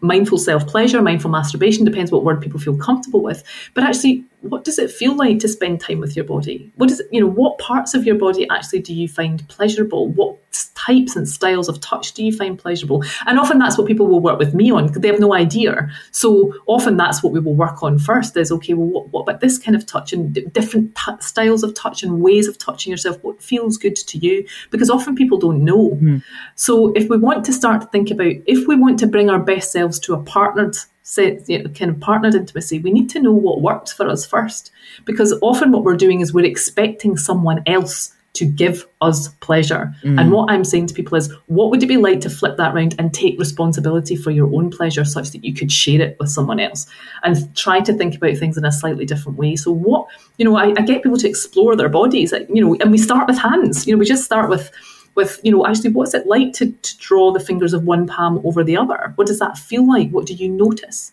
mindful 0.00 0.38
self 0.38 0.66
pleasure, 0.66 1.02
mindful 1.02 1.30
masturbation, 1.30 1.84
depends 1.84 2.10
what 2.10 2.24
word 2.24 2.40
people 2.40 2.58
feel 2.58 2.76
comfortable 2.78 3.22
with. 3.22 3.44
But 3.74 3.84
actually, 3.84 4.24
what 4.42 4.64
does 4.64 4.78
it 4.78 4.90
feel 4.90 5.16
like 5.16 5.38
to 5.38 5.48
spend 5.48 5.80
time 5.80 6.00
with 6.00 6.16
your 6.16 6.24
body? 6.24 6.72
What 6.76 6.90
is 6.90 7.00
it, 7.00 7.06
you 7.12 7.20
know, 7.20 7.28
what 7.28 7.58
parts 7.58 7.94
of 7.94 8.04
your 8.04 8.16
body 8.16 8.46
actually 8.50 8.80
do 8.80 8.92
you 8.92 9.08
find 9.08 9.46
pleasurable? 9.48 10.08
What 10.08 10.36
types 10.74 11.14
and 11.14 11.28
styles 11.28 11.68
of 11.68 11.80
touch 11.80 12.12
do 12.12 12.24
you 12.24 12.36
find 12.36 12.58
pleasurable? 12.58 13.04
And 13.26 13.38
often 13.38 13.58
that's 13.58 13.78
what 13.78 13.86
people 13.86 14.08
will 14.08 14.20
work 14.20 14.38
with 14.38 14.52
me 14.52 14.70
on 14.72 14.88
because 14.88 15.00
they 15.00 15.08
have 15.08 15.20
no 15.20 15.32
idea. 15.32 15.88
So 16.10 16.52
often 16.66 16.96
that's 16.96 17.22
what 17.22 17.32
we 17.32 17.38
will 17.38 17.54
work 17.54 17.82
on 17.84 17.98
first 17.98 18.36
is 18.36 18.50
okay, 18.50 18.74
well, 18.74 18.88
what, 18.88 19.08
what 19.10 19.20
about 19.22 19.40
this 19.40 19.58
kind 19.58 19.76
of 19.76 19.86
touch 19.86 20.12
and 20.12 20.32
d- 20.32 20.46
different 20.46 20.96
t- 20.96 21.12
styles 21.20 21.62
of 21.62 21.74
touch 21.74 22.02
and 22.02 22.20
ways 22.20 22.48
of 22.48 22.58
touching 22.58 22.90
yourself? 22.90 23.22
What 23.22 23.40
feels 23.40 23.78
good 23.78 23.96
to 23.96 24.18
you? 24.18 24.46
Because 24.70 24.90
often 24.90 25.14
people 25.14 25.38
don't 25.38 25.64
know. 25.64 25.90
Mm. 25.90 26.22
So 26.56 26.92
if 26.94 27.08
we 27.08 27.16
want 27.16 27.44
to 27.44 27.52
start 27.52 27.80
to 27.82 27.86
think 27.88 28.10
about 28.10 28.32
if 28.46 28.66
we 28.66 28.74
want 28.74 28.98
to 28.98 29.06
bring 29.06 29.30
our 29.30 29.38
best 29.38 29.70
selves 29.70 30.00
to 30.00 30.14
a 30.14 30.22
partnered 30.22 30.76
set, 31.02 31.48
you 31.48 31.62
know, 31.62 31.70
kind 31.70 31.90
of 31.90 32.00
partnered 32.00 32.34
intimacy, 32.34 32.78
we 32.78 32.92
need 32.92 33.10
to 33.10 33.20
know 33.20 33.32
what 33.32 33.60
works 33.60 33.92
for 33.92 34.08
us 34.08 34.24
first. 34.24 34.70
Because 35.04 35.34
often 35.42 35.72
what 35.72 35.84
we're 35.84 35.96
doing 35.96 36.20
is 36.20 36.32
we're 36.32 36.44
expecting 36.44 37.16
someone 37.16 37.62
else 37.66 38.14
to 38.34 38.46
give 38.46 38.86
us 39.02 39.28
pleasure. 39.40 39.94
Mm. 40.02 40.18
And 40.18 40.32
what 40.32 40.50
I'm 40.50 40.64
saying 40.64 40.86
to 40.86 40.94
people 40.94 41.18
is, 41.18 41.30
what 41.46 41.70
would 41.70 41.82
it 41.82 41.86
be 41.86 41.98
like 41.98 42.20
to 42.20 42.30
flip 42.30 42.56
that 42.56 42.72
round 42.72 42.94
and 42.98 43.12
take 43.12 43.38
responsibility 43.38 44.16
for 44.16 44.30
your 44.30 44.46
own 44.54 44.70
pleasure 44.70 45.04
such 45.04 45.32
that 45.32 45.44
you 45.44 45.52
could 45.52 45.70
share 45.70 46.00
it 46.00 46.16
with 46.18 46.30
someone 46.30 46.58
else 46.58 46.86
and 47.24 47.54
try 47.54 47.80
to 47.80 47.92
think 47.92 48.16
about 48.16 48.38
things 48.38 48.56
in 48.56 48.64
a 48.64 48.72
slightly 48.72 49.04
different 49.04 49.36
way? 49.36 49.56
So, 49.56 49.70
what, 49.70 50.06
you 50.38 50.46
know, 50.46 50.56
I, 50.56 50.68
I 50.78 50.82
get 50.82 51.02
people 51.02 51.18
to 51.18 51.28
explore 51.28 51.76
their 51.76 51.90
bodies, 51.90 52.32
you 52.48 52.64
know, 52.64 52.74
and 52.80 52.90
we 52.90 52.98
start 52.98 53.28
with 53.28 53.38
hands. 53.38 53.86
You 53.86 53.92
know, 53.92 53.98
we 53.98 54.06
just 54.06 54.24
start 54.24 54.48
with, 54.48 54.70
with 55.14 55.40
you 55.42 55.52
know 55.52 55.66
actually 55.66 55.90
what's 55.90 56.14
it 56.14 56.26
like 56.26 56.52
to, 56.52 56.70
to 56.70 56.98
draw 56.98 57.32
the 57.32 57.40
fingers 57.40 57.72
of 57.72 57.84
one 57.84 58.06
palm 58.06 58.40
over 58.44 58.64
the 58.64 58.76
other 58.76 59.12
what 59.16 59.26
does 59.26 59.38
that 59.38 59.58
feel 59.58 59.86
like 59.86 60.10
what 60.10 60.26
do 60.26 60.34
you 60.34 60.48
notice 60.48 61.12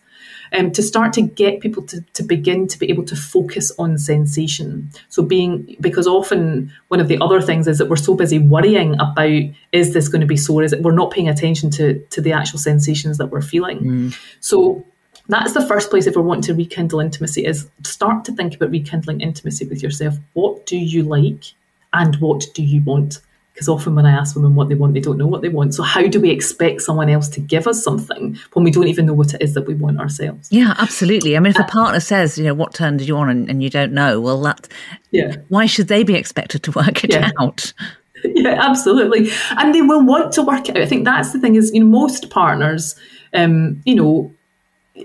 um, 0.52 0.70
to 0.72 0.82
start 0.82 1.12
to 1.14 1.22
get 1.22 1.60
people 1.60 1.82
to, 1.84 2.00
to 2.14 2.22
begin 2.22 2.66
to 2.68 2.78
be 2.78 2.90
able 2.90 3.04
to 3.04 3.16
focus 3.16 3.70
on 3.78 3.98
sensation. 3.98 4.90
So 5.08 5.22
being 5.22 5.76
because 5.80 6.06
often 6.06 6.72
one 6.88 7.00
of 7.00 7.08
the 7.08 7.18
other 7.20 7.40
things 7.40 7.68
is 7.68 7.78
that 7.78 7.88
we're 7.88 7.96
so 7.96 8.14
busy 8.14 8.38
worrying 8.38 8.94
about 8.94 9.30
is 9.72 9.92
this 9.92 10.08
going 10.08 10.20
to 10.20 10.26
be 10.26 10.36
sore? 10.36 10.62
Is 10.62 10.72
it 10.72 10.82
we're 10.82 10.92
not 10.92 11.10
paying 11.10 11.28
attention 11.28 11.70
to 11.72 11.98
to 12.10 12.20
the 12.20 12.32
actual 12.32 12.58
sensations 12.58 13.18
that 13.18 13.26
we're 13.26 13.42
feeling. 13.42 13.78
Mm. 13.80 14.18
So 14.40 14.84
that's 15.28 15.52
the 15.52 15.66
first 15.66 15.90
place 15.90 16.06
if 16.06 16.16
we're 16.16 16.22
wanting 16.22 16.42
to 16.42 16.54
rekindle 16.54 17.00
intimacy 17.00 17.44
is 17.44 17.68
start 17.84 18.24
to 18.24 18.32
think 18.32 18.56
about 18.56 18.70
rekindling 18.70 19.20
intimacy 19.20 19.66
with 19.66 19.82
yourself. 19.82 20.16
What 20.32 20.66
do 20.66 20.76
you 20.76 21.04
like 21.04 21.44
and 21.92 22.16
what 22.16 22.46
do 22.54 22.62
you 22.62 22.82
want? 22.82 23.20
Because 23.60 23.68
often 23.68 23.94
when 23.94 24.06
I 24.06 24.12
ask 24.12 24.34
women 24.34 24.54
what 24.54 24.70
they 24.70 24.74
want, 24.74 24.94
they 24.94 25.00
don't 25.00 25.18
know 25.18 25.26
what 25.26 25.42
they 25.42 25.50
want. 25.50 25.74
So 25.74 25.82
how 25.82 26.06
do 26.06 26.18
we 26.18 26.30
expect 26.30 26.80
someone 26.80 27.10
else 27.10 27.28
to 27.28 27.40
give 27.40 27.66
us 27.66 27.84
something 27.84 28.38
when 28.54 28.64
we 28.64 28.70
don't 28.70 28.88
even 28.88 29.04
know 29.04 29.12
what 29.12 29.34
it 29.34 29.42
is 29.42 29.52
that 29.52 29.66
we 29.66 29.74
want 29.74 30.00
ourselves? 30.00 30.48
Yeah, 30.50 30.72
absolutely. 30.78 31.36
I 31.36 31.40
mean, 31.40 31.50
if 31.50 31.58
a 31.58 31.64
uh, 31.64 31.68
partner 31.68 32.00
says, 32.00 32.38
you 32.38 32.44
know, 32.44 32.54
what 32.54 32.72
turn 32.72 32.96
did 32.96 33.06
you 33.06 33.16
want, 33.16 33.30
and, 33.30 33.50
and 33.50 33.62
you 33.62 33.68
don't 33.68 33.92
know, 33.92 34.18
well, 34.18 34.40
that, 34.40 34.66
yeah. 35.10 35.36
why 35.48 35.66
should 35.66 35.88
they 35.88 36.04
be 36.04 36.14
expected 36.14 36.62
to 36.62 36.72
work 36.74 37.04
it 37.04 37.12
yeah. 37.12 37.30
out? 37.38 37.74
Yeah, 38.22 38.58
absolutely. 38.60 39.30
And 39.56 39.74
they 39.74 39.80
will 39.80 40.04
want 40.04 40.32
to 40.34 40.42
work 40.42 40.68
it 40.68 40.76
out. 40.76 40.82
I 40.82 40.86
think 40.86 41.06
that's 41.06 41.32
the 41.32 41.40
thing 41.40 41.54
is, 41.54 41.72
you 41.72 41.80
know, 41.80 41.86
most 41.86 42.28
partners, 42.28 42.94
um, 43.32 43.80
you 43.86 43.94
know, 43.94 44.30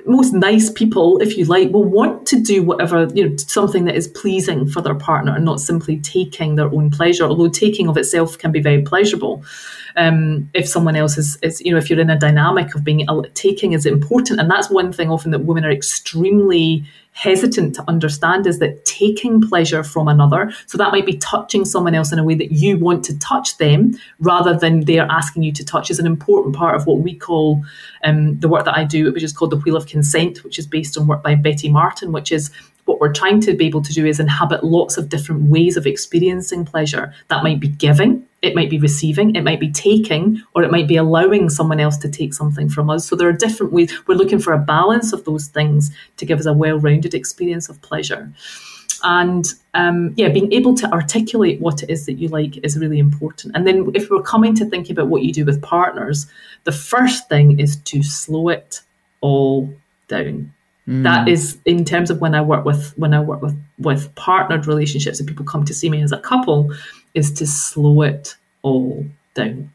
most 0.06 0.34
nice 0.34 0.70
people, 0.70 1.20
if 1.22 1.38
you 1.38 1.46
like, 1.46 1.72
will 1.72 1.84
want 1.84 2.26
to 2.28 2.40
do 2.40 2.64
whatever, 2.64 3.08
you 3.14 3.30
know, 3.30 3.36
something 3.38 3.86
that 3.86 3.96
is 3.96 4.08
pleasing 4.08 4.68
for 4.68 4.82
their 4.82 4.96
partner 4.96 5.36
and 5.36 5.46
not 5.46 5.60
simply 5.60 6.00
taking 6.00 6.56
their 6.56 6.72
own 6.74 6.90
pleasure, 6.90 7.26
although 7.26 7.50
taking 7.50 7.88
of 7.88 7.98
itself 7.98 8.38
can 8.38 8.52
be 8.52 8.62
very 8.62 8.82
pleasurable. 8.82 9.44
Um, 9.98 10.50
if 10.54 10.68
someone 10.68 10.96
else 10.96 11.18
is, 11.18 11.38
is, 11.42 11.62
you 11.62 11.72
know, 11.72 11.78
if 11.78 11.90
you're 11.90 12.00
in 12.00 12.10
a 12.10 12.20
dynamic 12.20 12.76
of 12.76 12.84
being 12.84 13.08
taking 13.34 13.72
is 13.72 13.86
important. 13.86 14.40
And 14.40 14.52
that's 14.52 14.70
one 14.70 14.92
thing 14.92 15.10
often 15.10 15.32
that 15.32 15.46
women 15.46 15.64
are 15.64 15.72
extremely 15.72 16.84
hesitant 17.16 17.74
to 17.74 17.84
understand 17.88 18.46
is 18.46 18.60
that 18.60 18.84
taking 18.84 19.40
pleasure 19.42 19.84
from 19.84 20.10
another, 20.10 20.52
so 20.68 20.78
that 20.78 20.92
might 20.92 21.06
be 21.06 21.18
touching 21.18 21.64
someone 21.64 21.96
else 21.96 22.12
in 22.12 22.20
a 22.20 22.24
way 22.26 22.36
that 22.36 22.52
you 22.52 22.78
want 22.78 23.06
to 23.06 23.18
touch 23.20 23.58
them 23.58 23.98
rather 24.20 24.54
than 24.54 24.82
they're 24.82 25.08
asking 25.10 25.42
you 25.42 25.54
to 25.54 25.64
touch, 25.64 25.90
is 25.90 25.98
an 25.98 26.06
important 26.06 26.54
part 26.54 26.76
of 26.76 26.86
what 26.86 27.00
we 27.00 27.16
call 27.16 27.64
um, 28.04 28.38
the 28.40 28.50
work 28.50 28.66
that 28.66 28.76
I 28.76 28.84
do, 28.84 29.14
which 29.14 29.24
is 29.24 29.32
called 29.32 29.52
the 29.52 29.58
Wheel 29.58 29.78
of 29.78 29.88
Consent, 29.88 30.44
which 30.44 30.60
is 30.60 30.68
based 30.68 30.98
on 30.98 31.08
work 31.08 31.24
by 31.24 31.36
Betty 31.36 31.70
Martin, 31.70 32.12
which 32.12 32.34
is 32.34 32.52
what 32.86 33.00
we're 33.00 33.14
trying 33.14 33.42
to 33.42 33.54
be 33.54 33.66
able 33.66 33.82
to 33.82 33.94
do 33.94 34.06
is 34.06 34.20
inhabit 34.20 34.64
lots 34.64 34.98
of 34.98 35.10
different 35.10 35.44
ways 35.44 35.76
of 35.76 35.86
experiencing 35.86 36.66
pleasure. 36.66 37.14
That 37.30 37.44
might 37.44 37.60
be 37.60 37.68
giving, 37.68 38.26
it 38.42 38.56
might 38.56 38.70
be 38.70 38.80
receiving, 38.80 39.36
it 39.36 39.44
might 39.44 39.60
be 39.60 39.72
taking, 39.72 40.42
or 40.54 40.64
it 40.64 40.72
might 40.72 40.88
be 40.88 40.96
allowing 40.96 41.50
someone 41.50 41.80
else 41.80 41.98
to 41.98 42.10
take 42.10 42.34
something 42.34 42.70
from 42.70 42.90
us. 42.90 43.08
So 43.08 43.16
there 43.16 43.28
are 43.28 43.34
different 43.34 43.74
ways. 43.74 43.92
We're 44.08 44.16
looking 44.16 44.40
for 44.40 44.54
a 44.54 44.60
balance 44.60 45.14
of 45.14 45.26
those 45.26 45.48
things 45.48 45.92
to 46.18 46.26
give 46.26 46.40
us 46.40 46.46
a 46.46 46.54
well 46.54 46.78
rounded 46.78 47.16
experience 47.16 47.70
of 47.70 47.82
pleasure. 47.82 48.32
And 49.04 49.46
um, 49.74 50.14
yeah, 50.16 50.30
being 50.30 50.52
able 50.54 50.76
to 50.76 50.92
articulate 50.92 51.60
what 51.62 51.84
it 51.84 51.90
is 51.90 52.06
that 52.06 52.14
you 52.14 52.28
like 52.28 52.58
is 52.64 52.78
really 52.78 53.00
important. 53.00 53.56
And 53.56 53.68
then 53.68 53.92
if 53.94 54.10
we're 54.10 54.22
coming 54.22 54.56
to 54.56 54.66
think 54.66 54.90
about 54.90 55.08
what 55.08 55.24
you 55.24 55.34
do 55.34 55.46
with 55.46 55.62
partners, 55.62 56.28
the 56.64 56.72
first 56.72 57.30
thing 57.30 57.60
is 57.60 57.78
to 57.78 58.02
slow 58.02 58.50
it 58.50 58.82
all 59.22 59.74
down. 60.08 60.55
Mm. 60.88 61.04
That 61.04 61.28
is 61.28 61.58
in 61.66 61.84
terms 61.84 62.12
of 62.12 62.22
when 62.22 62.36
I 62.36 62.42
work 62.42 62.64
with 62.64 62.94
when 62.98 63.14
I 63.14 63.20
work 63.20 63.42
with 63.42 63.58
with 63.80 64.14
partnered 64.16 64.68
relationships 64.68 65.20
and 65.20 65.28
people 65.28 65.46
come 65.46 65.66
to 65.66 65.74
see 65.74 65.90
me 65.90 66.02
as 66.02 66.12
a 66.12 66.20
couple, 66.20 66.72
is 67.14 67.32
to 67.34 67.48
slow 67.48 68.04
it 68.04 68.36
all 68.62 69.06
down. 69.34 69.72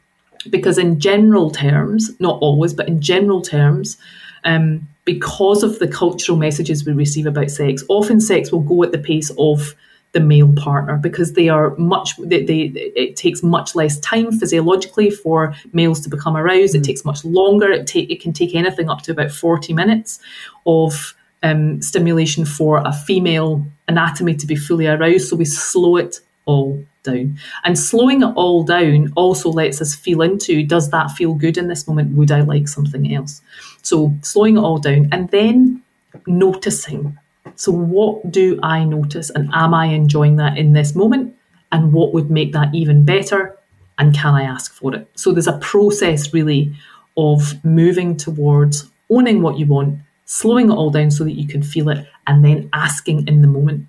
Because 0.49 0.79
in 0.79 1.01
general 1.01 1.51
terms, 1.51 2.11
not 2.21 2.41
always, 2.41 2.73
but 2.73 2.89
in 2.89 3.01
general 3.01 3.43
terms, 3.43 3.99
um, 4.45 4.89
because 5.05 5.63
of 5.63 5.79
the 5.81 5.89
cultural 5.89 6.39
messages 6.39 6.87
we 6.87 6.93
receive 6.93 7.27
about 7.27 7.51
sex, 7.51 7.83
often 7.89 8.21
sex 8.21 8.53
will 8.53 8.61
go 8.61 8.83
at 8.83 8.93
the 8.93 8.99
pace 8.99 9.31
of 9.39 9.75
the 10.13 10.21
male 10.21 10.53
partner 10.55 10.97
because 10.97 11.35
they 11.35 11.49
are 11.49 11.77
much 11.77 12.17
they, 12.19 12.45
they, 12.45 12.63
it 12.97 13.17
takes 13.17 13.43
much 13.43 13.75
less 13.75 13.99
time 14.01 14.33
physiologically 14.33 15.11
for 15.11 15.55
males 15.73 16.01
to 16.01 16.09
become 16.09 16.37
aroused. 16.37 16.75
It 16.75 16.81
mm. 16.81 16.87
takes 16.87 17.05
much 17.05 17.25
longer. 17.25 17.71
It 17.71 17.87
take 17.87 18.11
it 18.11 18.21
can 18.21 18.33
take 18.33 18.55
anything 18.55 18.89
up 18.89 19.03
to 19.03 19.13
about 19.13 19.31
40 19.31 19.73
minutes 19.73 20.19
of 20.67 21.15
um, 21.43 21.81
stimulation 21.81 22.45
for 22.45 22.79
a 22.85 22.93
female 22.93 23.65
anatomy 23.89 24.35
to 24.35 24.47
be 24.47 24.57
fully 24.57 24.87
aroused. 24.87 25.29
So 25.29 25.37
we 25.37 25.45
slow 25.45 25.97
it 25.97 26.21
all 26.45 26.85
down. 27.03 27.39
And 27.65 27.79
slowing 27.79 28.23
it 28.23 28.33
all 28.35 28.65
down 28.65 29.13
also 29.17 29.51
lets 29.51 29.81
us 29.81 29.95
feel 29.95 30.23
into 30.23 30.65
does 30.65 30.91
that 30.91 31.13
feel 31.13 31.35
good 31.35 31.57
in 31.57 31.69
this 31.69 31.87
moment? 31.87 32.17
Would 32.17 32.33
i 32.33 32.41
like 32.41 32.69
something 32.69 33.15
else? 33.15 33.41
So 33.83 34.15
slowing 34.23 34.57
it 34.57 34.61
all 34.61 34.79
down 34.79 35.09
and 35.13 35.31
then 35.31 35.83
noticing 36.27 37.17
so, 37.61 37.73
what 37.73 38.31
do 38.31 38.59
I 38.63 38.85
notice, 38.85 39.29
and 39.29 39.51
am 39.53 39.75
I 39.75 39.89
enjoying 39.89 40.37
that 40.37 40.57
in 40.57 40.73
this 40.73 40.95
moment? 40.95 41.37
And 41.71 41.93
what 41.93 42.15
would 42.15 42.31
make 42.31 42.55
that 42.55 42.75
even 42.75 43.05
better? 43.05 43.55
And 43.99 44.15
can 44.15 44.35
I 44.35 44.45
ask 44.45 44.73
for 44.73 44.95
it? 44.95 45.07
So, 45.15 45.31
there's 45.31 45.47
a 45.47 45.59
process 45.59 46.33
really 46.33 46.73
of 47.19 47.63
moving 47.63 48.17
towards 48.17 48.91
owning 49.11 49.43
what 49.43 49.59
you 49.59 49.67
want, 49.67 49.99
slowing 50.25 50.71
it 50.71 50.75
all 50.75 50.89
down 50.89 51.11
so 51.11 51.23
that 51.25 51.39
you 51.39 51.47
can 51.47 51.63
feel 51.63 51.91
it, 51.91 52.07
and 52.27 52.43
then 52.43 52.71
asking 52.73 53.29
in 53.29 53.43
the 53.43 53.49
moment. 53.49 53.87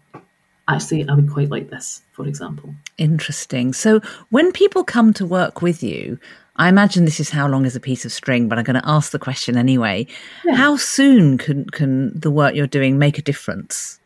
Actually, 0.67 1.07
I 1.07 1.13
would 1.13 1.31
quite 1.31 1.49
like 1.49 1.69
this, 1.69 2.01
for 2.11 2.27
example. 2.27 2.75
Interesting. 2.97 3.71
So, 3.71 4.01
when 4.31 4.51
people 4.51 4.83
come 4.83 5.13
to 5.13 5.25
work 5.25 5.61
with 5.61 5.81
you, 5.81 6.19
I 6.61 6.69
imagine 6.69 7.05
this 7.05 7.19
is 7.19 7.31
how 7.31 7.47
long 7.47 7.65
is 7.65 7.75
a 7.75 7.79
piece 7.79 8.05
of 8.05 8.11
string, 8.11 8.47
but 8.47 8.59
I'm 8.59 8.63
going 8.63 8.79
to 8.79 8.87
ask 8.87 9.11
the 9.11 9.17
question 9.17 9.57
anyway. 9.57 10.05
Yeah. 10.45 10.53
How 10.53 10.77
soon 10.77 11.39
can 11.39 11.65
can 11.71 12.11
the 12.17 12.29
work 12.29 12.53
you're 12.53 12.67
doing 12.67 12.99
make 12.99 13.17
a 13.17 13.23
difference? 13.23 13.99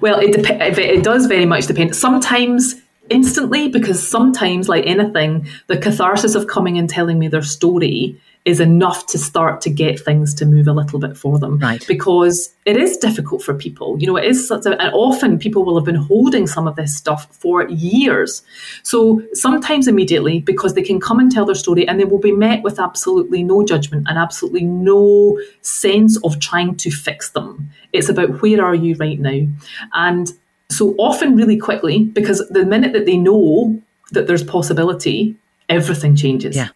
Well, 0.00 0.20
it 0.20 0.30
dep- 0.32 0.78
it 0.78 1.02
does 1.02 1.26
very 1.26 1.44
much 1.44 1.66
depend. 1.66 1.96
Sometimes 1.96 2.76
instantly, 3.10 3.68
because 3.68 3.98
sometimes, 4.08 4.68
like 4.68 4.86
anything, 4.86 5.48
the 5.66 5.76
catharsis 5.76 6.36
of 6.36 6.46
coming 6.46 6.78
and 6.78 6.88
telling 6.88 7.18
me 7.18 7.26
their 7.26 7.42
story 7.42 8.16
is 8.44 8.58
enough 8.58 9.06
to 9.06 9.18
start 9.18 9.60
to 9.60 9.70
get 9.70 10.00
things 10.00 10.34
to 10.34 10.44
move 10.44 10.66
a 10.66 10.72
little 10.72 10.98
bit 10.98 11.16
for 11.16 11.38
them. 11.38 11.58
Right. 11.58 11.84
Because 11.86 12.52
it 12.64 12.76
is 12.76 12.96
difficult 12.96 13.42
for 13.42 13.54
people. 13.54 13.96
You 14.00 14.08
know, 14.08 14.16
it 14.16 14.24
is 14.24 14.48
such 14.48 14.66
a, 14.66 14.70
and 14.82 14.92
often 14.94 15.38
people 15.38 15.64
will 15.64 15.76
have 15.76 15.84
been 15.84 15.94
holding 15.94 16.48
some 16.48 16.66
of 16.66 16.74
this 16.74 16.96
stuff 16.96 17.28
for 17.36 17.68
years. 17.68 18.42
So 18.82 19.22
sometimes 19.32 19.86
immediately, 19.86 20.40
because 20.40 20.74
they 20.74 20.82
can 20.82 20.98
come 20.98 21.20
and 21.20 21.30
tell 21.30 21.44
their 21.44 21.54
story 21.54 21.86
and 21.86 22.00
they 22.00 22.04
will 22.04 22.18
be 22.18 22.32
met 22.32 22.64
with 22.64 22.80
absolutely 22.80 23.44
no 23.44 23.64
judgment 23.64 24.06
and 24.08 24.18
absolutely 24.18 24.64
no 24.64 25.40
sense 25.60 26.18
of 26.24 26.40
trying 26.40 26.74
to 26.76 26.90
fix 26.90 27.30
them. 27.30 27.70
It's 27.92 28.08
about 28.08 28.42
where 28.42 28.64
are 28.64 28.74
you 28.74 28.96
right 28.96 29.20
now? 29.20 29.46
And 29.92 30.32
so 30.68 30.96
often 30.98 31.36
really 31.36 31.58
quickly, 31.58 32.04
because 32.04 32.46
the 32.48 32.64
minute 32.64 32.92
that 32.94 33.06
they 33.06 33.18
know 33.18 33.80
that 34.10 34.26
there's 34.26 34.42
possibility, 34.42 35.36
everything 35.68 36.16
changes. 36.16 36.56
Yeah. 36.56 36.68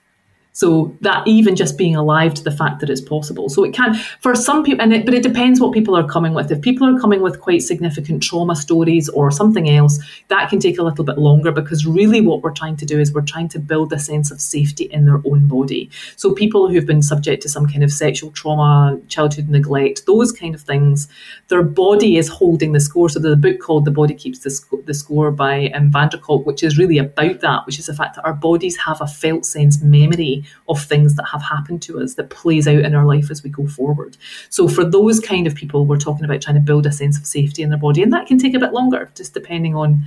So 0.57 0.97
that 1.03 1.29
even 1.29 1.55
just 1.55 1.77
being 1.77 1.95
alive 1.95 2.33
to 2.33 2.43
the 2.43 2.51
fact 2.51 2.81
that 2.81 2.89
it's 2.89 3.03
possible. 3.03 3.51
So 3.51 3.63
it 3.63 3.75
can 3.75 3.95
for 4.21 4.35
some 4.35 4.65
people, 4.65 4.81
and 4.83 4.95
it, 4.95 5.05
but 5.05 5.13
it 5.13 5.23
depends 5.23 5.61
what 5.61 5.73
people 5.75 5.95
are 5.95 6.09
coming 6.09 6.33
with. 6.33 6.51
If 6.51 6.63
people 6.63 6.89
are 6.89 6.99
coming 6.99 7.21
with 7.21 7.43
quite 7.43 7.61
significant 7.61 8.23
trauma 8.23 8.57
stories 8.57 9.11
or 9.11 9.31
something 9.31 9.69
else, 9.69 9.99
that 10.29 10.49
can 10.49 10.59
take 10.59 10.79
a 10.79 10.83
little 10.83 11.05
bit 11.05 11.19
longer 11.19 11.53
because 11.53 11.85
really 11.85 12.23
what 12.23 12.41
we're 12.41 12.55
trying 12.55 12.79
to 12.79 12.87
do 12.87 12.99
is 12.99 13.13
we're 13.13 13.21
trying 13.21 13.51
to 13.51 13.59
build 13.59 13.93
a 13.93 13.99
sense 13.99 14.31
of 14.31 14.41
safety 14.41 14.85
in 14.85 15.05
their 15.05 15.21
own 15.27 15.47
body. 15.47 15.91
So 16.17 16.33
people 16.33 16.71
who've 16.71 16.87
been 16.87 17.03
subject 17.03 17.43
to 17.43 17.51
some 17.51 17.67
kind 17.69 17.85
of 17.85 17.93
sexual 17.93 18.31
trauma, 18.31 18.99
childhood 19.09 19.51
neglect, 19.51 20.07
those 20.07 20.33
kind 20.33 20.55
of 20.55 20.63
things, 20.63 21.07
their 21.49 21.63
body 21.63 22.17
is 22.17 22.31
holding 22.31 22.73
the 22.73 22.81
score. 22.81 23.11
So 23.11 23.19
there's 23.19 23.35
a 23.35 23.37
book 23.37 23.61
called 23.61 23.85
The 23.85 23.91
Body 23.91 24.15
Keeps 24.15 24.39
the, 24.39 24.49
Sc- 24.49 24.87
the 24.87 24.95
Score 24.95 25.31
by 25.31 25.69
um, 25.75 25.93
van 25.93 26.09
der 26.09 26.17
Kolk, 26.17 26.47
which 26.47 26.63
is 26.63 26.79
really 26.79 26.97
about 26.97 27.41
that, 27.41 27.67
which 27.67 27.79
is 27.79 27.85
the 27.85 27.95
fact 27.95 28.17
that 28.17 28.25
our 28.25 28.33
bodies 28.33 28.79
have 28.79 29.03
a 29.03 29.07
felt 29.07 29.45
sense 29.45 29.83
memory 29.83 30.45
of 30.69 30.83
things 30.83 31.15
that 31.17 31.27
have 31.27 31.43
happened 31.43 31.83
to 31.83 32.01
us 32.01 32.15
that 32.15 32.31
plays 32.31 32.67
out 32.67 32.81
in 32.81 32.95
our 32.95 33.07
life 33.07 33.31
as 33.31 33.43
we 33.43 33.51
go 33.51 33.67
forward. 33.67 34.17
So 34.51 34.69
for 34.69 34.85
those 34.85 35.21
kind 35.21 35.47
of 35.47 35.55
people, 35.55 35.87
we're 35.87 35.97
talking 35.97 36.25
about 36.25 36.43
trying 36.43 36.57
to 36.57 36.61
build 36.61 36.87
a 36.87 36.93
sense 36.93 37.19
of 37.19 37.27
safety 37.27 37.63
in 37.63 37.71
their 37.71 37.79
body, 37.79 38.03
and 38.03 38.13
that 38.13 38.27
can 38.27 38.39
take 38.39 38.55
a 38.55 38.59
bit 38.59 38.73
longer, 38.73 39.11
just 39.15 39.35
depending 39.35 39.75
on 39.75 40.07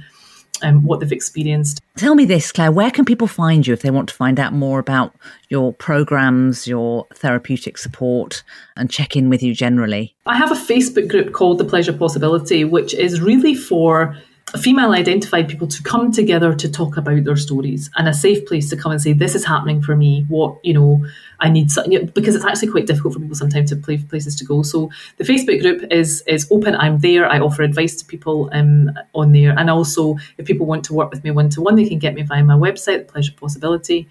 um, 0.62 0.84
what 0.84 0.99
they've 0.99 1.12
experienced. 1.12 1.82
Tell 1.95 2.15
me 2.15 2.25
this, 2.25 2.52
Claire, 2.52 2.71
where 2.71 2.91
can 2.91 3.06
people 3.06 3.28
find 3.28 3.65
you 3.65 3.73
if 3.73 3.82
they 3.82 3.91
want 3.91 4.10
to 4.10 4.15
find 4.15 4.39
out 4.39 4.54
more 4.54 4.80
about 4.80 5.15
your 5.49 5.73
programs, 5.73 6.67
your 6.67 7.08
therapeutic 7.15 7.78
support, 7.78 8.43
and 8.75 8.89
check 8.89 9.15
in 9.15 9.30
with 9.30 9.43
you 9.43 9.54
generally? 9.54 10.15
I 10.25 10.38
have 10.38 10.52
a 10.52 10.56
Facebook 10.56 11.10
group 11.10 11.34
called 11.34 11.58
The 11.58 11.65
Pleasure 11.65 11.93
Possibility, 11.93 12.63
which 12.63 12.93
is 12.93 13.21
really 13.21 13.56
for 13.56 14.17
female 14.57 14.93
identified 14.93 15.47
people 15.47 15.67
to 15.67 15.83
come 15.83 16.12
together 16.12 16.55
to 16.55 16.71
talk 16.71 16.97
about 16.97 17.23
their 17.23 17.35
stories 17.35 17.89
and 17.95 18.07
a 18.07 18.13
safe 18.13 18.45
place 18.47 18.69
to 18.69 18.77
come 18.77 18.91
and 18.91 19.01
say, 19.01 19.13
This 19.13 19.35
is 19.35 19.45
happening 19.45 19.81
for 19.81 19.95
me. 19.95 20.25
What, 20.27 20.57
you 20.63 20.73
know, 20.73 21.05
I 21.39 21.49
need 21.49 21.71
something 21.71 22.07
because 22.07 22.35
it's 22.35 22.45
actually 22.45 22.69
quite 22.69 22.88
difficult 22.88 23.13
for 23.13 23.19
people 23.19 23.35
sometimes 23.35 23.69
to 23.69 23.75
play 23.75 23.97
places 23.97 24.35
to 24.38 24.45
go. 24.45 24.63
So 24.63 24.89
the 25.17 25.23
Facebook 25.23 25.62
group 25.62 25.91
is 25.91 26.23
is 26.27 26.47
open. 26.51 26.75
I'm 26.75 26.99
there. 26.99 27.29
I 27.29 27.39
offer 27.39 27.63
advice 27.63 27.95
to 27.97 28.05
people 28.05 28.49
um, 28.51 28.91
on 29.13 29.31
there, 29.31 29.57
and 29.57 29.69
also 29.69 30.17
if 30.38 30.45
people 30.45 30.65
want 30.65 30.83
to 30.85 30.93
work 30.93 31.12
with 31.12 31.23
me 31.23 31.31
one 31.31 31.49
to 31.51 31.62
one, 31.62 31.75
they 31.75 31.88
can 31.88 31.99
get 31.99 32.13
me 32.13 32.23
via 32.23 32.43
my 32.43 32.55
website, 32.55 33.00
The 33.00 33.12
Pleasure 33.13 33.33
Possibility 33.33 34.08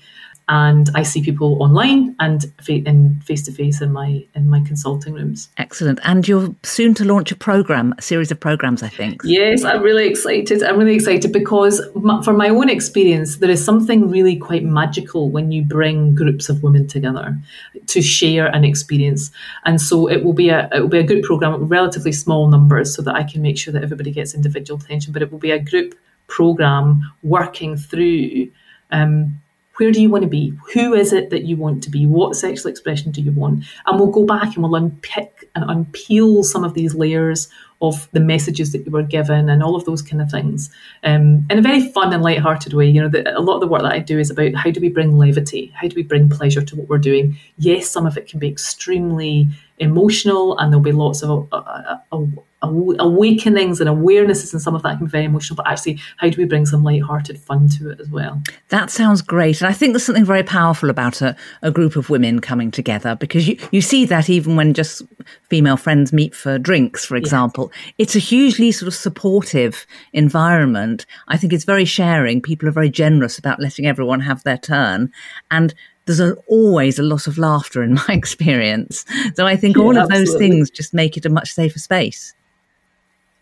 and 0.48 0.88
I 0.94 1.02
see 1.02 1.22
people 1.22 1.62
online 1.62 2.16
and 2.20 2.50
in 2.66 3.20
face 3.20 3.42
to 3.42 3.52
face 3.52 3.82
in 3.82 3.92
my 3.92 4.24
in 4.34 4.48
my 4.48 4.60
consulting 4.64 5.12
rooms. 5.12 5.50
Excellent. 5.58 6.00
And 6.04 6.26
you're 6.26 6.54
soon 6.62 6.94
to 6.94 7.04
launch 7.04 7.30
a 7.30 7.36
program, 7.36 7.94
a 7.98 8.02
series 8.02 8.30
of 8.30 8.40
programs, 8.40 8.82
I 8.82 8.88
think. 8.88 9.20
Yes, 9.24 9.62
I'm 9.62 9.82
really 9.82 10.08
excited. 10.08 10.62
I'm 10.62 10.78
really 10.78 10.94
excited 10.94 11.32
because 11.32 11.82
for 12.24 12.32
my 12.32 12.48
own 12.48 12.70
experience, 12.70 13.36
there 13.36 13.50
is 13.50 13.62
something 13.62 14.08
really 14.08 14.36
quite 14.36 14.64
magical 14.64 15.30
when 15.30 15.52
you 15.52 15.62
bring 15.62 16.14
groups 16.14 16.48
of 16.48 16.62
women 16.62 16.86
together 16.86 17.36
to 17.88 18.00
share 18.00 18.46
an 18.46 18.64
experience. 18.64 19.30
And 19.66 19.80
so 19.80 20.08
it 20.08 20.24
will 20.24 20.32
be 20.32 20.48
a 20.48 20.68
it 20.72 20.80
will 20.80 20.88
be 20.88 20.98
a 20.98 21.06
group 21.06 21.24
program, 21.24 21.68
relatively 21.68 22.12
small 22.12 22.48
numbers, 22.48 22.94
so 22.94 23.02
that 23.02 23.14
I 23.14 23.22
can 23.22 23.42
make 23.42 23.58
sure 23.58 23.72
that 23.74 23.82
everybody 23.82 24.12
gets 24.12 24.34
individual 24.34 24.80
attention. 24.80 25.12
But 25.12 25.20
it 25.20 25.30
will 25.30 25.38
be 25.38 25.50
a 25.50 25.58
group 25.58 25.94
program 26.26 27.02
working 27.22 27.76
through. 27.76 28.50
Um, 28.90 29.42
where 29.78 29.92
do 29.92 30.02
you 30.02 30.10
want 30.10 30.22
to 30.22 30.28
be? 30.28 30.52
Who 30.74 30.92
is 30.92 31.12
it 31.12 31.30
that 31.30 31.44
you 31.44 31.56
want 31.56 31.82
to 31.84 31.90
be? 31.90 32.06
What 32.06 32.36
sexual 32.36 32.70
expression 32.70 33.12
do 33.12 33.22
you 33.22 33.32
want? 33.32 33.64
And 33.86 33.98
we'll 33.98 34.10
go 34.10 34.24
back 34.24 34.54
and 34.54 34.62
we'll 34.62 34.74
unpick 34.74 35.48
and 35.54 35.64
unpeel 35.64 36.44
some 36.44 36.64
of 36.64 36.74
these 36.74 36.94
layers 36.94 37.48
of 37.80 38.08
the 38.10 38.20
messages 38.20 38.72
that 38.72 38.84
you 38.84 38.90
were 38.90 39.04
given 39.04 39.48
and 39.48 39.62
all 39.62 39.76
of 39.76 39.84
those 39.84 40.02
kind 40.02 40.20
of 40.20 40.28
things 40.28 40.68
um, 41.04 41.46
in 41.48 41.58
a 41.58 41.62
very 41.62 41.92
fun 41.92 42.12
and 42.12 42.24
light-hearted 42.24 42.72
way. 42.72 42.88
You 42.88 43.02
know, 43.02 43.08
the, 43.08 43.38
a 43.38 43.40
lot 43.40 43.54
of 43.54 43.60
the 43.60 43.68
work 43.68 43.82
that 43.82 43.92
I 43.92 44.00
do 44.00 44.18
is 44.18 44.30
about 44.30 44.54
how 44.56 44.70
do 44.70 44.80
we 44.80 44.88
bring 44.88 45.16
levity? 45.16 45.72
How 45.76 45.86
do 45.86 45.94
we 45.94 46.02
bring 46.02 46.28
pleasure 46.28 46.62
to 46.62 46.76
what 46.76 46.88
we're 46.88 46.98
doing? 46.98 47.38
Yes, 47.56 47.88
some 47.88 48.04
of 48.04 48.16
it 48.16 48.28
can 48.28 48.40
be 48.40 48.48
extremely 48.48 49.48
emotional 49.78 50.58
and 50.58 50.72
there'll 50.72 50.82
be 50.82 50.90
lots 50.90 51.22
of 51.22 51.48
uh, 51.52 51.56
uh, 51.56 51.98
uh, 52.10 52.24
awakenings 52.62 53.80
and 53.80 53.88
awarenesses 53.88 54.52
and 54.52 54.60
some 54.60 54.74
of 54.74 54.82
that 54.82 54.96
can 54.96 55.06
be 55.06 55.10
very 55.10 55.24
emotional 55.24 55.54
but 55.54 55.68
actually 55.68 56.00
how 56.16 56.28
do 56.28 56.36
we 56.36 56.44
bring 56.44 56.66
some 56.66 56.82
light-hearted 56.82 57.38
fun 57.38 57.68
to 57.68 57.88
it 57.88 58.00
as 58.00 58.10
well 58.10 58.42
that 58.68 58.90
sounds 58.90 59.22
great 59.22 59.60
and 59.60 59.68
i 59.68 59.72
think 59.72 59.92
there's 59.92 60.02
something 60.02 60.24
very 60.24 60.42
powerful 60.42 60.90
about 60.90 61.22
a, 61.22 61.36
a 61.62 61.70
group 61.70 61.94
of 61.94 62.10
women 62.10 62.40
coming 62.40 62.72
together 62.72 63.14
because 63.14 63.46
you, 63.46 63.56
you 63.70 63.80
see 63.80 64.04
that 64.04 64.28
even 64.28 64.56
when 64.56 64.74
just 64.74 65.02
female 65.48 65.76
friends 65.76 66.12
meet 66.12 66.34
for 66.34 66.58
drinks 66.58 67.04
for 67.04 67.14
example 67.14 67.70
yeah. 67.72 67.92
it's 67.98 68.16
a 68.16 68.20
hugely 68.20 68.72
sort 68.72 68.88
of 68.88 68.94
supportive 68.94 69.86
environment 70.12 71.06
i 71.28 71.36
think 71.36 71.52
it's 71.52 71.64
very 71.64 71.84
sharing 71.84 72.42
people 72.42 72.68
are 72.68 72.72
very 72.72 72.90
generous 72.90 73.38
about 73.38 73.60
letting 73.60 73.86
everyone 73.86 74.20
have 74.20 74.42
their 74.42 74.58
turn 74.58 75.12
and 75.52 75.74
there's 76.06 76.20
a, 76.20 76.34
always 76.46 76.98
a 76.98 77.02
lot 77.02 77.26
of 77.26 77.36
laughter 77.36 77.82
in 77.82 77.94
my 78.08 78.08
experience. 78.08 79.04
So 79.34 79.46
I 79.46 79.56
think 79.56 79.76
yeah, 79.76 79.82
all 79.82 79.90
of 79.90 80.10
absolutely. 80.10 80.24
those 80.24 80.36
things 80.38 80.70
just 80.70 80.94
make 80.94 81.18
it 81.18 81.26
a 81.26 81.28
much 81.28 81.52
safer 81.52 81.78
space. 81.78 82.34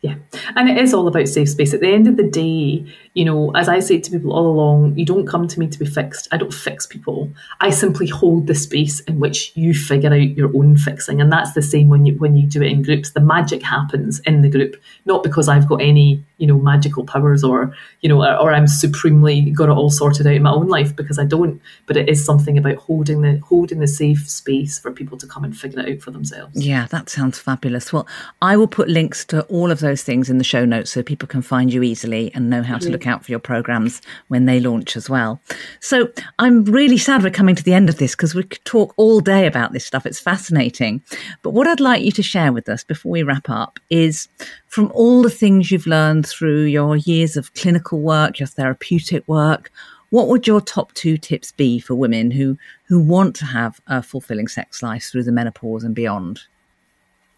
Yeah. 0.02 0.16
And 0.54 0.68
it 0.68 0.78
is 0.78 0.94
all 0.94 1.08
about 1.08 1.28
safe 1.28 1.48
space. 1.48 1.74
At 1.74 1.80
the 1.80 1.92
end 1.92 2.06
of 2.06 2.16
the 2.16 2.28
day, 2.28 2.86
you 3.16 3.24
know, 3.24 3.50
as 3.52 3.66
I 3.66 3.80
say 3.80 3.98
to 3.98 4.10
people 4.10 4.34
all 4.34 4.46
along, 4.46 4.98
you 4.98 5.06
don't 5.06 5.26
come 5.26 5.48
to 5.48 5.58
me 5.58 5.68
to 5.68 5.78
be 5.78 5.86
fixed. 5.86 6.28
I 6.32 6.36
don't 6.36 6.52
fix 6.52 6.86
people. 6.86 7.32
I 7.60 7.70
simply 7.70 8.06
hold 8.06 8.46
the 8.46 8.54
space 8.54 9.00
in 9.00 9.20
which 9.20 9.56
you 9.56 9.72
figure 9.72 10.12
out 10.12 10.36
your 10.36 10.54
own 10.54 10.76
fixing. 10.76 11.22
And 11.22 11.32
that's 11.32 11.54
the 11.54 11.62
same 11.62 11.88
when 11.88 12.04
you 12.04 12.12
when 12.18 12.36
you 12.36 12.46
do 12.46 12.60
it 12.60 12.70
in 12.70 12.82
groups. 12.82 13.12
The 13.12 13.20
magic 13.20 13.62
happens 13.62 14.20
in 14.26 14.42
the 14.42 14.50
group, 14.50 14.76
not 15.06 15.22
because 15.22 15.48
I've 15.48 15.66
got 15.66 15.80
any, 15.80 16.22
you 16.36 16.46
know, 16.46 16.58
magical 16.58 17.06
powers 17.06 17.42
or, 17.42 17.74
you 18.02 18.10
know, 18.10 18.22
or, 18.22 18.36
or 18.36 18.52
I'm 18.52 18.66
supremely 18.66 19.50
got 19.50 19.70
it 19.70 19.72
all 19.72 19.88
sorted 19.88 20.26
out 20.26 20.34
in 20.34 20.42
my 20.42 20.52
own 20.52 20.68
life 20.68 20.94
because 20.94 21.18
I 21.18 21.24
don't. 21.24 21.58
But 21.86 21.96
it 21.96 22.10
is 22.10 22.22
something 22.22 22.58
about 22.58 22.76
holding 22.76 23.22
the 23.22 23.38
holding 23.38 23.78
the 23.78 23.88
safe 23.88 24.28
space 24.28 24.78
for 24.78 24.92
people 24.92 25.16
to 25.16 25.26
come 25.26 25.42
and 25.42 25.56
figure 25.56 25.80
it 25.80 25.90
out 25.90 26.02
for 26.02 26.10
themselves. 26.10 26.62
Yeah, 26.62 26.86
that 26.88 27.08
sounds 27.08 27.38
fabulous. 27.38 27.94
Well, 27.94 28.06
I 28.42 28.58
will 28.58 28.68
put 28.68 28.90
links 28.90 29.24
to 29.26 29.40
all 29.44 29.70
of 29.70 29.80
those 29.80 30.02
things 30.02 30.28
in 30.28 30.36
the 30.36 30.44
show 30.44 30.66
notes 30.66 30.90
so 30.90 31.02
people 31.02 31.28
can 31.28 31.40
find 31.40 31.72
you 31.72 31.82
easily 31.82 32.30
and 32.34 32.50
know 32.50 32.62
how 32.62 32.76
to 32.76 32.90
look 32.90 33.05
out 33.06 33.24
for 33.24 33.30
your 33.30 33.38
programs 33.38 34.02
when 34.28 34.46
they 34.46 34.60
launch 34.60 34.96
as 34.96 35.08
well. 35.08 35.40
So 35.80 36.10
I'm 36.38 36.64
really 36.64 36.98
sad 36.98 37.22
we're 37.22 37.30
coming 37.30 37.54
to 37.54 37.62
the 37.62 37.74
end 37.74 37.88
of 37.88 37.98
this 37.98 38.14
because 38.14 38.34
we 38.34 38.42
could 38.42 38.64
talk 38.64 38.94
all 38.96 39.20
day 39.20 39.46
about 39.46 39.72
this 39.72 39.86
stuff. 39.86 40.06
It's 40.06 40.20
fascinating. 40.20 41.02
But 41.42 41.50
what 41.50 41.66
I'd 41.66 41.80
like 41.80 42.02
you 42.02 42.12
to 42.12 42.22
share 42.22 42.52
with 42.52 42.68
us 42.68 42.84
before 42.84 43.12
we 43.12 43.22
wrap 43.22 43.48
up 43.48 43.78
is 43.90 44.28
from 44.68 44.90
all 44.92 45.22
the 45.22 45.30
things 45.30 45.70
you've 45.70 45.86
learned 45.86 46.26
through 46.26 46.64
your 46.64 46.96
years 46.96 47.36
of 47.36 47.54
clinical 47.54 48.00
work, 48.00 48.38
your 48.38 48.46
therapeutic 48.46 49.26
work, 49.28 49.70
what 50.10 50.28
would 50.28 50.46
your 50.46 50.60
top 50.60 50.92
two 50.94 51.16
tips 51.16 51.52
be 51.52 51.78
for 51.80 51.94
women 51.94 52.30
who 52.30 52.56
who 52.84 53.00
want 53.00 53.34
to 53.36 53.44
have 53.44 53.80
a 53.86 54.02
fulfilling 54.02 54.48
sex 54.48 54.82
life 54.82 55.04
through 55.04 55.24
the 55.24 55.32
menopause 55.32 55.84
and 55.84 55.94
beyond? 55.94 56.40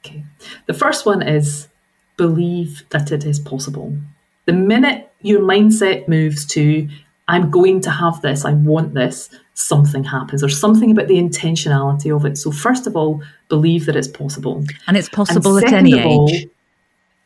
Okay. 0.05 0.25
The 0.67 0.75
first 0.75 1.07
one 1.07 1.23
is 1.23 1.69
believe 2.17 2.85
that 2.91 3.11
it 3.11 3.25
is 3.25 3.39
possible. 3.39 3.97
The 4.45 4.53
minute 4.53 5.08
your 5.21 5.41
mindset 5.41 6.09
moves 6.09 6.47
to, 6.47 6.89
I'm 7.29 7.51
going 7.51 7.81
to 7.83 7.91
have 7.91 8.21
this, 8.23 8.45
I 8.45 8.53
want 8.53 8.95
this, 8.95 9.31
something 9.55 10.05
happens. 10.05 10.41
There's 10.41 10.59
something 10.59 10.91
about 10.91 11.09
the 11.09 11.17
intentionality 11.17 12.15
of 12.15 12.25
it. 12.25 12.39
So, 12.39 12.51
first 12.51 12.87
of 12.87 12.97
all, 12.97 13.23
believe 13.49 13.87
that 13.87 13.97
it's 13.97 14.09
possible. 14.09 14.65
And 14.87 14.97
it's 14.97 15.09
possible 15.09 15.57
and 15.57 15.67
at 15.67 15.73
any 15.73 15.99
age. 15.99 16.49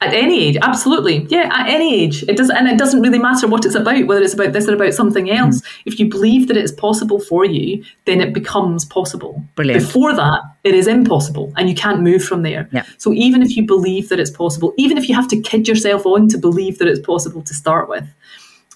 At 0.02 0.14
any 0.14 0.42
age, 0.42 0.56
absolutely. 0.62 1.26
Yeah, 1.30 1.48
at 1.52 1.68
any 1.68 2.02
age. 2.02 2.24
It 2.24 2.36
does 2.36 2.50
and 2.50 2.66
it 2.66 2.76
doesn't 2.76 3.00
really 3.00 3.18
matter 3.18 3.46
what 3.46 3.64
it's 3.64 3.74
about, 3.74 4.06
whether 4.06 4.20
it's 4.20 4.34
about 4.34 4.52
this 4.52 4.68
or 4.68 4.74
about 4.74 4.94
something 4.94 5.30
else. 5.30 5.60
Mm. 5.60 5.66
If 5.86 6.00
you 6.00 6.08
believe 6.08 6.48
that 6.48 6.56
it's 6.56 6.72
possible 6.72 7.20
for 7.20 7.44
you, 7.44 7.84
then 8.06 8.20
it 8.20 8.32
becomes 8.32 8.84
possible. 8.84 9.42
Brilliant. 9.54 9.80
Before 9.80 10.14
that, 10.14 10.40
it 10.64 10.74
is 10.74 10.86
impossible 10.86 11.52
and 11.56 11.68
you 11.68 11.74
can't 11.74 12.02
move 12.02 12.24
from 12.24 12.42
there. 12.42 12.68
Yeah. 12.72 12.84
So 12.98 13.12
even 13.12 13.42
if 13.42 13.56
you 13.56 13.64
believe 13.64 14.08
that 14.08 14.18
it's 14.18 14.30
possible, 14.30 14.74
even 14.76 14.98
if 14.98 15.08
you 15.08 15.14
have 15.14 15.28
to 15.28 15.40
kid 15.40 15.68
yourself 15.68 16.04
on 16.04 16.28
to 16.28 16.38
believe 16.38 16.78
that 16.78 16.88
it's 16.88 17.00
possible 17.00 17.42
to 17.42 17.54
start 17.54 17.88
with, 17.88 18.04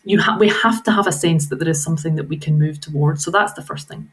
you 0.06 0.20
ha- 0.20 0.36
we 0.38 0.48
have 0.48 0.84
to 0.84 0.92
have 0.92 1.08
a 1.08 1.12
sense 1.12 1.48
that 1.48 1.58
there 1.58 1.68
is 1.68 1.82
something 1.82 2.14
that 2.14 2.28
we 2.28 2.36
can 2.36 2.58
move 2.58 2.80
towards. 2.80 3.24
So 3.24 3.32
that's 3.32 3.54
the 3.54 3.62
first 3.62 3.88
thing. 3.88 4.08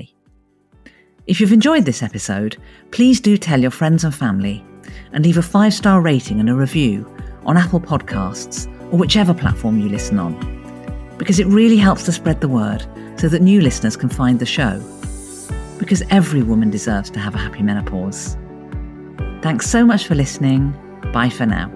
If 1.26 1.40
you've 1.40 1.52
enjoyed 1.52 1.84
this 1.84 2.04
episode, 2.04 2.56
please 2.92 3.20
do 3.20 3.36
tell 3.36 3.60
your 3.60 3.72
friends 3.72 4.04
and 4.04 4.14
family 4.14 4.64
and 5.12 5.24
leave 5.24 5.38
a 5.38 5.42
five 5.42 5.74
star 5.74 6.00
rating 6.00 6.38
and 6.38 6.48
a 6.48 6.54
review 6.54 7.04
on 7.44 7.56
Apple 7.56 7.80
Podcasts 7.80 8.72
or 8.92 8.98
whichever 8.98 9.34
platform 9.34 9.80
you 9.80 9.88
listen 9.88 10.20
on, 10.20 10.36
because 11.18 11.40
it 11.40 11.46
really 11.46 11.76
helps 11.76 12.04
to 12.04 12.12
spread 12.12 12.40
the 12.40 12.48
word 12.48 12.86
so 13.16 13.28
that 13.28 13.42
new 13.42 13.60
listeners 13.60 13.96
can 13.96 14.08
find 14.08 14.38
the 14.38 14.46
show. 14.46 14.80
Because 15.78 16.02
every 16.10 16.42
woman 16.42 16.70
deserves 16.70 17.10
to 17.10 17.18
have 17.18 17.34
a 17.34 17.38
happy 17.38 17.62
menopause. 17.62 18.36
Thanks 19.42 19.68
so 19.68 19.84
much 19.84 20.06
for 20.06 20.14
listening. 20.14 20.72
Bye 21.12 21.28
for 21.28 21.46
now. 21.46 21.70